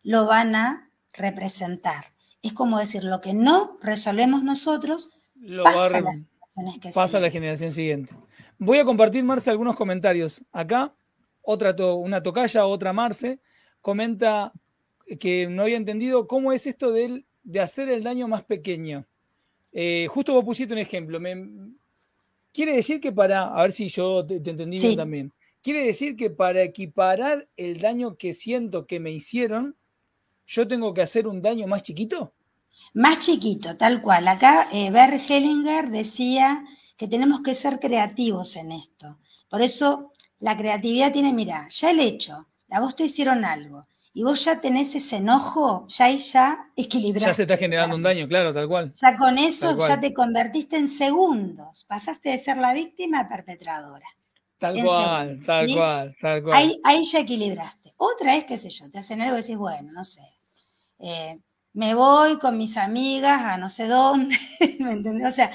lo 0.02 0.26
van 0.26 0.56
a 0.56 0.90
representar. 1.14 2.06
Es 2.42 2.54
como 2.54 2.80
decir, 2.80 3.04
lo 3.04 3.20
que 3.20 3.34
no 3.34 3.78
resolvemos 3.82 4.44
nosotros, 4.44 5.12
Lo 5.36 5.68
a 5.68 5.74
pasa 5.74 6.02
generaciones 6.60 6.80
que 6.82 6.92
pasa 6.94 7.18
a 7.18 7.22
la 7.22 7.32
generación 7.32 7.72
siguiente. 7.72 8.14
Voy 8.58 8.78
a 8.80 8.86
compartir, 8.86 9.24
Marce, 9.24 9.50
algunos 9.50 9.76
comentarios. 9.76 10.44
Acá, 10.52 10.94
otra 11.42 11.76
to- 11.76 11.96
una 11.96 12.22
tocaya, 12.22 12.66
otra 12.66 12.94
Marce, 12.94 13.40
comenta 13.82 14.52
que 15.20 15.48
no 15.48 15.64
había 15.64 15.78
entendido 15.78 16.28
cómo 16.28 16.52
es 16.52 16.68
esto 16.68 16.92
del- 16.92 17.26
de 17.44 17.60
hacer 17.62 17.90
el 17.90 18.04
daño 18.04 18.28
más 18.28 18.44
pequeño. 18.44 19.06
Eh, 19.72 20.08
justo 20.10 20.34
vos 20.34 20.44
pusiste 20.46 20.74
un 20.74 20.80
ejemplo. 20.80 21.20
Me- 21.20 21.48
quiere 22.52 22.76
decir 22.76 23.00
que 23.00 23.12
para, 23.12 23.44
a 23.54 23.62
ver 23.62 23.72
si 23.72 23.88
yo 23.90 24.26
te, 24.26 24.40
te 24.40 24.50
entendí 24.52 24.80
bien 24.80 24.96
también. 24.98 25.34
Quiere 25.62 25.84
decir 25.84 26.16
que 26.16 26.30
para 26.30 26.62
equiparar 26.64 27.48
el 27.58 27.80
daño 27.80 28.16
que 28.18 28.34
siento 28.34 28.86
que 28.86 29.00
me 29.00 29.12
hicieron, 29.12 29.76
yo 30.48 30.68
tengo 30.68 30.94
que 30.94 31.02
hacer 31.02 31.28
un 31.28 31.42
daño 31.42 31.68
más 31.68 31.84
chiquito. 31.84 32.34
Más 32.94 33.20
chiquito, 33.20 33.78
tal 33.78 34.02
cual. 34.02 34.28
Acá 34.28 34.68
eh, 34.72 34.90
Bert 34.92 35.22
Hellinger 35.30 35.90
decía 35.90 36.66
que 36.98 37.08
tenemos 37.08 37.42
que 37.42 37.56
ser 37.56 37.80
creativos 37.80 38.56
en 38.56 38.72
esto. 38.72 39.18
Por 39.50 39.62
eso 39.62 40.12
la 40.40 40.58
creatividad 40.58 41.12
tiene, 41.12 41.34
mira, 41.34 41.68
ya 41.70 41.92
el 41.92 42.00
hecho, 42.00 42.48
a 42.70 42.80
vos 42.80 42.96
te 42.96 43.06
hicieron 43.06 43.46
algo 43.46 43.88
y 44.14 44.24
vos 44.24 44.44
ya 44.44 44.60
tenés 44.60 44.96
ese 44.96 45.18
enojo, 45.18 45.88
ya 45.88 46.06
ahí 46.06 46.18
ya 46.18 46.72
equilibraste. 46.76 47.30
Ya 47.30 47.34
se 47.34 47.42
está 47.44 47.58
generando 47.58 47.96
un 47.96 48.04
daño, 48.04 48.28
claro, 48.28 48.54
tal 48.54 48.68
cual. 48.68 48.92
Ya 48.94 49.16
con 49.16 49.38
eso 49.38 49.78
ya 49.78 50.00
te 50.00 50.14
convertiste 50.14 50.76
en 50.78 50.90
segundos. 50.90 51.86
Pasaste 51.88 52.30
de 52.30 52.40
ser 52.40 52.58
la 52.58 52.74
víctima 52.74 53.22
a 53.22 53.28
perpetradora. 53.28 54.06
Tal 54.58 54.78
En 54.78 54.86
cual, 54.86 55.28
segundos, 55.28 55.46
tal 55.46 55.68
¿sí? 55.68 55.76
cual, 55.76 56.16
tal 56.20 56.44
cual. 56.44 56.58
Ahí, 56.58 56.82
ahí 56.84 57.06
ya 57.06 57.20
equilibraste. 57.20 57.94
Otra 57.98 58.36
es, 58.36 58.46
qué 58.46 58.58
sé 58.58 58.70
yo, 58.70 58.90
te 58.92 59.00
hacen 59.00 59.22
algo 59.22 59.38
y 59.38 59.42
decís, 59.42 59.58
bueno, 59.58 59.92
no 59.94 60.04
sé, 60.04 60.22
eh, 61.00 61.40
me 61.74 61.94
voy 61.96 62.38
con 62.40 62.58
mis 62.58 62.78
amigas 62.78 63.42
a 63.44 63.58
no 63.58 63.70
sé 63.70 63.88
dónde, 63.88 64.36
¿me 64.80 64.92
entendés? 64.94 65.30
O 65.30 65.36
sea, 65.36 65.52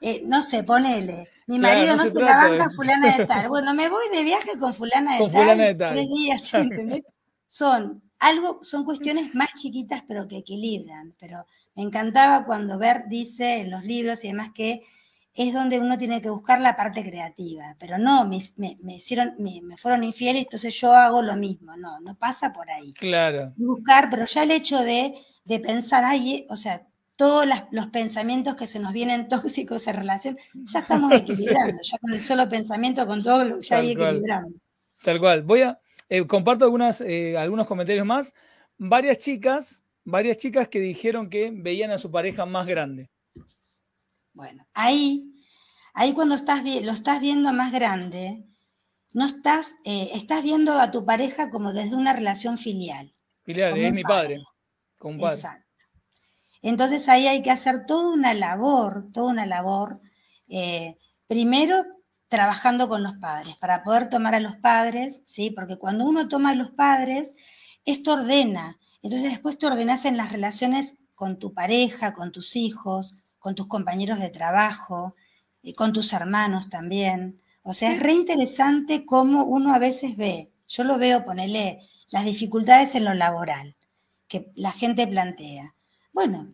eh, 0.00 0.22
no 0.24 0.42
sé, 0.42 0.62
ponele, 0.64 1.28
mi 1.46 1.58
Claro, 1.58 1.86
marido 1.86 1.96
no 1.96 2.06
se 2.06 2.20
de- 2.50 2.70
fulana 2.74 3.14
de 3.14 3.20
tal. 3.22 3.48
Bueno, 3.48 3.74
me 3.74 3.88
voy 3.88 4.04
de 4.12 4.24
viaje 4.24 4.58
con 4.58 4.74
fulana 4.74 5.18
de 5.18 5.24
Con 5.24 5.30
tal. 5.30 5.34
fulana 5.34 5.64
de 5.66 5.74
tal. 5.74 5.98
Tres 5.98 6.06
días, 6.08 6.54
¿entendés? 6.56 7.02
Son 7.46 8.02
algo, 8.18 8.60
son 8.62 8.84
cuestiones 8.84 9.34
más 9.34 9.50
chiquitas 9.54 10.02
pero 10.08 10.26
que 10.28 10.38
equilibran. 10.38 11.14
Pero 11.18 11.46
me 11.74 11.82
encantaba 11.82 12.44
cuando 12.44 12.78
Bert 12.78 13.06
dice 13.08 13.58
en 13.60 13.70
los 13.70 13.84
libros 13.84 14.24
y 14.24 14.28
demás 14.28 14.50
que 14.54 14.82
es 15.34 15.52
donde 15.52 15.78
uno 15.78 15.98
tiene 15.98 16.20
que 16.22 16.30
buscar 16.30 16.60
la 16.60 16.76
parte 16.76 17.02
creativa. 17.04 17.76
Pero 17.78 17.98
no, 17.98 18.26
me, 18.26 18.40
me- 18.56 18.78
me 18.82 18.96
hicieron, 18.96 19.34
me, 19.38 19.60
me 19.62 19.76
fueron 19.76 20.04
infieles, 20.04 20.42
entonces 20.44 20.74
yo 20.80 20.92
hago 20.92 21.22
lo 21.22 21.36
mismo. 21.36 21.76
No, 21.76 22.00
no 22.00 22.14
pasa 22.16 22.52
por 22.52 22.70
ahí. 22.70 22.96
Claro, 23.00 23.54
Buscar, 23.56 24.08
pero 24.10 24.24
ya 24.26 24.42
el 24.44 24.50
hecho 24.52 24.78
de, 24.80 25.14
de 25.46 25.60
pensar, 25.60 26.04
ay, 26.04 26.46
o 26.50 26.56
sea, 26.56 26.86
todos 27.16 27.46
las- 27.46 27.64
los 27.70 27.86
pensamientos 27.86 28.56
que 28.56 28.66
se 28.66 28.78
nos 28.78 28.92
vienen 28.92 29.28
tóxicos 29.28 29.86
en 29.86 29.96
relación, 29.96 30.36
ya 30.64 30.80
estamos 30.80 31.10
equilibrando, 31.72 31.80
ya 31.82 31.98
con 31.98 32.12
el 32.12 32.20
solo 32.20 32.48
pensamiento, 32.48 33.06
con 33.06 33.22
todo, 33.22 33.44
lo, 33.44 33.60
ya 33.60 33.78
ahí 33.78 33.88
Tal 33.94 33.96
cual. 33.96 34.08
equilibramos. 34.10 34.52
tal 35.02 35.18
cual. 35.20 35.42
Voy 35.42 35.62
a 35.62 35.80
eh, 36.08 36.26
comparto 36.26 36.64
algunas, 36.66 37.00
eh, 37.00 37.36
algunos 37.38 37.66
comentarios 37.66 38.04
más. 38.06 38.34
Varias 38.78 39.18
chicas, 39.18 39.82
varias 40.04 40.36
chicas 40.36 40.68
que 40.68 40.78
dijeron 40.78 41.30
que 41.30 41.50
veían 41.52 41.90
a 41.90 41.98
su 41.98 42.10
pareja 42.10 42.44
más 42.44 42.66
grande. 42.66 43.08
Bueno, 44.34 44.66
ahí, 44.74 45.32
ahí 45.94 46.12
cuando 46.12 46.34
estás, 46.34 46.62
lo 46.64 46.92
estás 46.92 47.20
viendo 47.20 47.52
más 47.52 47.72
grande, 47.72 48.44
no 49.14 49.24
estás, 49.24 49.74
eh, 49.84 50.10
estás 50.12 50.42
viendo 50.42 50.78
a 50.78 50.90
tu 50.90 51.04
pareja 51.06 51.48
como 51.50 51.72
desde 51.72 51.96
una 51.96 52.12
relación 52.12 52.58
filial. 52.58 53.12
Filial, 53.44 53.76
es 53.78 53.92
mi 53.94 54.02
padre. 54.02 54.36
padre. 54.36 54.44
Exacto. 55.10 55.66
Entonces 56.62 57.08
ahí 57.08 57.26
hay 57.26 57.42
que 57.42 57.50
hacer 57.50 57.86
toda 57.86 58.12
una 58.12 58.34
labor, 58.34 59.06
toda 59.12 59.30
una 59.30 59.46
labor, 59.46 60.00
eh, 60.48 60.96
primero 61.26 61.84
trabajando 62.28 62.88
con 62.88 63.02
los 63.02 63.14
padres, 63.18 63.56
para 63.60 63.84
poder 63.84 64.08
tomar 64.08 64.34
a 64.34 64.40
los 64.40 64.56
padres, 64.56 65.22
¿sí? 65.24 65.50
Porque 65.50 65.76
cuando 65.76 66.04
uno 66.04 66.28
toma 66.28 66.50
a 66.50 66.54
los 66.54 66.70
padres, 66.70 67.36
esto 67.84 68.14
ordena, 68.14 68.80
entonces 69.02 69.30
después 69.30 69.58
te 69.58 69.66
ordenas 69.66 70.04
en 70.06 70.16
las 70.16 70.32
relaciones 70.32 70.94
con 71.14 71.38
tu 71.38 71.54
pareja, 71.54 72.14
con 72.14 72.32
tus 72.32 72.56
hijos, 72.56 73.22
con 73.38 73.54
tus 73.54 73.68
compañeros 73.68 74.18
de 74.18 74.30
trabajo, 74.30 75.14
y 75.66 75.72
con 75.72 75.92
tus 75.92 76.12
hermanos 76.12 76.70
también. 76.70 77.42
O 77.62 77.72
sea, 77.72 77.92
es 77.92 77.98
re 77.98 78.12
interesante 78.12 79.04
cómo 79.04 79.44
uno 79.44 79.74
a 79.74 79.80
veces 79.80 80.16
ve, 80.16 80.52
yo 80.68 80.84
lo 80.84 80.96
veo, 80.96 81.24
ponele, 81.24 81.80
las 82.10 82.24
dificultades 82.24 82.94
en 82.94 83.04
lo 83.04 83.14
laboral 83.14 83.74
que 84.28 84.52
la 84.54 84.72
gente 84.72 85.06
plantea. 85.06 85.74
Bueno, 86.12 86.52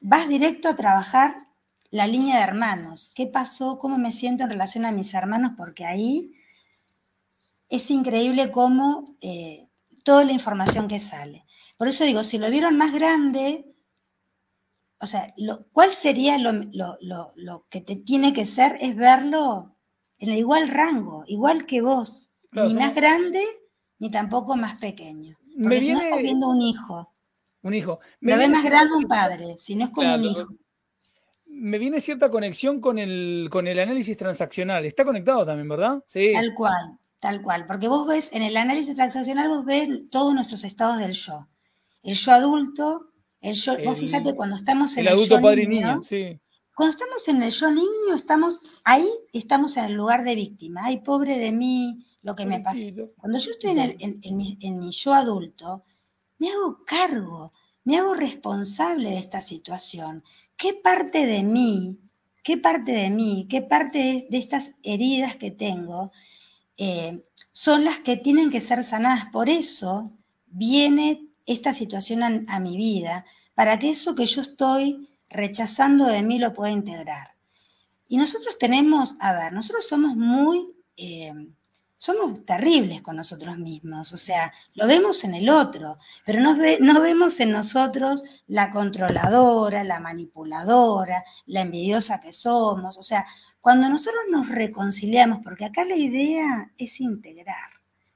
vas 0.00 0.28
directo 0.28 0.68
a 0.68 0.76
trabajar 0.76 1.36
la 1.90 2.06
línea 2.06 2.36
de 2.36 2.42
hermanos. 2.42 3.12
¿Qué 3.14 3.26
pasó? 3.26 3.78
¿Cómo 3.78 3.98
me 3.98 4.12
siento 4.12 4.44
en 4.44 4.50
relación 4.50 4.84
a 4.84 4.92
mis 4.92 5.14
hermanos? 5.14 5.52
Porque 5.56 5.84
ahí 5.84 6.32
es 7.68 7.90
increíble 7.90 8.50
cómo 8.50 9.04
eh, 9.20 9.68
toda 10.04 10.24
la 10.24 10.32
información 10.32 10.88
que 10.88 11.00
sale. 11.00 11.44
Por 11.76 11.88
eso 11.88 12.04
digo, 12.04 12.22
si 12.24 12.38
lo 12.38 12.50
vieron 12.50 12.76
más 12.76 12.92
grande, 12.92 13.74
o 15.00 15.06
sea, 15.06 15.32
lo, 15.36 15.68
¿cuál 15.68 15.94
sería 15.94 16.38
lo, 16.38 16.52
lo, 17.00 17.66
que 17.68 17.80
te 17.80 17.96
tiene 17.96 18.32
que 18.32 18.46
ser? 18.46 18.76
Es 18.80 18.96
verlo 18.96 19.76
en 20.18 20.30
el 20.30 20.38
igual 20.38 20.68
rango, 20.68 21.24
igual 21.26 21.66
que 21.66 21.80
vos, 21.80 22.32
ni 22.52 22.74
más 22.74 22.94
grande 22.94 23.44
ni 23.98 24.10
tampoco 24.10 24.56
más 24.56 24.80
pequeño. 24.80 25.36
Porque 25.60 25.80
si 25.80 25.92
no 25.92 26.00
estás 26.00 26.22
viendo 26.22 26.48
un 26.48 26.60
hijo. 26.60 27.12
Un 27.62 27.74
hijo. 27.74 28.00
lo 28.20 28.36
ve 28.36 28.48
más 28.48 28.64
grande 28.64 28.94
un 28.94 29.08
padre, 29.08 29.56
si 29.58 29.74
no 29.74 29.86
es 29.86 29.90
como 29.90 30.14
un 30.14 30.24
hijo. 30.24 30.46
Me 31.46 31.78
viene 31.78 32.00
cierta 32.00 32.30
conexión 32.30 32.80
con 32.80 32.98
el, 32.98 33.48
con 33.50 33.66
el 33.66 33.78
análisis 33.80 34.16
transaccional. 34.16 34.84
Está 34.84 35.04
conectado 35.04 35.44
también, 35.44 35.68
¿verdad? 35.68 36.04
Sí. 36.06 36.32
Tal 36.32 36.54
cual, 36.54 36.98
tal 37.18 37.42
cual. 37.42 37.66
Porque 37.66 37.88
vos 37.88 38.06
ves, 38.06 38.32
en 38.32 38.42
el 38.42 38.56
análisis 38.56 38.94
transaccional 38.94 39.48
vos 39.48 39.64
ves 39.64 39.88
todos 40.10 40.34
nuestros 40.34 40.62
estados 40.62 40.98
del 40.98 41.12
yo. 41.12 41.48
El 42.04 42.14
yo 42.14 42.32
adulto, 42.32 43.10
el 43.40 43.54
yo, 43.54 43.76
vos 43.84 43.98
fíjate 43.98 44.34
cuando 44.36 44.54
estamos 44.54 44.92
en 44.92 45.00
el, 45.00 45.06
el 45.08 45.12
adulto 45.14 45.40
padre 45.40 45.66
niño, 45.66 46.00
sí. 46.02 46.38
Cuando 46.78 46.92
estamos 46.92 47.26
en 47.26 47.42
el 47.42 47.50
yo 47.50 47.72
niño, 47.72 48.14
estamos 48.14 48.62
ahí, 48.84 49.10
estamos 49.32 49.76
en 49.76 49.86
el 49.86 49.94
lugar 49.94 50.22
de 50.22 50.36
víctima. 50.36 50.82
Ay, 50.84 51.00
pobre 51.00 51.36
de 51.36 51.50
mí, 51.50 52.06
lo 52.22 52.36
que 52.36 52.46
me 52.46 52.60
pasó. 52.60 52.86
Cuando 53.16 53.36
yo 53.36 53.50
estoy 53.50 53.72
en, 53.72 54.36
mi, 54.36 54.90
yo 54.92 55.12
adulto, 55.12 55.82
me 56.38 56.52
hago 56.52 56.84
cargo, 56.86 57.50
me 57.82 57.98
hago 57.98 58.14
responsable 58.14 59.10
de 59.10 59.18
esta 59.18 59.40
situación. 59.40 60.22
¿Qué 60.56 60.72
parte 60.72 61.26
de 61.26 61.42
mí, 61.42 61.98
qué 62.44 62.58
parte 62.58 62.92
de 62.92 63.10
mí, 63.10 63.48
qué 63.50 63.60
parte 63.60 64.28
de, 64.30 64.38
estas 64.38 64.70
heridas 64.84 65.34
que 65.34 65.50
tengo 65.50 66.12
eh, 66.76 67.24
son 67.50 67.84
las 67.84 67.98
que 67.98 68.16
tienen 68.16 68.52
que 68.52 68.60
ser 68.60 68.84
sanadas? 68.84 69.26
Por 69.32 69.48
eso 69.48 70.04
viene 70.46 71.26
esta 71.44 71.72
situación 71.72 72.22
a, 72.48 72.60
mi 72.60 72.76
vida, 72.76 73.26
para 73.56 73.80
que 73.80 73.90
eso 73.90 74.14
que 74.14 74.26
yo 74.26 74.42
estoy 74.42 75.08
rechazando 75.30 76.06
de 76.06 76.22
mí 76.22 76.38
lo 76.38 76.52
pueda 76.54 76.70
integrar. 76.70 77.34
Y 78.08 78.16
nosotros 78.16 78.58
tenemos, 78.58 79.16
a 79.20 79.32
ver, 79.32 79.52
nosotros 79.52 79.86
somos 79.86 80.16
muy 80.16 80.72
eh, 80.96 81.32
somos 81.98 82.46
terribles 82.46 83.02
con 83.02 83.16
nosotros 83.16 83.58
mismos, 83.58 84.12
o 84.12 84.16
sea, 84.16 84.52
lo 84.76 84.86
vemos 84.86 85.24
en 85.24 85.34
el 85.34 85.50
otro, 85.50 85.98
pero 86.24 86.40
no, 86.40 86.54
no, 86.54 87.00
vemos 87.00 87.40
en 87.40 87.50
nosotros 87.50 88.22
la 88.46 88.70
controladora, 88.70 89.82
la 89.82 89.98
manipuladora, 89.98 91.24
la 91.46 91.62
envidiosa 91.62 92.20
que 92.20 92.30
somos, 92.30 92.98
o 92.98 93.02
sea, 93.02 93.26
cuando 93.60 93.88
nosotros 93.88 94.22
nos 94.30 94.48
reconciliamos, 94.48 95.40
porque 95.42 95.64
acá 95.64 95.84
la 95.84 95.96
idea 95.96 96.70
es 96.78 97.00
integrar, 97.00 97.68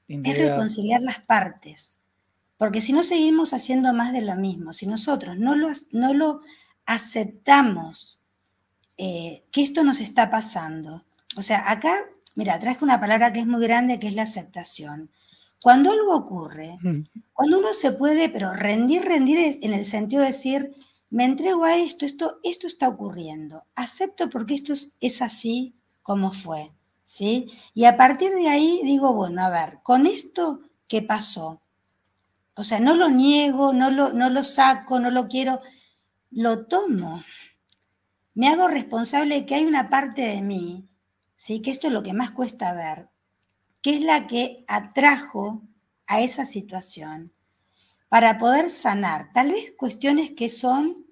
es 0.06 0.38
reconciliar 0.38 1.00
las 1.00 1.18
partes, 1.18 1.98
porque 2.58 2.80
si 2.80 2.92
no 2.92 3.02
seguimos 3.02 3.52
haciendo 3.52 3.92
más 3.92 4.12
de 4.12 4.20
lo 4.20 4.36
mismo, 4.36 4.72
si 4.72 4.86
nosotros 4.86 5.36
no 5.38 5.56
lo, 5.56 5.70
no 5.90 6.14
lo 6.14 6.40
aceptamos, 6.87 8.20
eh, 8.99 9.43
que 9.51 9.62
esto 9.62 9.85
nos 9.85 10.01
está 10.01 10.30
pasando, 10.30 11.05
o 11.37 11.43
sea, 11.43 11.70
acá 11.70 12.05
Mira, 12.35 12.59
traje 12.59 12.83
una 12.85 13.01
palabra 13.01 13.33
que 13.33 13.41
es 13.41 13.47
muy 13.47 13.62
grande, 13.62 13.99
que 13.99 14.09
es 14.09 14.14
la 14.14 14.22
aceptación. 14.22 15.11
Cuando 15.62 15.93
algo 15.93 16.16
ocurre, 16.16 16.78
cuando 17.33 17.59
uno 17.59 17.72
se 17.72 17.93
puede, 17.93 18.28
pero 18.28 18.53
rendir, 18.53 19.03
rendir 19.03 19.59
en 19.62 19.72
el 19.72 19.85
sentido 19.85 20.22
de 20.22 20.28
decir, 20.28 20.72
me 21.11 21.24
entrego 21.24 21.64
a 21.64 21.76
esto, 21.76 22.07
esto, 22.07 22.39
esto 22.43 22.66
está 22.66 22.89
ocurriendo, 22.89 23.64
acepto 23.74 24.30
porque 24.30 24.55
esto 24.55 24.72
es, 24.72 25.22
así 25.22 25.74
como 26.03 26.33
fue, 26.33 26.72
¿sí? 27.05 27.51
Y 27.74 27.85
a 27.85 27.99
partir 27.99 28.33
de 28.33 28.49
ahí 28.49 28.80
digo, 28.83 29.12
bueno, 29.12 29.45
a 29.45 29.51
ver, 29.51 29.80
con 29.83 30.07
esto, 30.07 30.61
¿qué 30.89 31.03
pasó? 31.03 31.61
O 32.55 32.64
sea, 32.64 32.80
no 32.80 32.95
lo 32.95 33.11
niego, 33.11 33.74
no 33.74 33.91
lo, 33.91 34.14
no 34.14 34.30
lo 34.30 34.43
saco, 34.43 34.99
no 34.99 35.11
lo 35.11 35.28
quiero, 35.28 35.61
lo 36.33 36.66
tomo. 36.66 37.22
Me 38.35 38.49
hago 38.49 38.68
responsable 38.68 39.37
de 39.37 39.47
que 39.47 39.55
hay 39.57 39.64
una 39.64 39.91
parte 39.91 40.22
de 40.22 40.41
mí 40.41 40.89
¿sí? 41.43 41.61
que 41.61 41.70
esto 41.70 41.89
es 41.89 41.93
lo 41.93 42.03
que 42.03 42.12
más 42.12 42.30
cuesta 42.30 42.72
ver, 42.72 43.09
que 43.83 43.97
es 43.97 44.01
la 44.01 44.26
que 44.28 44.64
atrajo 44.68 45.62
a 46.07 46.20
esa 46.20 46.47
situación 46.47 47.33
para 48.09 48.39
poder 48.39 48.70
sanar 48.70 49.33
tal 49.33 49.51
vez 49.53 49.74
cuestiones 49.76 50.30
que 50.37 50.49
son 50.49 51.07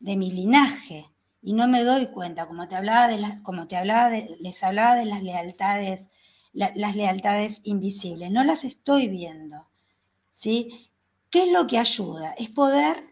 de 0.00 0.16
mi 0.16 0.32
linaje 0.32 1.06
y 1.40 1.52
no 1.52 1.68
me 1.68 1.84
doy 1.84 2.08
cuenta, 2.08 2.46
como 2.46 2.66
te 2.66 2.74
hablaba 2.74 3.06
de 3.06 3.18
las, 3.18 3.42
como 3.42 3.68
te 3.68 3.76
hablaba 3.76 4.10
les 4.10 4.64
hablaba 4.64 4.96
de 4.96 5.04
las 5.04 5.22
lealtades, 5.22 6.08
las 6.52 6.96
lealtades 6.96 7.60
invisibles, 7.64 8.30
no 8.30 8.42
las 8.42 8.64
estoy 8.64 9.08
viendo, 9.08 9.68
¿sí? 10.32 10.90
¿Qué 11.30 11.44
es 11.44 11.52
lo 11.52 11.66
que 11.66 11.78
ayuda? 11.78 12.32
Es 12.38 12.48
poder, 12.50 13.04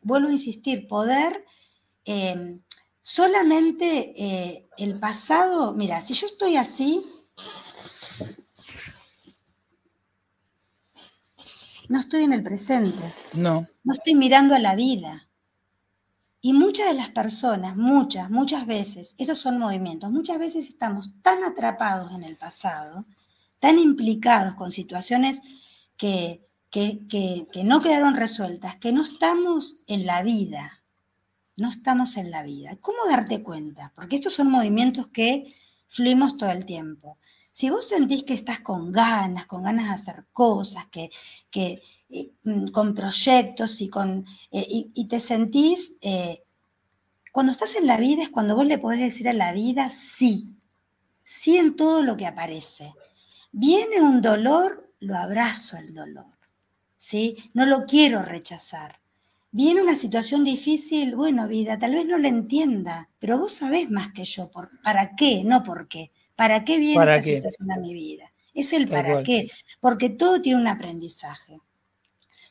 vuelvo 0.00 0.28
a 0.28 0.32
insistir, 0.32 0.86
poder 0.86 1.44
eh, 2.04 2.60
solamente 3.00 4.14
eh, 4.16 4.68
el 4.76 4.98
pasado, 4.98 5.74
mira, 5.74 6.00
si 6.00 6.14
yo 6.14 6.26
estoy 6.26 6.56
así, 6.56 7.04
no 11.88 11.98
estoy 11.98 12.22
en 12.24 12.32
el 12.32 12.42
presente. 12.42 13.14
No. 13.32 13.66
No 13.82 13.92
estoy 13.92 14.14
mirando 14.14 14.54
a 14.54 14.58
la 14.58 14.74
vida. 14.74 15.28
Y 16.40 16.52
muchas 16.52 16.88
de 16.88 16.94
las 16.94 17.10
personas, 17.10 17.76
muchas, 17.76 18.30
muchas 18.30 18.66
veces, 18.66 19.14
esos 19.18 19.38
son 19.38 19.58
movimientos, 19.58 20.10
muchas 20.10 20.38
veces 20.38 20.68
estamos 20.68 21.20
tan 21.22 21.42
atrapados 21.42 22.12
en 22.12 22.22
el 22.22 22.36
pasado, 22.36 23.06
tan 23.58 23.78
implicados 23.78 24.54
con 24.54 24.70
situaciones 24.70 25.40
que, 25.96 26.47
que, 26.70 27.06
que 27.08 27.64
no 27.64 27.80
quedaron 27.80 28.14
resueltas, 28.14 28.76
que 28.76 28.92
no 28.92 29.02
estamos 29.02 29.78
en 29.86 30.06
la 30.06 30.22
vida 30.22 30.78
no 31.58 31.68
estamos 31.70 32.16
en 32.16 32.30
la 32.30 32.44
vida. 32.44 32.76
¿Cómo 32.80 32.98
darte 33.08 33.42
cuenta? 33.42 33.92
Porque 33.94 34.16
estos 34.16 34.34
son 34.34 34.48
movimientos 34.48 35.08
que 35.08 35.48
fluimos 35.88 36.38
todo 36.38 36.50
el 36.50 36.64
tiempo. 36.64 37.18
Si 37.50 37.68
vos 37.68 37.88
sentís 37.88 38.22
que 38.22 38.34
estás 38.34 38.60
con 38.60 38.92
ganas, 38.92 39.46
con 39.46 39.64
ganas 39.64 39.86
de 39.86 39.94
hacer 39.94 40.26
cosas, 40.32 40.86
que, 40.86 41.10
que 41.50 41.82
eh, 42.10 42.30
mm, 42.44 42.68
con 42.68 42.94
proyectos 42.94 43.80
y, 43.80 43.88
con, 43.88 44.24
eh, 44.52 44.66
y, 44.94 45.08
te 45.08 45.18
sentís, 45.18 45.94
eh, 46.00 46.44
cuando 47.32 47.50
estás 47.50 47.74
en 47.74 47.88
la 47.88 47.96
vida 47.96 48.22
es 48.22 48.30
cuando 48.30 48.54
vos 48.54 48.66
le 48.66 48.78
podés 48.78 49.00
decir 49.00 49.28
a 49.28 49.32
la 49.32 49.52
vida 49.52 49.90
sí, 49.90 50.54
sí 51.24 51.56
en 51.56 51.74
todo 51.74 52.02
lo 52.02 52.16
que 52.16 52.26
aparece. 52.26 52.94
Viene 53.50 54.00
un 54.00 54.22
dolor, 54.22 54.92
lo 55.00 55.18
abrazo 55.18 55.76
el 55.76 55.92
dolor, 55.92 56.37
¿sí? 56.98 57.38
No 57.54 57.64
lo 57.64 57.86
quiero 57.86 58.20
rechazar 58.22 58.98
viene 59.50 59.82
una 59.82 59.96
situación 59.96 60.44
difícil, 60.44 61.16
bueno, 61.16 61.48
vida, 61.48 61.78
tal 61.78 61.94
vez 61.94 62.06
no 62.06 62.18
la 62.18 62.28
entienda, 62.28 63.08
pero 63.18 63.38
vos 63.38 63.52
sabés 63.52 63.90
más 63.90 64.12
que 64.12 64.24
yo, 64.24 64.50
por, 64.50 64.70
¿para 64.82 65.16
qué? 65.16 65.42
No 65.44 65.62
por 65.62 65.88
qué. 65.88 66.10
¿Para 66.36 66.64
qué 66.64 66.78
viene 66.78 67.02
esta 67.02 67.22
situación 67.22 67.72
a 67.72 67.76
mi 67.78 67.92
vida? 67.92 68.30
Es 68.54 68.72
el 68.72 68.88
para 68.88 69.22
qué, 69.22 69.50
porque 69.80 70.10
todo 70.10 70.40
tiene 70.40 70.60
un 70.60 70.68
aprendizaje. 70.68 71.58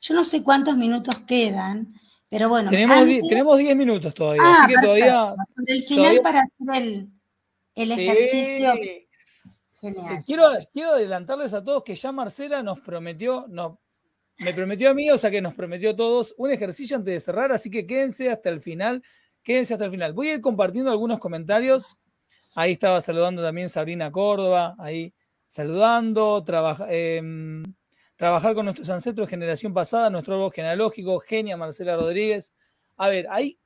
Yo 0.02 0.14
no 0.14 0.24
sé 0.24 0.44
cuántos 0.44 0.76
minutos 0.76 1.16
quedan, 1.26 1.94
pero 2.30 2.50
bueno. 2.50 2.70
Tenemos 2.70 3.58
10 3.58 3.76
minutos 3.76 4.14
todavía, 4.14 4.44
ah, 4.44 4.64
así 4.64 4.74
que 4.74 4.82
todavía. 4.82 5.34
el 5.66 5.84
final 5.84 6.20
para 6.22 6.42
hacer 6.42 7.08
el, 7.76 7.92
ejercicio. 7.92 8.74
Genial. 9.80 10.24
Quiero, 10.26 10.44
quiero 10.74 10.92
adelantarles 10.92 11.54
a 11.54 11.64
todos 11.64 11.84
que 11.84 11.96
ya 11.96 12.12
Marcela 12.12 12.64
nos 12.64 12.80
prometió, 12.80 13.46
me 14.40 14.54
prometió 14.54 14.90
a 14.90 14.94
mí, 14.94 15.10
o 15.10 15.18
sea 15.18 15.32
que 15.32 15.42
nos 15.42 15.54
prometió 15.54 15.92
a 15.92 15.96
todos 15.96 16.34
un 16.38 16.52
ejercicio 16.52 16.98
antes 16.98 17.14
de 17.14 17.20
cerrar, 17.20 17.52
así 17.52 17.70
que 17.70 17.88
quédense 17.88 18.30
hasta 18.30 18.50
el 18.50 18.62
final, 18.62 19.04
quédense 19.44 19.74
hasta 19.74 19.86
el 19.86 19.92
final. 19.92 20.14
Voy 20.14 20.30
a 20.30 20.34
ir 20.36 20.42
compartiendo 20.42 20.92
algunos 20.92 21.20
comentarios. 21.20 22.00
Ahí 22.56 22.74
estaba 22.74 23.02
saludando 23.02 23.42
también 23.42 23.70
Sabrina 23.70 24.12
Córdoba, 24.12 24.76
ahí 24.80 25.14
saludando, 25.46 26.44
em, 26.90 27.64
trabajar 28.16 28.54
con 28.56 28.66
nuestros 28.66 28.90
ancestros 28.90 29.28
de 29.28 29.30
generación 29.30 29.74
pasada, 29.74 30.10
nuestro 30.10 30.36
árbol 30.36 30.52
genealógico, 30.52 31.20
genia 31.20 31.58
Marcela 31.58 31.96
Rodríguez. 31.96 32.54
a 33.00 33.10
ver, 33.10 33.28
ahí 33.30 33.60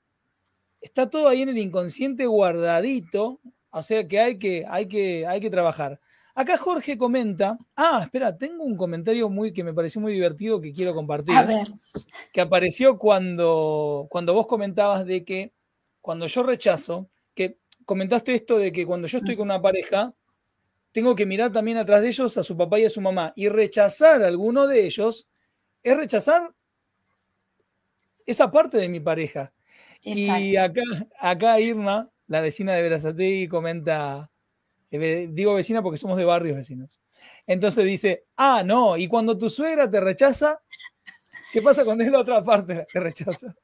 está 0.81 1.09
todo 1.09 1.29
ahí 1.29 1.43
en 1.43 1.49
el 1.49 1.57
inconsciente 1.57 2.25
guardadito, 2.25 3.39
o 3.69 3.81
sea 3.81 4.05
que 4.07 4.19
hay 4.19 4.37
que, 4.37 4.65
hay 4.67 4.87
que, 4.87 5.25
hay 5.25 5.39
que 5.39 5.49
trabajar. 5.49 6.01
Acá 6.33 6.57
Jorge 6.57 6.97
comenta, 6.97 7.57
ah, 7.75 8.01
espera, 8.03 8.37
tengo 8.37 8.63
un 8.63 8.77
comentario 8.77 9.29
muy 9.29 9.51
que 9.51 9.63
me 9.63 9.73
pareció 9.73 9.99
muy 9.99 10.13
divertido 10.13 10.61
que 10.61 10.71
quiero 10.71 10.93
compartir. 10.93 11.35
A 11.35 11.43
ver. 11.43 11.67
Que 12.31 12.41
apareció 12.41 12.97
cuando, 12.97 14.07
cuando 14.09 14.33
vos 14.33 14.47
comentabas 14.47 15.05
de 15.05 15.25
que 15.25 15.53
cuando 15.99 16.27
yo 16.27 16.43
rechazo, 16.43 17.09
que 17.35 17.57
comentaste 17.85 18.33
esto 18.33 18.57
de 18.57 18.71
que 18.71 18.85
cuando 18.85 19.07
yo 19.07 19.19
estoy 19.19 19.35
con 19.35 19.47
una 19.47 19.61
pareja, 19.61 20.13
tengo 20.91 21.15
que 21.15 21.25
mirar 21.25 21.51
también 21.51 21.77
atrás 21.77 22.01
de 22.01 22.07
ellos 22.07 22.37
a 22.37 22.43
su 22.43 22.57
papá 22.57 22.79
y 22.79 22.85
a 22.85 22.89
su 22.89 23.01
mamá. 23.01 23.33
Y 23.35 23.49
rechazar 23.49 24.23
a 24.23 24.27
alguno 24.27 24.67
de 24.67 24.85
ellos 24.85 25.27
es 25.83 25.97
rechazar 25.97 26.53
esa 28.25 28.51
parte 28.51 28.77
de 28.77 28.89
mi 28.89 28.99
pareja. 28.99 29.53
Y 30.01 30.55
acá, 30.55 30.81
acá 31.19 31.59
Irma, 31.59 32.09
la 32.27 32.41
vecina 32.41 32.73
de 32.73 32.81
Verazategui, 32.81 33.47
comenta, 33.47 34.30
digo 34.99 35.53
vecina 35.53 35.81
porque 35.81 35.97
somos 35.97 36.17
de 36.17 36.25
barrios 36.25 36.57
vecinos. 36.57 36.99
Entonces 37.47 37.85
dice, 37.85 38.25
ah, 38.37 38.63
no, 38.65 38.97
y 38.97 39.07
cuando 39.07 39.37
tu 39.37 39.49
suegra 39.49 39.89
te 39.89 39.99
rechaza, 39.99 40.59
¿qué 41.53 41.61
pasa 41.61 41.85
cuando 41.85 42.03
es 42.03 42.11
la 42.11 42.19
otra 42.19 42.43
parte 42.43 42.85
que 42.91 42.99
rechaza? 42.99 43.55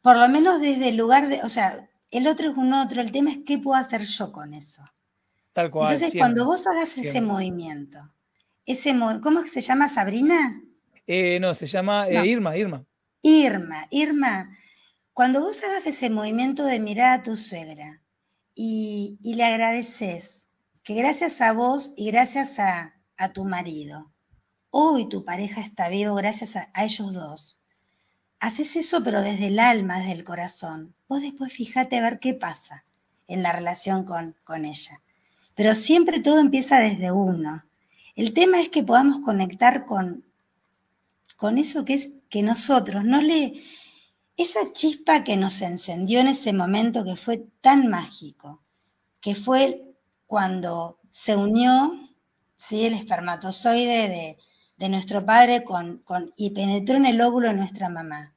Por 0.00 0.16
lo 0.16 0.28
menos 0.28 0.60
desde 0.60 0.90
el 0.90 0.96
lugar 0.96 1.28
de, 1.28 1.42
o 1.42 1.48
sea, 1.48 1.88
el 2.10 2.26
otro 2.26 2.50
es 2.50 2.56
un 2.56 2.72
otro, 2.74 3.00
el 3.00 3.10
tema 3.10 3.30
es 3.30 3.38
qué 3.46 3.58
puedo 3.58 3.76
hacer 3.76 4.02
yo 4.02 4.32
con 4.32 4.54
eso. 4.54 4.84
Tal 5.52 5.70
cual. 5.70 5.94
Entonces, 5.94 6.18
cuando 6.18 6.44
vos 6.44 6.66
hagas 6.66 6.96
ese 6.98 7.20
movimiento, 7.20 7.98
ese 8.66 8.94
¿cómo 9.22 9.40
es 9.40 9.44
que 9.46 9.50
se 9.50 9.60
llama 9.60 9.88
Sabrina? 9.88 10.62
Eh, 11.06 11.38
no, 11.40 11.54
se 11.54 11.66
llama 11.66 12.08
eh, 12.08 12.26
Irma, 12.26 12.56
Irma. 12.56 12.84
Irma, 13.22 13.86
Irma, 13.90 14.50
cuando 15.12 15.40
vos 15.40 15.62
hagas 15.64 15.86
ese 15.86 16.10
movimiento 16.10 16.64
de 16.64 16.80
mirar 16.80 17.20
a 17.20 17.22
tu 17.22 17.36
suegra 17.36 18.03
y, 18.54 19.18
le 19.22 19.44
agradeces 19.44 20.46
que 20.82 20.94
gracias 20.94 21.40
a 21.40 21.52
vos 21.52 21.92
y 21.96 22.10
gracias 22.10 22.58
a, 22.58 22.92
tu 23.32 23.44
marido, 23.44 24.10
hoy 24.70 25.08
tu 25.08 25.24
pareja 25.24 25.62
está 25.62 25.88
vivo 25.88 26.14
gracias 26.14 26.56
a, 26.56 26.70
ellos 26.76 27.14
dos. 27.14 27.62
Haces 28.38 28.76
eso 28.76 29.02
pero 29.02 29.22
desde 29.22 29.46
el 29.46 29.58
alma, 29.58 29.98
desde 29.98 30.12
el 30.12 30.24
corazón. 30.24 30.94
Vos 31.08 31.22
después 31.22 31.52
fíjate 31.52 31.96
a 31.96 32.02
ver 32.02 32.18
qué 32.18 32.34
pasa 32.34 32.84
en 33.26 33.42
la 33.42 33.52
relación 33.52 34.04
con, 34.04 34.36
con 34.44 34.64
ella. 34.64 35.00
Pero 35.54 35.74
siempre 35.74 36.20
todo 36.20 36.38
empieza 36.40 36.78
desde 36.78 37.10
uno. 37.10 37.64
El 38.16 38.34
tema 38.34 38.60
es 38.60 38.68
que 38.68 38.82
podamos 38.82 39.20
conectar 39.24 39.86
con, 39.86 40.24
con 41.36 41.58
eso 41.58 41.84
que 41.84 41.94
es 41.94 42.10
que 42.28 42.42
nosotros 42.42 43.04
no 43.04 43.22
le, 43.22 43.62
esa 44.36 44.72
chispa 44.72 45.24
que 45.24 45.36
nos 45.36 45.60
encendió 45.62 46.20
en 46.20 46.28
ese 46.28 46.52
momento 46.52 47.04
que 47.04 47.16
fue 47.16 47.46
tan 47.60 47.88
mágico, 47.88 48.62
que 49.20 49.34
fue 49.34 49.94
cuando 50.26 50.98
se 51.10 51.36
unió 51.36 51.92
¿sí? 52.56 52.86
el 52.86 52.94
espermatozoide 52.94 54.36
de, 54.76 54.88
nuestro 54.88 55.24
padre 55.24 55.64
con, 55.64 56.02
y 56.36 56.50
penetró 56.50 56.96
en 56.96 57.06
el 57.06 57.20
óvulo 57.20 57.48
de 57.48 57.54
nuestra 57.54 57.88
mamá. 57.88 58.34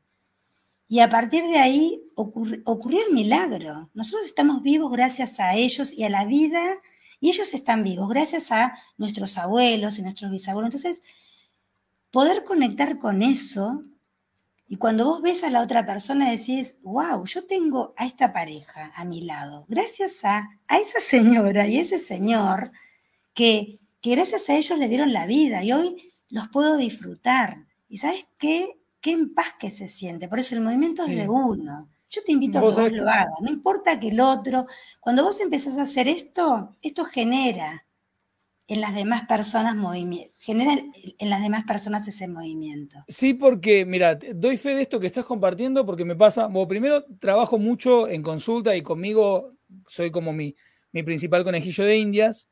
Y 0.87 0.99
a 0.99 1.09
partir 1.09 1.43
de 1.43 1.57
ahí 1.57 2.03
ocurrió 2.15 3.05
el 3.05 3.13
milagro. 3.13 3.89
Nosotros 3.93 4.25
estamos 4.25 4.61
vivos 4.61 4.89
gracias 4.91 5.41
a 5.41 5.55
ellos 5.55 5.93
y 5.93 6.05
a 6.05 6.09
la 6.09 6.23
vida, 6.23 6.77
y 7.19 7.29
ellos 7.29 7.53
están 7.53 7.83
vivos 7.83 8.07
gracias 8.07 8.51
a 8.51 8.77
nuestros 8.97 9.37
abuelos 9.37 9.99
y 9.99 10.03
nuestros 10.03 10.31
bisabuelos. 10.31 10.73
Entonces, 10.73 11.03
poder 12.11 12.45
conectar 12.45 12.99
con 12.99 13.21
eso 13.23 13.81
y 14.69 14.77
cuando 14.77 15.05
vos 15.05 15.21
ves 15.21 15.43
a 15.43 15.49
la 15.49 15.61
otra 15.61 15.85
persona 15.85 16.29
decís, 16.29 16.75
wow, 16.83 17.23
yo 17.25 17.45
tengo 17.47 17.93
a 17.95 18.05
esta 18.05 18.33
pareja 18.33 18.91
a 18.95 19.05
mi 19.05 19.21
lado, 19.21 19.65
gracias 19.69 20.25
a, 20.25 20.49
a 20.67 20.77
esa 20.77 20.99
señora 20.99 21.67
y 21.67 21.77
ese 21.77 21.99
señor 21.99 22.71
que, 23.33 23.75
que 24.01 24.11
gracias 24.11 24.49
a 24.49 24.55
ellos 24.55 24.77
le 24.77 24.89
dieron 24.89 25.13
la 25.13 25.25
vida 25.25 25.63
y 25.63 25.71
hoy 25.71 26.11
los 26.29 26.49
puedo 26.49 26.75
disfrutar. 26.75 27.65
¿Y 27.87 27.99
sabes 27.99 28.27
qué? 28.37 28.77
Qué 28.99 29.11
en 29.11 29.33
paz 29.33 29.53
que 29.57 29.69
se 29.69 29.87
siente. 29.87 30.27
Por 30.27 30.39
eso 30.39 30.55
el 30.55 30.61
movimiento 30.61 31.03
es 31.03 31.15
de 31.15 31.29
uno. 31.29 31.89
Yo 32.09 32.23
te 32.25 32.33
invito 32.33 32.57
a 32.57 32.61
que 32.61 32.81
vos 32.81 32.91
lo 32.91 33.09
hagas. 33.09 33.39
No 33.41 33.49
importa 33.49 33.99
que 33.99 34.09
el 34.09 34.19
otro, 34.19 34.65
cuando 34.99 35.23
vos 35.23 35.39
empezás 35.39 35.77
a 35.77 35.83
hacer 35.83 36.09
esto, 36.09 36.75
esto 36.81 37.05
genera 37.05 37.85
en 38.67 38.81
las 38.81 38.93
demás 38.93 39.25
personas 39.27 39.75
movimiento, 39.75 40.33
genera 40.39 40.81
en 41.17 41.29
las 41.29 41.41
demás 41.41 41.63
personas 41.65 42.07
ese 42.07 42.27
movimiento. 42.27 43.03
Sí, 43.07 43.33
porque, 43.33 43.85
mira, 43.85 44.15
doy 44.15 44.57
fe 44.57 44.75
de 44.75 44.81
esto 44.81 44.99
que 44.99 45.07
estás 45.07 45.23
compartiendo 45.23 45.85
porque 45.85 46.03
me 46.03 46.15
pasa, 46.15 46.47
bueno, 46.47 46.67
primero 46.67 47.05
trabajo 47.19 47.57
mucho 47.57 48.09
en 48.09 48.21
consulta 48.21 48.75
y 48.75 48.81
conmigo 48.81 49.53
soy 49.87 50.11
como 50.11 50.33
mi, 50.33 50.53
mi 50.91 51.03
principal 51.03 51.45
conejillo 51.45 51.85
de 51.85 51.97
indias. 51.97 52.49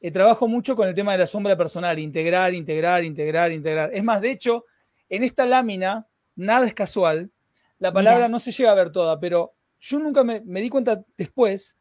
Eh, 0.00 0.10
trabajo 0.10 0.48
mucho 0.48 0.74
con 0.74 0.88
el 0.88 0.94
tema 0.94 1.12
de 1.12 1.18
la 1.18 1.26
sombra 1.26 1.56
personal, 1.58 1.98
integrar, 1.98 2.54
integrar, 2.54 3.04
integrar, 3.04 3.52
integrar. 3.52 3.90
Es 3.92 4.02
más, 4.02 4.22
de 4.22 4.30
hecho, 4.30 4.64
en 5.10 5.24
esta 5.24 5.44
lámina, 5.44 6.06
nada 6.36 6.66
es 6.66 6.72
casual, 6.72 7.30
la 7.78 7.92
palabra 7.92 8.28
no 8.28 8.38
se 8.38 8.52
llega 8.52 8.70
a 8.70 8.74
ver 8.74 8.90
toda, 8.90 9.20
pero 9.20 9.54
yo 9.78 9.98
nunca 9.98 10.24
me, 10.24 10.42
me 10.42 10.60
di 10.60 10.68
cuenta 10.68 11.04
después 11.16 11.76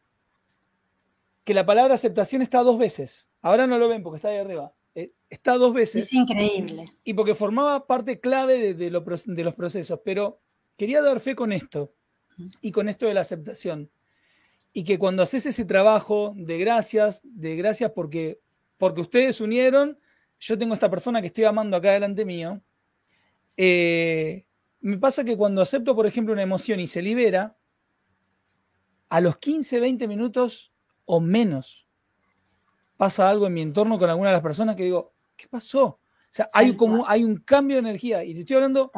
que 1.49 1.55
la 1.55 1.65
palabra 1.65 1.95
aceptación 1.95 2.43
está 2.43 2.61
dos 2.61 2.77
veces. 2.77 3.27
Ahora 3.41 3.65
no 3.65 3.79
lo 3.79 3.89
ven 3.89 4.03
porque 4.03 4.17
está 4.17 4.27
ahí 4.27 4.37
arriba. 4.37 4.71
Eh, 4.93 5.13
está 5.31 5.55
dos 5.55 5.73
veces. 5.73 6.03
Es 6.03 6.13
increíble. 6.13 6.93
Y 7.03 7.15
porque 7.15 7.33
formaba 7.33 7.87
parte 7.87 8.19
clave 8.19 8.75
de, 8.75 8.91
los 8.91 9.55
procesos. 9.55 9.99
Pero 10.05 10.43
quería 10.77 11.01
dar 11.01 11.19
fe 11.19 11.33
con 11.33 11.51
esto 11.51 11.91
y 12.61 12.71
con 12.71 12.87
esto 12.87 13.07
de 13.07 13.15
la 13.15 13.21
aceptación. 13.21 13.89
Y 14.73 14.83
que 14.83 14.99
cuando 14.99 15.23
haces 15.23 15.47
ese 15.47 15.65
trabajo 15.65 16.35
de 16.35 16.59
gracias, 16.59 17.21
de 17.23 17.55
gracias 17.55 17.93
porque, 17.95 18.39
porque 18.77 19.01
ustedes 19.01 19.41
unieron, 19.41 19.97
yo 20.39 20.55
tengo 20.55 20.75
esta 20.75 20.91
persona 20.91 21.19
que 21.19 21.27
estoy 21.29 21.45
amando 21.45 21.77
acá 21.77 21.93
delante 21.93 22.25
mío. 22.25 22.61
Eh, 23.57 24.45
me 24.81 24.99
pasa 24.99 25.23
que 25.23 25.35
cuando 25.35 25.63
acepto, 25.63 25.95
por 25.95 26.05
ejemplo, 26.05 26.31
una 26.31 26.43
emoción 26.43 26.79
y 26.79 26.85
se 26.85 27.01
libera, 27.01 27.57
a 29.09 29.19
los 29.19 29.39
15, 29.39 29.79
20 29.79 30.07
minutos 30.07 30.71
o 31.11 31.19
menos, 31.19 31.87
pasa 32.95 33.27
algo 33.27 33.47
en 33.47 33.53
mi 33.55 33.63
entorno 33.63 33.97
con 33.97 34.11
alguna 34.11 34.29
de 34.29 34.35
las 34.35 34.43
personas 34.43 34.75
que 34.75 34.83
digo, 34.83 35.11
¿qué 35.35 35.47
pasó? 35.47 35.85
O 35.85 35.99
sea, 36.29 36.47
hay, 36.53 36.75
como, 36.75 37.03
hay 37.07 37.23
un 37.23 37.37
cambio 37.37 37.77
de 37.77 37.79
energía. 37.79 38.23
Y 38.23 38.35
te 38.35 38.41
estoy 38.41 38.57
hablando, 38.57 38.91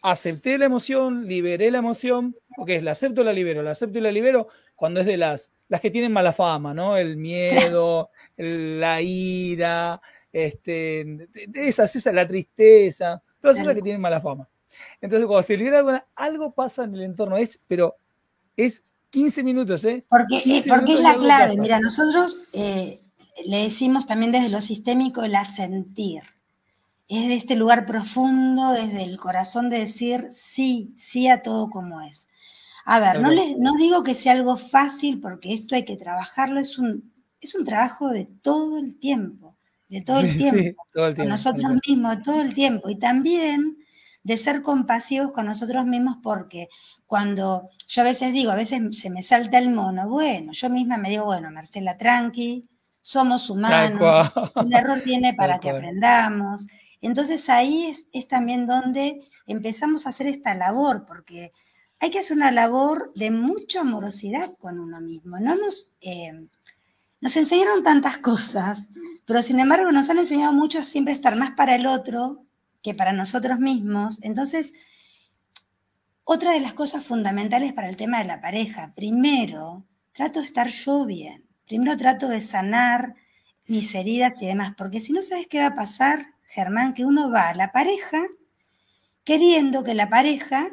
acepté 0.00 0.56
la 0.58 0.66
emoción, 0.66 1.26
liberé 1.26 1.72
la 1.72 1.78
emoción, 1.78 2.36
ok, 2.56 2.70
la 2.82 2.92
acepto, 2.92 3.24
la 3.24 3.32
libero, 3.32 3.64
la 3.64 3.72
acepto 3.72 3.98
y 3.98 4.02
la 4.02 4.12
libero 4.12 4.46
cuando 4.76 5.00
es 5.00 5.06
de 5.06 5.16
las, 5.16 5.52
las 5.66 5.80
que 5.80 5.90
tienen 5.90 6.12
mala 6.12 6.32
fama, 6.32 6.72
¿no? 6.72 6.96
El 6.96 7.16
miedo, 7.16 8.10
la 8.36 9.02
ira, 9.02 10.00
este, 10.32 11.26
esas, 11.52 11.96
esas, 11.96 12.14
la 12.14 12.28
tristeza, 12.28 13.20
todas 13.40 13.58
esas 13.58 13.74
que 13.74 13.82
tienen 13.82 14.00
mala 14.00 14.20
fama. 14.20 14.48
Entonces, 15.00 15.26
cuando 15.26 15.42
se 15.42 15.56
libera 15.56 15.80
algo, 15.80 15.92
algo 16.14 16.54
pasa 16.54 16.84
en 16.84 16.94
el 16.94 17.02
entorno, 17.02 17.36
es, 17.36 17.58
pero 17.66 17.96
es 18.56 18.84
15 19.10 19.42
minutos, 19.44 19.84
¿eh? 19.84 20.04
Porque, 20.08 20.62
porque 20.68 20.94
es 20.94 21.00
la 21.00 21.16
clave. 21.16 21.56
Mira, 21.56 21.80
nosotros 21.80 22.40
eh, 22.52 23.00
le 23.44 23.64
decimos 23.64 24.06
también 24.06 24.32
desde 24.32 24.48
lo 24.48 24.60
sistémico 24.60 25.22
el 25.22 25.34
asentir. 25.34 26.22
Es 27.08 27.28
de 27.28 27.34
este 27.34 27.56
lugar 27.56 27.86
profundo, 27.86 28.72
desde 28.72 29.02
el 29.02 29.18
corazón 29.18 29.68
de 29.68 29.80
decir 29.80 30.28
sí, 30.30 30.92
sí 30.96 31.28
a 31.28 31.42
todo 31.42 31.68
como 31.70 32.00
es. 32.02 32.28
A 32.84 33.00
ver, 33.00 33.20
no, 33.20 33.30
les, 33.30 33.58
no 33.58 33.76
digo 33.76 34.04
que 34.04 34.14
sea 34.14 34.32
algo 34.32 34.56
fácil 34.56 35.20
porque 35.20 35.52
esto 35.52 35.74
hay 35.74 35.84
que 35.84 35.96
trabajarlo, 35.96 36.60
es 36.60 36.78
un, 36.78 37.12
es 37.40 37.54
un 37.54 37.64
trabajo 37.64 38.08
de 38.08 38.26
todo 38.42 38.78
el 38.78 38.98
tiempo, 38.98 39.56
de 39.88 40.02
todo 40.02 40.20
el 40.20 40.38
tiempo, 40.38 40.86
con 40.94 41.28
nosotros 41.28 41.72
mismos, 41.86 42.22
todo 42.22 42.40
el 42.40 42.54
tiempo. 42.54 42.88
Y 42.88 42.96
también 42.96 43.76
de 44.22 44.36
ser 44.36 44.62
compasivos 44.62 45.32
con 45.32 45.46
nosotros 45.46 45.84
mismos 45.86 46.18
porque 46.22 46.68
cuando 47.10 47.70
yo 47.88 48.02
a 48.02 48.04
veces 48.04 48.32
digo, 48.32 48.52
a 48.52 48.54
veces 48.54 48.96
se 48.96 49.10
me 49.10 49.24
salta 49.24 49.58
el 49.58 49.70
mono, 49.70 50.08
bueno, 50.08 50.52
yo 50.52 50.70
misma 50.70 50.96
me 50.96 51.10
digo, 51.10 51.24
bueno, 51.24 51.50
Marcela, 51.50 51.98
tranqui, 51.98 52.70
somos 53.00 53.50
humanos, 53.50 54.30
el 54.54 54.72
error 54.72 55.02
viene 55.04 55.34
para 55.36 55.58
que 55.58 55.70
aprendamos. 55.70 56.68
Entonces 57.00 57.48
ahí 57.48 57.92
es, 58.12 58.28
también 58.28 58.64
donde 58.64 59.24
empezamos 59.48 60.06
a 60.06 60.10
hacer 60.10 60.28
esta 60.28 60.54
labor, 60.54 61.04
porque 61.04 61.50
hay 61.98 62.12
que 62.12 62.20
hacer 62.20 62.36
una 62.36 62.52
labor 62.52 63.12
de 63.16 63.32
mucha 63.32 63.80
amorosidad 63.80 64.56
con 64.60 64.78
uno 64.78 65.00
mismo. 65.00 65.40
No 65.40 65.56
nos, 65.56 65.90
eh, 66.02 66.46
nos 67.20 67.36
enseñaron 67.36 67.82
tantas 67.82 68.18
cosas, 68.18 68.88
pero 69.26 69.42
sin 69.42 69.58
embargo 69.58 69.90
nos 69.90 70.08
han 70.10 70.18
enseñado 70.18 70.52
mucho 70.52 70.78
a 70.78 70.84
siempre 70.84 71.12
estar 71.12 71.34
más 71.34 71.50
para 71.56 71.74
el 71.74 71.86
otro 71.86 72.44
que 72.84 72.94
para 72.94 73.12
nosotros 73.12 73.58
mismos. 73.58 74.22
Entonces, 74.22 74.74
otra 76.32 76.52
de 76.52 76.60
las 76.60 76.74
cosas 76.74 77.04
fundamentales 77.04 77.72
para 77.72 77.88
el 77.88 77.96
tema 77.96 78.18
de 78.18 78.24
la 78.24 78.40
pareja, 78.40 78.92
primero, 78.94 79.84
trato 80.12 80.38
de 80.38 80.46
estar 80.46 80.68
yo 80.68 81.04
bien. 81.04 81.44
Primero 81.66 81.96
trato 81.96 82.28
de 82.28 82.40
sanar 82.40 83.16
mis 83.66 83.92
heridas 83.96 84.40
y 84.40 84.46
demás, 84.46 84.74
porque 84.78 85.00
si 85.00 85.12
no 85.12 85.22
sabes 85.22 85.48
qué 85.48 85.58
va 85.58 85.66
a 85.66 85.74
pasar, 85.74 86.20
Germán, 86.44 86.94
que 86.94 87.04
uno 87.04 87.32
va 87.32 87.48
a 87.48 87.54
la 87.54 87.72
pareja 87.72 88.28
queriendo 89.24 89.82
que 89.82 89.94
la 89.94 90.08
pareja 90.08 90.68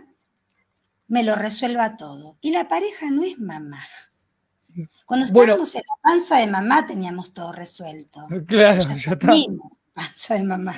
me 1.07 1.23
lo 1.23 1.33
resuelva 1.33 1.97
todo. 1.97 2.37
Y 2.39 2.51
la 2.51 2.67
pareja 2.67 3.09
no 3.09 3.23
es 3.23 3.39
mamá. 3.39 3.83
Cuando 5.07 5.25
estábamos 5.25 5.73
en 5.73 5.81
la 5.81 6.01
panza 6.03 6.37
de 6.37 6.45
mamá 6.45 6.85
teníamos 6.85 7.33
todo 7.33 7.51
resuelto. 7.51 8.27
Claro, 8.45 8.81
ya, 8.81 9.13
está. 9.13 9.31
Panza 9.95 10.35
de 10.35 10.43
mamá. 10.43 10.77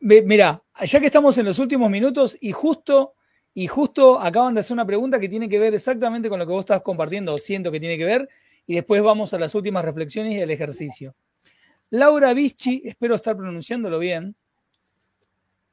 Mira, 0.00 0.62
ya 0.84 1.00
que 1.00 1.06
estamos 1.06 1.38
en 1.38 1.46
los 1.46 1.58
últimos 1.58 1.88
minutos 1.88 2.36
y 2.38 2.52
justo, 2.52 3.14
y 3.54 3.66
justo 3.66 4.20
acaban 4.20 4.54
de 4.54 4.60
hacer 4.60 4.74
una 4.74 4.86
pregunta 4.86 5.18
que 5.18 5.28
tiene 5.28 5.48
que 5.48 5.58
ver 5.58 5.74
exactamente 5.74 6.28
con 6.28 6.38
lo 6.38 6.46
que 6.46 6.52
vos 6.52 6.60
estás 6.60 6.82
compartiendo, 6.82 7.34
o 7.34 7.38
siento 7.38 7.72
que 7.72 7.80
tiene 7.80 7.98
que 7.98 8.04
ver, 8.04 8.28
y 8.66 8.74
después 8.74 9.02
vamos 9.02 9.32
a 9.34 9.38
las 9.38 9.54
últimas 9.54 9.84
reflexiones 9.84 10.32
y 10.34 10.40
el 10.40 10.50
ejercicio. 10.50 11.14
Laura 11.90 12.34
Vicci, 12.34 12.82
espero 12.84 13.14
estar 13.14 13.36
pronunciándolo 13.36 13.98
bien, 13.98 14.36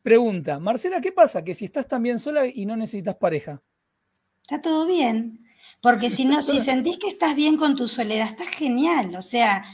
pregunta, 0.02 0.60
Marcela, 0.60 1.02
¿qué 1.02 1.12
pasa? 1.12 1.44
Que 1.44 1.54
si 1.54 1.66
estás 1.66 1.88
también 1.88 2.20
sola 2.20 2.46
y 2.46 2.66
no 2.66 2.76
necesitas 2.76 3.16
pareja. 3.16 3.62
Está 4.44 4.62
todo 4.62 4.86
bien. 4.86 5.46
Porque 5.82 6.10
si 6.10 6.26
no, 6.26 6.42
si 6.42 6.62
sentís 6.62 6.98
que 6.98 7.08
estás 7.08 7.36
bien 7.36 7.58
con 7.58 7.76
tu 7.76 7.88
soledad, 7.88 8.28
estás 8.28 8.50
genial. 8.50 9.16
O 9.16 9.22
sea, 9.22 9.66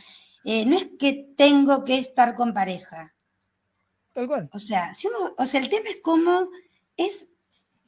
eh, 0.44 0.66
no 0.66 0.78
es 0.78 0.90
que 1.00 1.34
tengo 1.36 1.86
que 1.86 1.98
estar 2.00 2.36
con 2.36 2.54
pareja. 2.54 3.14
Tal 4.14 4.28
cual. 4.28 4.50
O 4.52 4.60
sea, 4.60 4.94
si 4.94 5.08
uno, 5.08 5.34
o 5.38 5.46
sea, 5.46 5.62
el 5.62 5.70
tema 5.70 5.90
es 5.90 6.00
cómo 6.02 6.50
es 6.98 7.28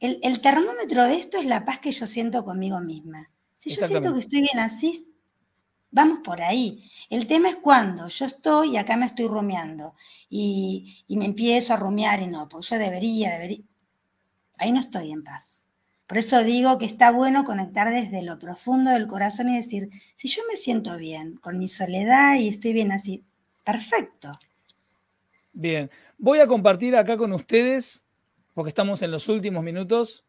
el, 0.04 0.18
el, 0.22 0.40
termómetro 0.40 1.04
de 1.04 1.16
esto 1.16 1.38
es 1.38 1.46
la 1.46 1.64
paz 1.64 1.80
que 1.80 1.92
yo 1.92 2.06
siento 2.06 2.44
conmigo 2.44 2.80
misma. 2.80 3.30
Si 3.58 3.74
yo 3.74 3.86
siento 3.86 4.12
que 4.12 4.20
estoy 4.20 4.42
bien 4.42 4.58
así, 4.58 5.14
vamos 5.90 6.18
por 6.24 6.42
ahí. 6.42 6.90
El 7.08 7.26
tema 7.26 7.48
es 7.48 7.56
cuando 7.56 8.08
yo 8.08 8.26
estoy 8.26 8.72
y 8.72 8.76
acá 8.76 8.96
me 8.96 9.06
estoy 9.06 9.26
rumiando 9.26 9.94
y, 10.28 11.04
y 11.08 11.16
me 11.16 11.24
empiezo 11.24 11.72
a 11.72 11.78
rumiar 11.78 12.20
y 12.20 12.26
no, 12.26 12.48
porque 12.48 12.66
yo 12.68 12.78
debería, 12.78 13.30
debería. 13.30 13.64
Ahí 14.58 14.72
no 14.72 14.80
estoy 14.80 15.12
en 15.12 15.24
paz. 15.24 15.62
Por 16.06 16.18
eso 16.18 16.44
digo 16.44 16.78
que 16.78 16.84
está 16.84 17.10
bueno 17.10 17.44
conectar 17.44 17.90
desde 17.90 18.22
lo 18.22 18.38
profundo 18.38 18.90
del 18.90 19.06
corazón 19.06 19.48
y 19.48 19.56
decir, 19.56 19.88
si 20.14 20.28
yo 20.28 20.42
me 20.50 20.56
siento 20.56 20.98
bien 20.98 21.36
con 21.36 21.58
mi 21.58 21.66
soledad 21.66 22.36
y 22.36 22.48
estoy 22.48 22.74
bien 22.74 22.92
así, 22.92 23.24
perfecto. 23.64 24.30
Bien, 25.54 25.90
voy 26.18 26.40
a 26.40 26.46
compartir 26.46 26.94
acá 26.94 27.16
con 27.16 27.32
ustedes, 27.32 28.03
porque 28.54 28.70
estamos 28.70 29.02
en 29.02 29.10
los 29.10 29.28
últimos 29.28 29.62
minutos, 29.62 30.24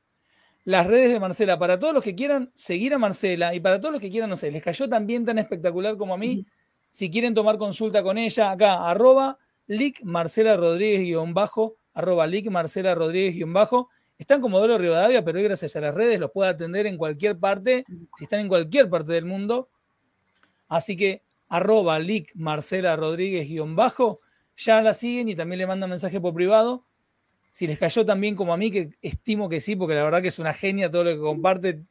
las 0.64 0.88
redes 0.88 1.14
de 1.14 1.20
Marcela. 1.20 1.58
Para 1.58 1.80
todos 1.80 1.94
los 1.94 2.04
que 2.04 2.16
quieran 2.16 2.52
seguir 2.56 2.94
a 2.94 2.98
Marcela 2.98 3.56
y 3.56 3.60
para 3.60 3.80
todos 3.80 3.94
los 3.94 4.02
que 4.02 4.10
quieran, 4.10 4.30
no 4.30 4.38
sé, 4.38 4.52
les 4.52 4.64
cayó 4.64 4.90
también 4.90 5.24
tan 5.24 5.38
espectacular 5.38 5.96
como 5.96 6.14
a 6.14 6.18
mí, 6.18 6.46
si 6.90 7.10
quieren 7.10 7.34
tomar 7.34 7.58
consulta 7.58 8.04
con 8.04 8.18
ella, 8.18 8.52
acá, 8.52 8.90
arroba, 8.90 9.38
lic 9.68 10.02
Marcela 10.04 10.58
Rodríguez 10.58 11.18
bajo, 11.34 11.78
arroba 11.94 12.28
lic 12.28 12.50
Marcela 12.50 12.96
Rodríguez 12.96 13.46
bajo 13.48 13.90
están 14.18 14.40
como 14.40 14.58
Comodoro 14.58 14.78
Rivadavia, 14.78 15.26
pero 15.26 15.40
hoy 15.40 15.44
gracias 15.44 15.76
a 15.76 15.82
las 15.82 15.94
redes 15.94 16.20
los 16.20 16.32
puede 16.32 16.50
atender 16.50 16.86
en 16.86 16.98
cualquier 16.98 17.38
parte, 17.38 17.84
si 18.18 18.24
están 18.24 18.40
en 18.40 18.48
cualquier 18.48 18.90
parte 18.90 19.12
del 19.12 19.26
mundo. 19.26 19.70
Así 20.70 20.96
que 20.96 21.24
arroba 21.50 22.00
lic 22.00 22.32
Marcela 22.34 22.96
Rodríguez 22.96 23.48
guion 23.48 23.76
bajo, 23.76 24.20
ya 24.56 24.82
la 24.82 24.94
siguen 24.94 25.28
y 25.28 25.36
también 25.36 25.60
le 25.60 25.68
mandan 25.68 25.90
mensaje 25.90 26.22
por 26.22 26.34
privado. 26.34 26.86
Si 27.56 27.68
les 27.68 27.80
cayó 27.80 28.06
también 28.06 28.36
como 28.36 28.54
a 28.54 28.58
mí, 28.58 28.70
que 28.70 28.90
estimo 29.02 29.48
que 29.48 29.62
sí, 29.62 29.78
porque 29.78 29.96
la 29.96 30.04
verdad 30.04 30.22
que 30.22 30.28
es 30.28 30.40
una 30.40 30.52
genia 30.52 30.92
todo 30.92 31.06
lo 31.06 31.12
que 31.12 31.20
comparte, 31.20 31.84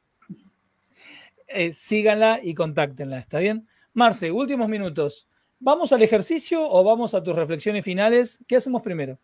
eh, 1.49 1.73
síganla 1.73 2.39
y 2.43 2.53
contáctenla, 2.53 3.19
¿está 3.19 3.39
bien? 3.39 3.67
Marce, 3.95 4.31
últimos 4.31 4.69
minutos. 4.69 5.27
¿Vamos 5.59 5.91
al 5.95 6.03
ejercicio 6.03 6.71
o 6.71 6.85
vamos 6.85 7.15
a 7.15 7.23
tus 7.23 7.35
reflexiones 7.35 7.83
finales? 7.83 8.41
¿Qué 8.47 8.57
hacemos 8.57 8.83
primero? 8.83 9.19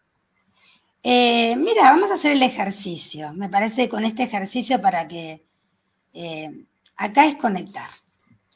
Eh, 1.02 1.54
mira, 1.56 1.82
vamos 1.82 2.10
a 2.10 2.14
hacer 2.14 2.32
el 2.32 2.42
ejercicio. 2.42 3.34
Me 3.34 3.50
parece 3.50 3.90
con 3.90 4.06
este 4.06 4.22
ejercicio 4.22 4.80
para 4.80 5.06
que 5.06 5.44
eh, 6.14 6.64
acá 6.96 7.26
es 7.26 7.36
conectar. 7.36 7.90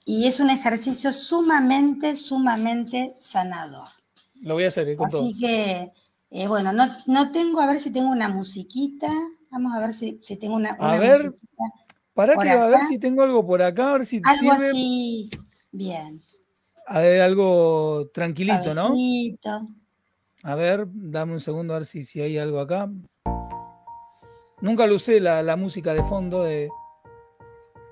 Y 0.07 0.26
es 0.26 0.41
un 0.41 0.49
ejercicio 0.49 1.12
sumamente, 1.12 2.16
sumamente 2.16 3.12
sanador. 3.20 3.89
Lo 4.41 4.55
voy 4.55 4.64
a 4.64 4.68
hacer. 4.68 4.89
¿eh? 4.89 4.97
con 4.97 5.07
Así 5.07 5.39
que, 5.39 5.93
bueno, 6.49 6.72
no, 6.72 7.32
tengo, 7.32 7.61
a 7.61 7.66
ver 7.66 7.78
si 7.78 7.91
tengo 7.91 8.11
una 8.11 8.28
musiquita. 8.28 9.09
Vamos 9.51 9.72
a 9.72 9.78
ver 9.78 9.93
si, 9.93 10.18
tengo 10.37 10.57
una, 10.57 10.70
a 10.80 10.99
ver, 10.99 11.32
Para 12.12 12.37
que 12.37 12.51
a 12.51 12.66
ver 12.66 12.80
si 12.89 12.99
tengo 12.99 13.22
algo 13.22 13.47
por 13.47 13.62
acá, 13.62 13.91
a 13.91 13.99
ver 13.99 14.07
si 14.07 14.20
Algo 14.24 14.51
así, 14.51 15.30
bien. 15.70 16.20
A 16.89 16.99
ver, 17.01 17.22
algo 17.22 18.11
tranquilito, 18.12 18.74
¿no? 18.74 18.91
A 20.43 20.57
ver, 20.57 20.87
dame 20.93 21.32
un 21.35 21.41
segundo 21.41 21.72
a 21.72 21.78
ver 21.78 21.87
si, 21.87 22.05
si 22.05 22.20
hay 22.20 22.37
algo 22.37 22.59
acá. 22.59 22.91
Nunca 24.61 24.87
lo 24.87 24.97
usé 24.97 25.20
la, 25.20 25.57
música 25.57 25.95
de 25.95 26.03
fondo 26.03 26.43
de. 26.43 26.68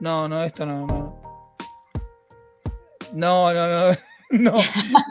No, 0.01 0.29
no, 0.29 0.43
esto 0.43 0.67
no, 0.67 0.87
no. 0.87 1.23
No, 3.15 3.53
no, 3.53 3.69
no. 3.69 3.97
No, 4.41 4.55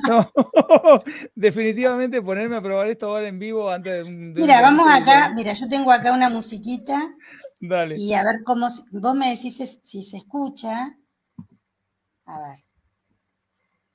no. 0.07 0.31
Definitivamente 1.35 2.23
ponerme 2.23 2.55
a 2.55 2.61
probar 2.61 2.87
esto 2.87 3.05
ahora 3.05 3.27
en 3.27 3.37
vivo 3.37 3.69
antes 3.69 4.03
de. 4.05 4.11
mira, 4.11 4.61
vamos 4.61 4.87
acá. 4.89 5.31
Mira, 5.35 5.53
yo 5.53 5.69
tengo 5.69 5.91
acá 5.91 6.11
una 6.11 6.29
musiquita. 6.29 7.13
Dale. 7.59 7.97
Y 7.97 8.13
a 8.15 8.23
ver 8.23 8.41
cómo. 8.43 8.67
Vos 8.91 9.15
me 9.15 9.29
decís 9.29 9.79
si 9.83 10.01
se 10.01 10.17
escucha. 10.17 10.97
A 12.25 12.39
ver. 12.39 12.63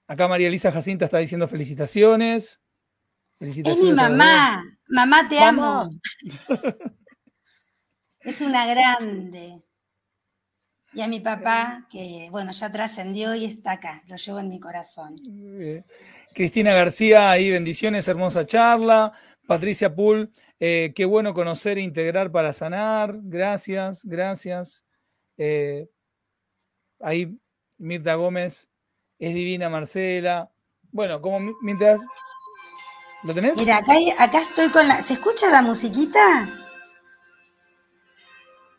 Acá 0.07 0.29
María 0.29 0.47
Elisa 0.47 0.71
Jacinta 0.71 1.07
está 1.07 1.19
diciendo 1.19 1.49
felicitaciones. 1.49 2.61
Es 3.41 3.83
mi 3.83 3.93
mamá. 3.93 4.63
Mamá, 4.89 5.29
te 5.29 5.39
amo. 5.41 5.91
es 8.21 8.41
una 8.41 8.67
grande. 8.67 9.66
Y 10.97 11.03
a 11.03 11.09
mi 11.09 11.21
papá, 11.21 11.87
que 11.91 12.29
bueno, 12.31 12.53
ya 12.53 12.73
trascendió 12.73 13.35
y 13.35 13.45
está 13.45 13.73
acá, 13.73 14.03
lo 14.07 14.17
llevo 14.17 14.39
en 14.39 14.49
mi 14.49 14.59
corazón. 14.59 15.21
Cristina 16.33 16.73
García, 16.73 17.31
ahí 17.31 17.51
bendiciones, 17.51 18.09
hermosa 18.09 18.47
charla. 18.47 19.13
Patricia 19.47 19.95
Pool, 19.95 20.33
eh, 20.59 20.95
qué 20.97 21.05
bueno 21.05 21.35
conocer 21.35 21.77
e 21.77 21.83
integrar 21.83 22.33
para 22.33 22.55
sanar. 22.55 23.15
Gracias, 23.25 24.07
gracias. 24.07 24.87
Eh, 25.37 25.87
ahí 27.01 27.39
Mirta 27.77 28.15
Gómez, 28.15 28.71
es 29.19 29.35
divina 29.35 29.69
Marcela. 29.69 30.51
Bueno, 30.93 31.21
como 31.21 31.53
mientras 31.61 32.01
¿Lo 33.23 33.35
tenés? 33.35 33.55
Mira, 33.57 33.79
acá, 33.79 33.95
acá 34.19 34.41
estoy 34.41 34.71
con 34.71 34.89
la. 34.89 35.03
¿Se 35.03 35.13
escucha 35.15 35.51
la 35.51 35.61
musiquita? 35.61 36.49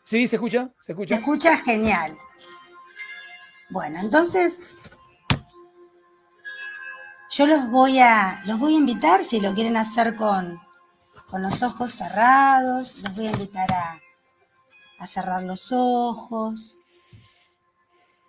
Sí, 0.08 0.26
se 0.26 0.36
escucha, 0.36 0.70
se 0.80 0.92
escucha. 0.92 1.16
Se 1.16 1.20
escucha 1.20 1.54
genial. 1.58 2.16
Bueno, 3.68 4.00
entonces 4.00 4.62
yo 7.28 7.46
los 7.46 7.70
voy 7.70 7.98
a 7.98 8.40
los 8.46 8.58
voy 8.58 8.72
a 8.72 8.78
invitar 8.78 9.22
si 9.22 9.38
lo 9.38 9.52
quieren 9.52 9.76
hacer 9.76 10.16
con, 10.16 10.58
con 11.28 11.42
los 11.42 11.62
ojos 11.62 11.92
cerrados, 11.92 12.96
los 12.96 13.14
voy 13.14 13.26
a 13.26 13.32
invitar 13.32 13.70
a, 13.70 14.00
a 14.98 15.06
cerrar 15.06 15.42
los 15.42 15.72
ojos, 15.72 16.78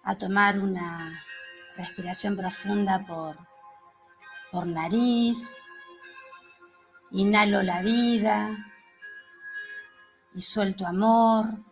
a 0.03 0.17
tomar 0.17 0.59
una 0.59 1.23
respiración 1.77 2.36
profunda 2.36 3.05
por, 3.07 3.38
por 4.51 4.67
nariz. 4.67 5.63
Inhalo 7.11 7.63
la 7.63 7.82
vida 7.82 8.49
y 10.34 10.41
suelto 10.41 10.86
amor. 10.86 11.68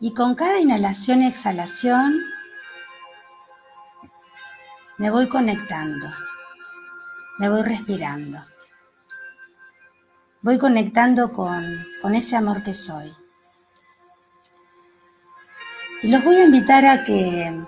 Y 0.00 0.14
con 0.14 0.34
cada 0.34 0.60
inhalación 0.60 1.22
y 1.22 1.26
exhalación 1.26 2.24
me 4.96 5.10
voy 5.10 5.28
conectando, 5.28 6.08
me 7.38 7.48
voy 7.48 7.62
respirando. 7.62 8.38
Voy 10.40 10.58
conectando 10.58 11.32
con, 11.32 11.84
con 12.00 12.14
ese 12.14 12.36
amor 12.36 12.62
que 12.62 12.74
soy. 12.74 13.12
Y 16.02 16.08
los 16.08 16.22
voy 16.22 16.36
a 16.36 16.44
invitar 16.44 16.84
a 16.84 17.02
que 17.02 17.60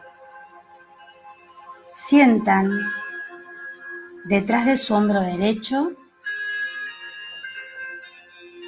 sientan 1.95 2.71
detrás 4.25 4.67
de 4.67 4.77
su 4.77 4.95
hombro 4.95 5.21
derecho 5.21 5.93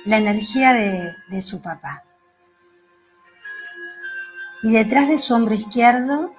la 0.04 0.16
energía 0.16 0.72
de, 0.72 1.42
su 1.42 1.62
papá. 1.62 2.02
Y 4.62 4.70
detrás 4.72 5.08
de 5.08 5.18
su 5.18 5.34
hombro 5.34 5.54
izquierdo 5.54 6.32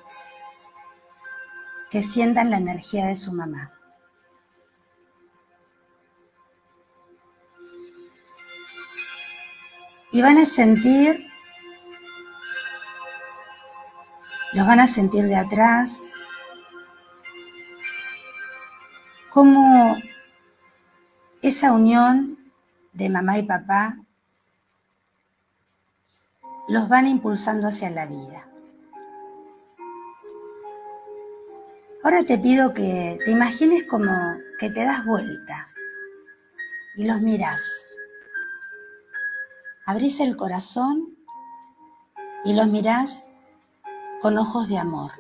que 1.91 2.01
sientan 2.01 2.49
la 2.49 2.57
energía 2.57 3.05
de 3.07 3.15
su 3.15 3.34
mamá. 3.34 3.71
Y 10.11 10.21
van 10.21 10.38
a 10.38 10.45
sentir, 10.45 11.28
los 14.53 14.65
van 14.65 14.80
a 14.80 14.88
sentir 14.88 15.26
de 15.26 15.36
atrás, 15.36 16.13
cómo 19.30 19.97
esa 21.41 21.74
unión 21.74 22.38
de 22.93 23.09
mamá 23.09 23.38
y 23.39 23.43
papá 23.43 23.97
los 26.68 26.88
van 26.88 27.07
impulsando 27.07 27.68
hacia 27.68 27.89
la 27.89 28.05
vida. 28.05 28.47
Ahora 32.03 32.24
te 32.24 32.38
pido 32.38 32.74
que 32.74 33.18
te 33.24 33.32
imagines 33.32 33.86
como 33.86 34.11
que 34.59 34.70
te 34.70 34.84
das 34.84 35.05
vuelta 35.05 35.68
y 36.95 37.05
los 37.05 37.22
mirás. 37.22 37.95
Abrís 39.86 40.20
el 40.20 40.36
corazón 40.38 41.18
y 42.43 42.55
los 42.55 42.68
mirás 42.68 43.26
con 44.22 44.38
ojos 44.38 44.68
de 44.68 44.78
amor. 44.78 45.11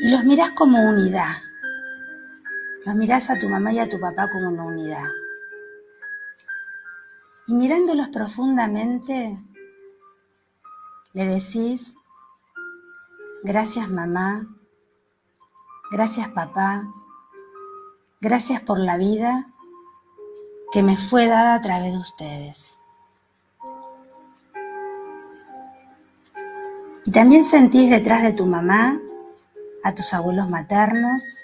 Y 0.00 0.10
los 0.10 0.24
mirás 0.24 0.50
como 0.52 0.80
unidad. 0.88 1.36
Los 2.84 2.94
mirás 2.94 3.30
a 3.30 3.38
tu 3.38 3.48
mamá 3.48 3.72
y 3.72 3.80
a 3.80 3.88
tu 3.88 3.98
papá 3.98 4.28
como 4.30 4.48
una 4.48 4.64
unidad. 4.64 5.04
Y 7.48 7.54
mirándolos 7.54 8.08
profundamente, 8.08 9.38
le 11.14 11.24
decís, 11.24 11.96
gracias 13.42 13.88
mamá, 13.88 14.46
gracias 15.90 16.28
papá, 16.28 16.86
gracias 18.20 18.60
por 18.60 18.78
la 18.78 18.98
vida 18.98 19.46
que 20.72 20.82
me 20.82 20.98
fue 20.98 21.26
dada 21.26 21.54
a 21.54 21.62
través 21.62 21.92
de 21.92 21.98
ustedes. 21.98 22.78
Y 27.06 27.10
también 27.10 27.44
sentís 27.44 27.88
detrás 27.88 28.22
de 28.24 28.34
tu 28.34 28.44
mamá 28.44 29.00
a 29.84 29.94
tus 29.94 30.12
abuelos 30.12 30.50
maternos 30.50 31.40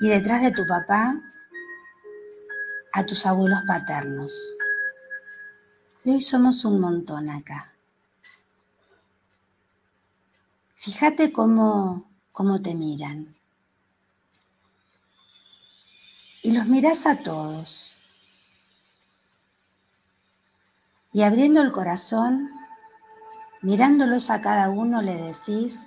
y 0.00 0.08
detrás 0.08 0.40
de 0.40 0.52
tu 0.52 0.66
papá 0.66 1.20
a 2.92 3.06
tus 3.06 3.26
abuelos 3.26 3.60
paternos. 3.66 4.54
Y 6.04 6.10
hoy 6.10 6.20
somos 6.20 6.64
un 6.64 6.80
montón 6.80 7.28
acá. 7.30 7.72
Fíjate 10.74 11.30
cómo, 11.32 12.10
cómo 12.32 12.62
te 12.62 12.74
miran. 12.74 13.36
Y 16.42 16.52
los 16.52 16.66
miras 16.66 17.06
a 17.06 17.22
todos. 17.22 17.96
Y 21.12 21.22
abriendo 21.22 21.60
el 21.60 21.70
corazón, 21.70 22.50
mirándolos 23.60 24.30
a 24.30 24.40
cada 24.40 24.70
uno, 24.70 25.02
le 25.02 25.16
decís, 25.16 25.86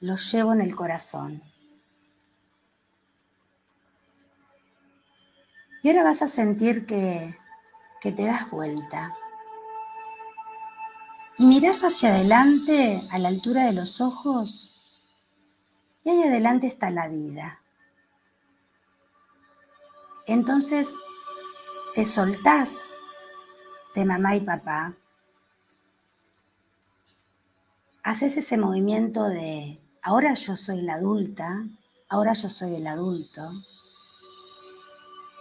los 0.00 0.32
llevo 0.32 0.52
en 0.52 0.60
el 0.60 0.74
corazón. 0.74 1.42
Y 5.86 5.90
ahora 5.90 6.02
vas 6.02 6.20
a 6.20 6.26
sentir 6.26 6.84
que, 6.84 7.38
que 8.00 8.10
te 8.10 8.24
das 8.24 8.50
vuelta. 8.50 9.14
Y 11.38 11.46
miras 11.46 11.84
hacia 11.84 12.08
adelante, 12.08 13.06
a 13.08 13.18
la 13.20 13.28
altura 13.28 13.66
de 13.66 13.72
los 13.72 14.00
ojos, 14.00 14.74
y 16.02 16.10
ahí 16.10 16.24
adelante 16.24 16.66
está 16.66 16.90
la 16.90 17.06
vida. 17.06 17.60
Entonces 20.26 20.92
te 21.94 22.04
soltás 22.04 22.94
de 23.94 24.04
mamá 24.06 24.34
y 24.34 24.40
papá. 24.40 24.92
Haces 28.02 28.36
ese 28.38 28.56
movimiento 28.56 29.22
de 29.28 29.78
ahora 30.02 30.34
yo 30.34 30.56
soy 30.56 30.82
la 30.82 30.94
adulta, 30.94 31.64
ahora 32.08 32.32
yo 32.32 32.48
soy 32.48 32.74
el 32.74 32.88
adulto 32.88 33.52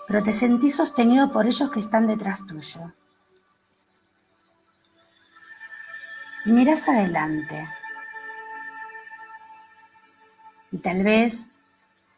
pero 0.08 0.24
te 0.24 0.34
sentís 0.34 0.76
sostenido 0.76 1.32
por 1.32 1.46
ellos 1.46 1.70
que 1.72 1.80
están 1.80 2.08
detrás 2.08 2.46
tuyo. 2.46 2.94
Y 6.46 6.52
miras 6.52 6.88
adelante. 6.88 7.68
Y 10.72 10.78
tal 10.78 11.04
vez 11.04 11.50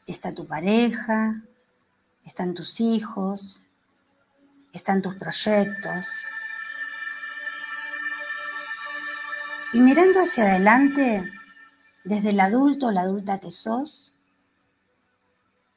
está 0.05 0.33
tu 0.33 0.45
pareja, 0.47 1.41
están 2.25 2.53
tus 2.53 2.81
hijos, 2.81 3.61
están 4.73 5.01
tus 5.01 5.15
proyectos. 5.15 6.25
Y 9.73 9.79
mirando 9.79 10.21
hacia 10.21 10.45
adelante, 10.45 11.31
desde 12.03 12.29
el 12.29 12.39
adulto 12.39 12.87
o 12.87 12.91
la 12.91 13.01
adulta 13.01 13.39
que 13.39 13.51
sos, 13.51 14.13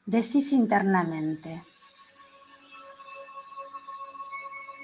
decís 0.06 0.52
internamente, 0.52 1.64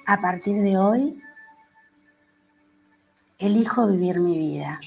a 0.07 0.21
partir 0.21 0.63
de 0.63 0.79
hoy, 0.79 1.21
elijo 3.39 3.89
vivir 3.89 4.21
mi 4.21 4.39
vida. 4.39 4.81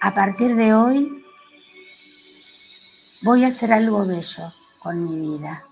A 0.00 0.14
partir 0.14 0.56
de 0.56 0.72
hoy, 0.72 1.24
voy 3.22 3.44
a 3.44 3.48
hacer 3.48 3.74
algo 3.74 4.06
bello 4.06 4.52
con 4.78 5.04
mi 5.04 5.36
vida. 5.36 5.62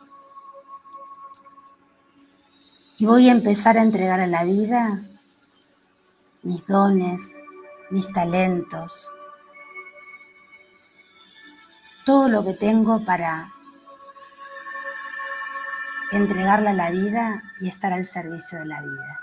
Y 2.99 3.07
voy 3.07 3.29
a 3.29 3.33
empezar 3.33 3.79
a 3.79 3.83
entregar 3.83 4.21
a 4.21 4.27
la 4.27 4.45
vida 4.45 5.01
mis 6.43 6.67
dones, 6.67 7.37
mis 7.89 8.13
talentos, 8.13 9.11
todo 12.05 12.29
lo 12.29 12.45
que 12.45 12.53
tengo 12.53 13.03
para 13.07 13.51
entregarla 16.17 16.71
a 16.71 16.75
la 16.75 16.91
vida 16.91 17.43
y 17.61 17.69
estar 17.69 17.93
al 17.93 18.05
servicio 18.05 18.61
de 18.61 18.67
la 18.67 18.81
vida. 18.81 19.21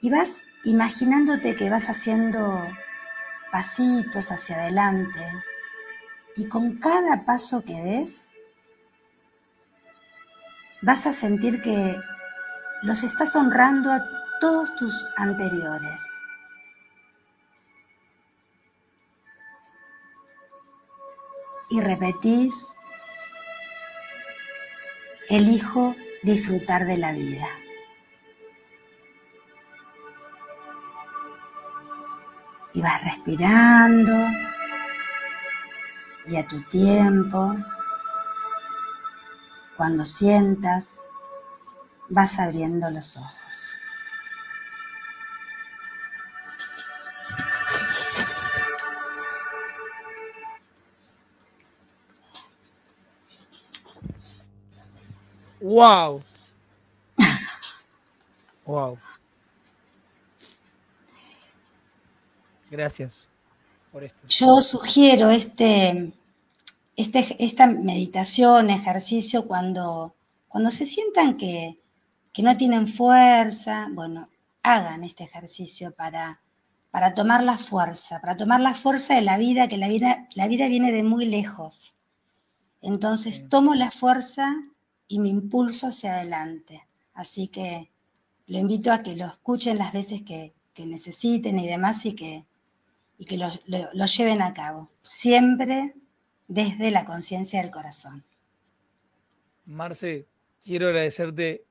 Y 0.00 0.10
vas 0.10 0.42
imaginándote 0.64 1.56
que 1.56 1.70
vas 1.70 1.88
haciendo 1.88 2.68
pasitos 3.50 4.30
hacia 4.30 4.56
adelante 4.56 5.32
y 6.36 6.48
con 6.48 6.78
cada 6.78 7.24
paso 7.24 7.64
que 7.64 7.74
des 7.74 8.30
vas 10.82 11.06
a 11.06 11.12
sentir 11.12 11.60
que 11.62 11.96
los 12.82 13.02
estás 13.02 13.34
honrando 13.34 13.90
a 13.90 14.04
todos 14.40 14.74
tus 14.76 15.06
anteriores. 15.16 16.00
Y 21.70 21.80
repetís, 21.80 22.66
elijo 25.28 25.94
disfrutar 26.22 26.86
de 26.86 26.96
la 26.96 27.12
vida. 27.12 27.48
Y 32.74 32.80
vas 32.80 33.02
respirando 33.02 34.12
y 36.26 36.36
a 36.36 36.46
tu 36.46 36.60
tiempo, 36.64 37.54
cuando 39.76 40.04
sientas, 40.04 41.02
vas 42.08 42.38
abriendo 42.38 42.90
los 42.90 43.16
ojos. 43.16 43.77
¡Wow! 55.68 56.22
¡Wow! 58.64 58.98
Gracias 62.70 63.28
por 63.92 64.02
esto. 64.02 64.26
Yo 64.28 64.62
sugiero 64.62 65.28
este, 65.28 66.10
este, 66.96 67.36
esta 67.44 67.66
meditación, 67.66 68.70
ejercicio, 68.70 69.46
cuando, 69.46 70.14
cuando 70.48 70.70
se 70.70 70.86
sientan 70.86 71.36
que, 71.36 71.76
que 72.32 72.42
no 72.42 72.56
tienen 72.56 72.88
fuerza, 72.88 73.88
bueno, 73.90 74.30
hagan 74.62 75.04
este 75.04 75.24
ejercicio 75.24 75.94
para, 75.94 76.40
para 76.90 77.12
tomar 77.12 77.42
la 77.42 77.58
fuerza, 77.58 78.22
para 78.22 78.38
tomar 78.38 78.60
la 78.60 78.74
fuerza 78.74 79.16
de 79.16 79.22
la 79.22 79.36
vida, 79.36 79.68
que 79.68 79.76
la 79.76 79.88
vida, 79.88 80.28
la 80.34 80.48
vida 80.48 80.66
viene 80.68 80.92
de 80.92 81.02
muy 81.02 81.26
lejos. 81.26 81.94
Entonces 82.80 83.50
tomo 83.50 83.74
la 83.74 83.90
fuerza 83.90 84.56
y 85.08 85.18
me 85.20 85.28
impulso 85.28 85.88
hacia 85.88 86.14
adelante. 86.14 86.86
Así 87.14 87.48
que 87.48 87.90
lo 88.46 88.58
invito 88.58 88.92
a 88.92 89.02
que 89.02 89.16
lo 89.16 89.26
escuchen 89.26 89.78
las 89.78 89.92
veces 89.92 90.22
que, 90.22 90.54
necesiten 90.78 91.58
y 91.58 91.66
demás 91.66 92.06
y 92.06 92.14
que, 92.14 92.44
y 93.18 93.24
que 93.24 93.36
lo, 93.36 93.48
lo 93.66 94.06
lleven 94.06 94.40
a 94.42 94.54
cabo. 94.54 94.88
Siempre 95.02 95.92
desde 96.46 96.92
la 96.92 97.04
conciencia 97.04 97.60
del 97.60 97.72
corazón. 97.72 98.24
Marce, 99.66 100.28
quiero 100.62 100.86
agradecerte 100.86 101.66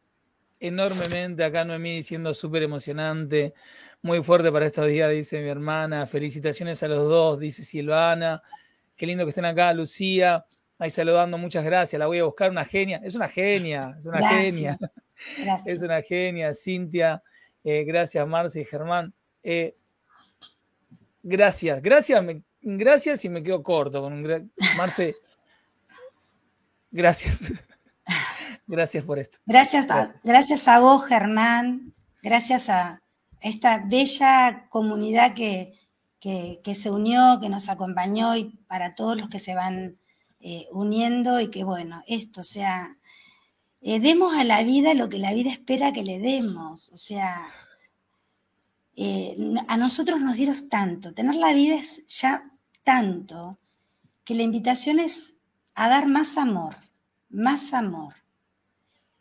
enormemente. 0.59 1.43
Acá 1.43 1.65
Noemí 1.65 1.95
diciendo 1.95 2.33
súper 2.33 2.63
emocionante, 2.63 3.53
muy 4.01 4.23
fuerte 4.23 4.51
para 4.51 4.67
estos 4.67 4.87
días, 4.87 5.11
dice 5.11 5.41
mi 5.41 5.49
hermana. 5.49 6.05
Felicitaciones 6.05 6.81
a 6.83 6.87
los 6.87 7.09
dos, 7.09 7.39
dice 7.39 7.63
Silvana. 7.63 8.41
Qué 8.95 9.05
lindo 9.05 9.25
que 9.25 9.29
estén 9.29 9.45
acá, 9.45 9.73
Lucía. 9.73 10.45
Ahí 10.79 10.91
saludando, 10.91 11.37
muchas 11.37 11.65
gracias. 11.65 11.99
La 11.99 12.07
voy 12.07 12.19
a 12.19 12.25
buscar, 12.25 12.51
una 12.51 12.65
genia. 12.65 13.01
Es 13.03 13.15
una 13.15 13.27
genia, 13.29 13.95
es 13.97 14.05
una 14.05 14.29
genia. 14.29 14.77
Es 15.65 15.81
una 15.81 16.01
genia, 16.01 16.53
Cintia. 16.53 17.23
Eh, 17.63 17.83
gracias, 17.83 18.27
Marcia 18.27 18.61
y 18.61 18.65
Germán. 18.65 19.13
Eh, 19.41 19.75
gracias, 21.23 21.81
gracias, 21.81 22.23
gracias 22.61 23.25
y 23.25 23.29
me 23.29 23.41
quedo 23.41 23.63
corto 23.63 24.01
con 24.01 24.13
un 24.13 24.51
Marce. 24.77 25.15
Gracias. 26.91 27.51
Gracias 28.69 29.03
por 29.05 29.17
esto. 29.17 29.39
Gracias, 29.45 29.89
A, 29.89 30.13
gracias 30.23 30.67
a 30.67 30.79
vos, 30.79 31.05
Germán. 31.05 31.93
Gracias 32.21 32.67
a 32.67 33.01
esta 33.39 33.83
bella 33.85 34.67
comunidad 34.69 35.33
que, 35.33 35.73
que, 36.19 36.75
se 36.75 36.91
unió, 36.91 37.39
que 37.41 37.47
nos 37.47 37.69
acompañó 37.69 38.35
y 38.35 38.57
para 38.67 38.93
todos 38.93 39.15
los 39.17 39.29
que 39.29 39.39
se 39.39 39.55
van 39.55 39.97
eh, 40.39 40.67
uniendo 40.71 41.39
y 41.39 41.49
que, 41.49 41.63
bueno, 41.63 42.03
esto 42.07 42.43
sea, 42.43 42.97
eh, 43.81 43.99
demos 43.99 44.35
a 44.35 44.43
la 44.43 44.63
vida 44.63 44.93
lo 44.93 45.09
que 45.09 45.17
la 45.19 45.33
vida 45.33 45.51
espera 45.51 45.93
que 45.93 46.03
le 46.03 46.19
demos. 46.19 46.91
O 46.93 46.97
sea, 46.97 47.47
eh, 48.95 49.37
a 49.67 49.77
nosotros 49.77 50.21
nos 50.21 50.35
dieron 50.35 50.69
tanto. 50.69 51.13
Tener 51.13 51.35
la 51.35 51.53
vida 51.53 51.75
es 51.75 52.03
ya 52.07 52.43
tanto 52.83 53.57
que 54.23 54.35
la 54.35 54.43
invitación 54.43 54.99
es 54.99 55.35
a 55.75 55.89
dar 55.89 56.07
más 56.07 56.37
amor, 56.37 56.75
más 57.29 57.73
amor 57.73 58.13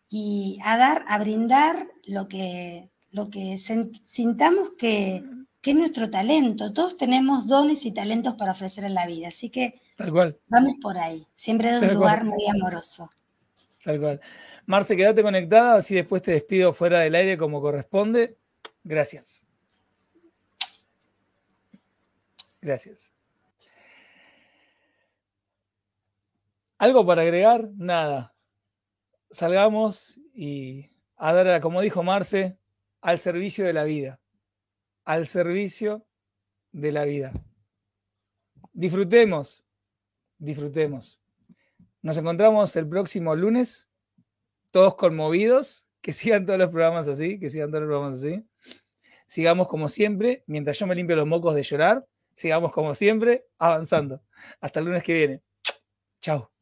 y 0.08 0.58
a 0.64 0.76
dar, 0.76 1.04
a 1.08 1.18
brindar 1.18 1.88
lo 2.04 2.28
que, 2.28 2.90
lo 3.10 3.30
que 3.30 3.58
sintamos 3.58 4.70
que, 4.78 5.22
que, 5.66 5.72
es 5.72 5.76
nuestro 5.76 6.10
talento. 6.10 6.72
Todos 6.72 6.96
tenemos 6.96 7.46
dones 7.46 7.84
y 7.84 7.92
talentos 7.92 8.34
para 8.34 8.52
ofrecer 8.52 8.84
en 8.84 8.94
la 8.94 9.06
vida, 9.06 9.28
así 9.28 9.50
que 9.50 9.74
Tal 9.96 10.12
cual. 10.12 10.38
vamos 10.48 10.76
por 10.80 10.96
ahí, 10.96 11.26
siempre 11.34 11.72
de 11.72 11.88
un 11.88 11.94
lugar 11.94 12.24
muy 12.24 12.46
amoroso. 12.48 13.10
Tal 13.84 14.00
cual. 14.00 14.20
Marce, 14.64 14.96
quédate 14.96 15.22
conectada, 15.22 15.76
así 15.76 15.94
después 15.94 16.22
te 16.22 16.32
despido 16.32 16.72
fuera 16.72 17.00
del 17.00 17.14
aire 17.14 17.36
como 17.36 17.60
corresponde. 17.60 18.36
Gracias. 18.84 19.46
Gracias. 22.60 23.12
¿Algo 26.78 27.06
para 27.06 27.22
agregar? 27.22 27.68
Nada 27.76 28.36
salgamos 29.30 30.18
y 30.34 30.90
a 31.16 31.32
dar, 31.32 31.60
como 31.60 31.80
dijo 31.80 32.02
Marce, 32.02 32.58
al 33.00 33.18
servicio 33.18 33.64
de 33.64 33.72
la 33.72 33.84
vida. 33.84 34.20
Al 35.06 35.26
servicio 35.26 36.04
de 36.72 36.92
la 36.92 37.04
vida. 37.04 37.32
Disfrutemos, 38.74 39.64
disfrutemos. 40.36 41.18
Nos 42.02 42.18
encontramos 42.18 42.76
el 42.76 42.88
próximo 42.88 43.34
lunes, 43.34 43.88
todos 44.70 44.96
conmovidos, 44.96 45.86
que 46.02 46.12
sigan 46.12 46.44
todos 46.44 46.58
los 46.58 46.70
programas 46.70 47.06
así, 47.06 47.38
que 47.38 47.50
sigan 47.50 47.70
todos 47.70 47.84
los 47.84 47.88
programas 47.88 48.20
así. 48.20 48.44
Sigamos 49.26 49.68
como 49.68 49.88
siempre, 49.88 50.44
mientras 50.46 50.78
yo 50.78 50.86
me 50.86 50.94
limpio 50.94 51.16
los 51.16 51.26
mocos 51.26 51.54
de 51.54 51.62
llorar, 51.62 52.06
sigamos 52.34 52.72
como 52.72 52.94
siempre, 52.94 53.46
avanzando. 53.58 54.22
Hasta 54.60 54.80
el 54.80 54.86
lunes 54.86 55.02
que 55.02 55.14
viene. 55.14 55.42
Chao. 56.20 56.55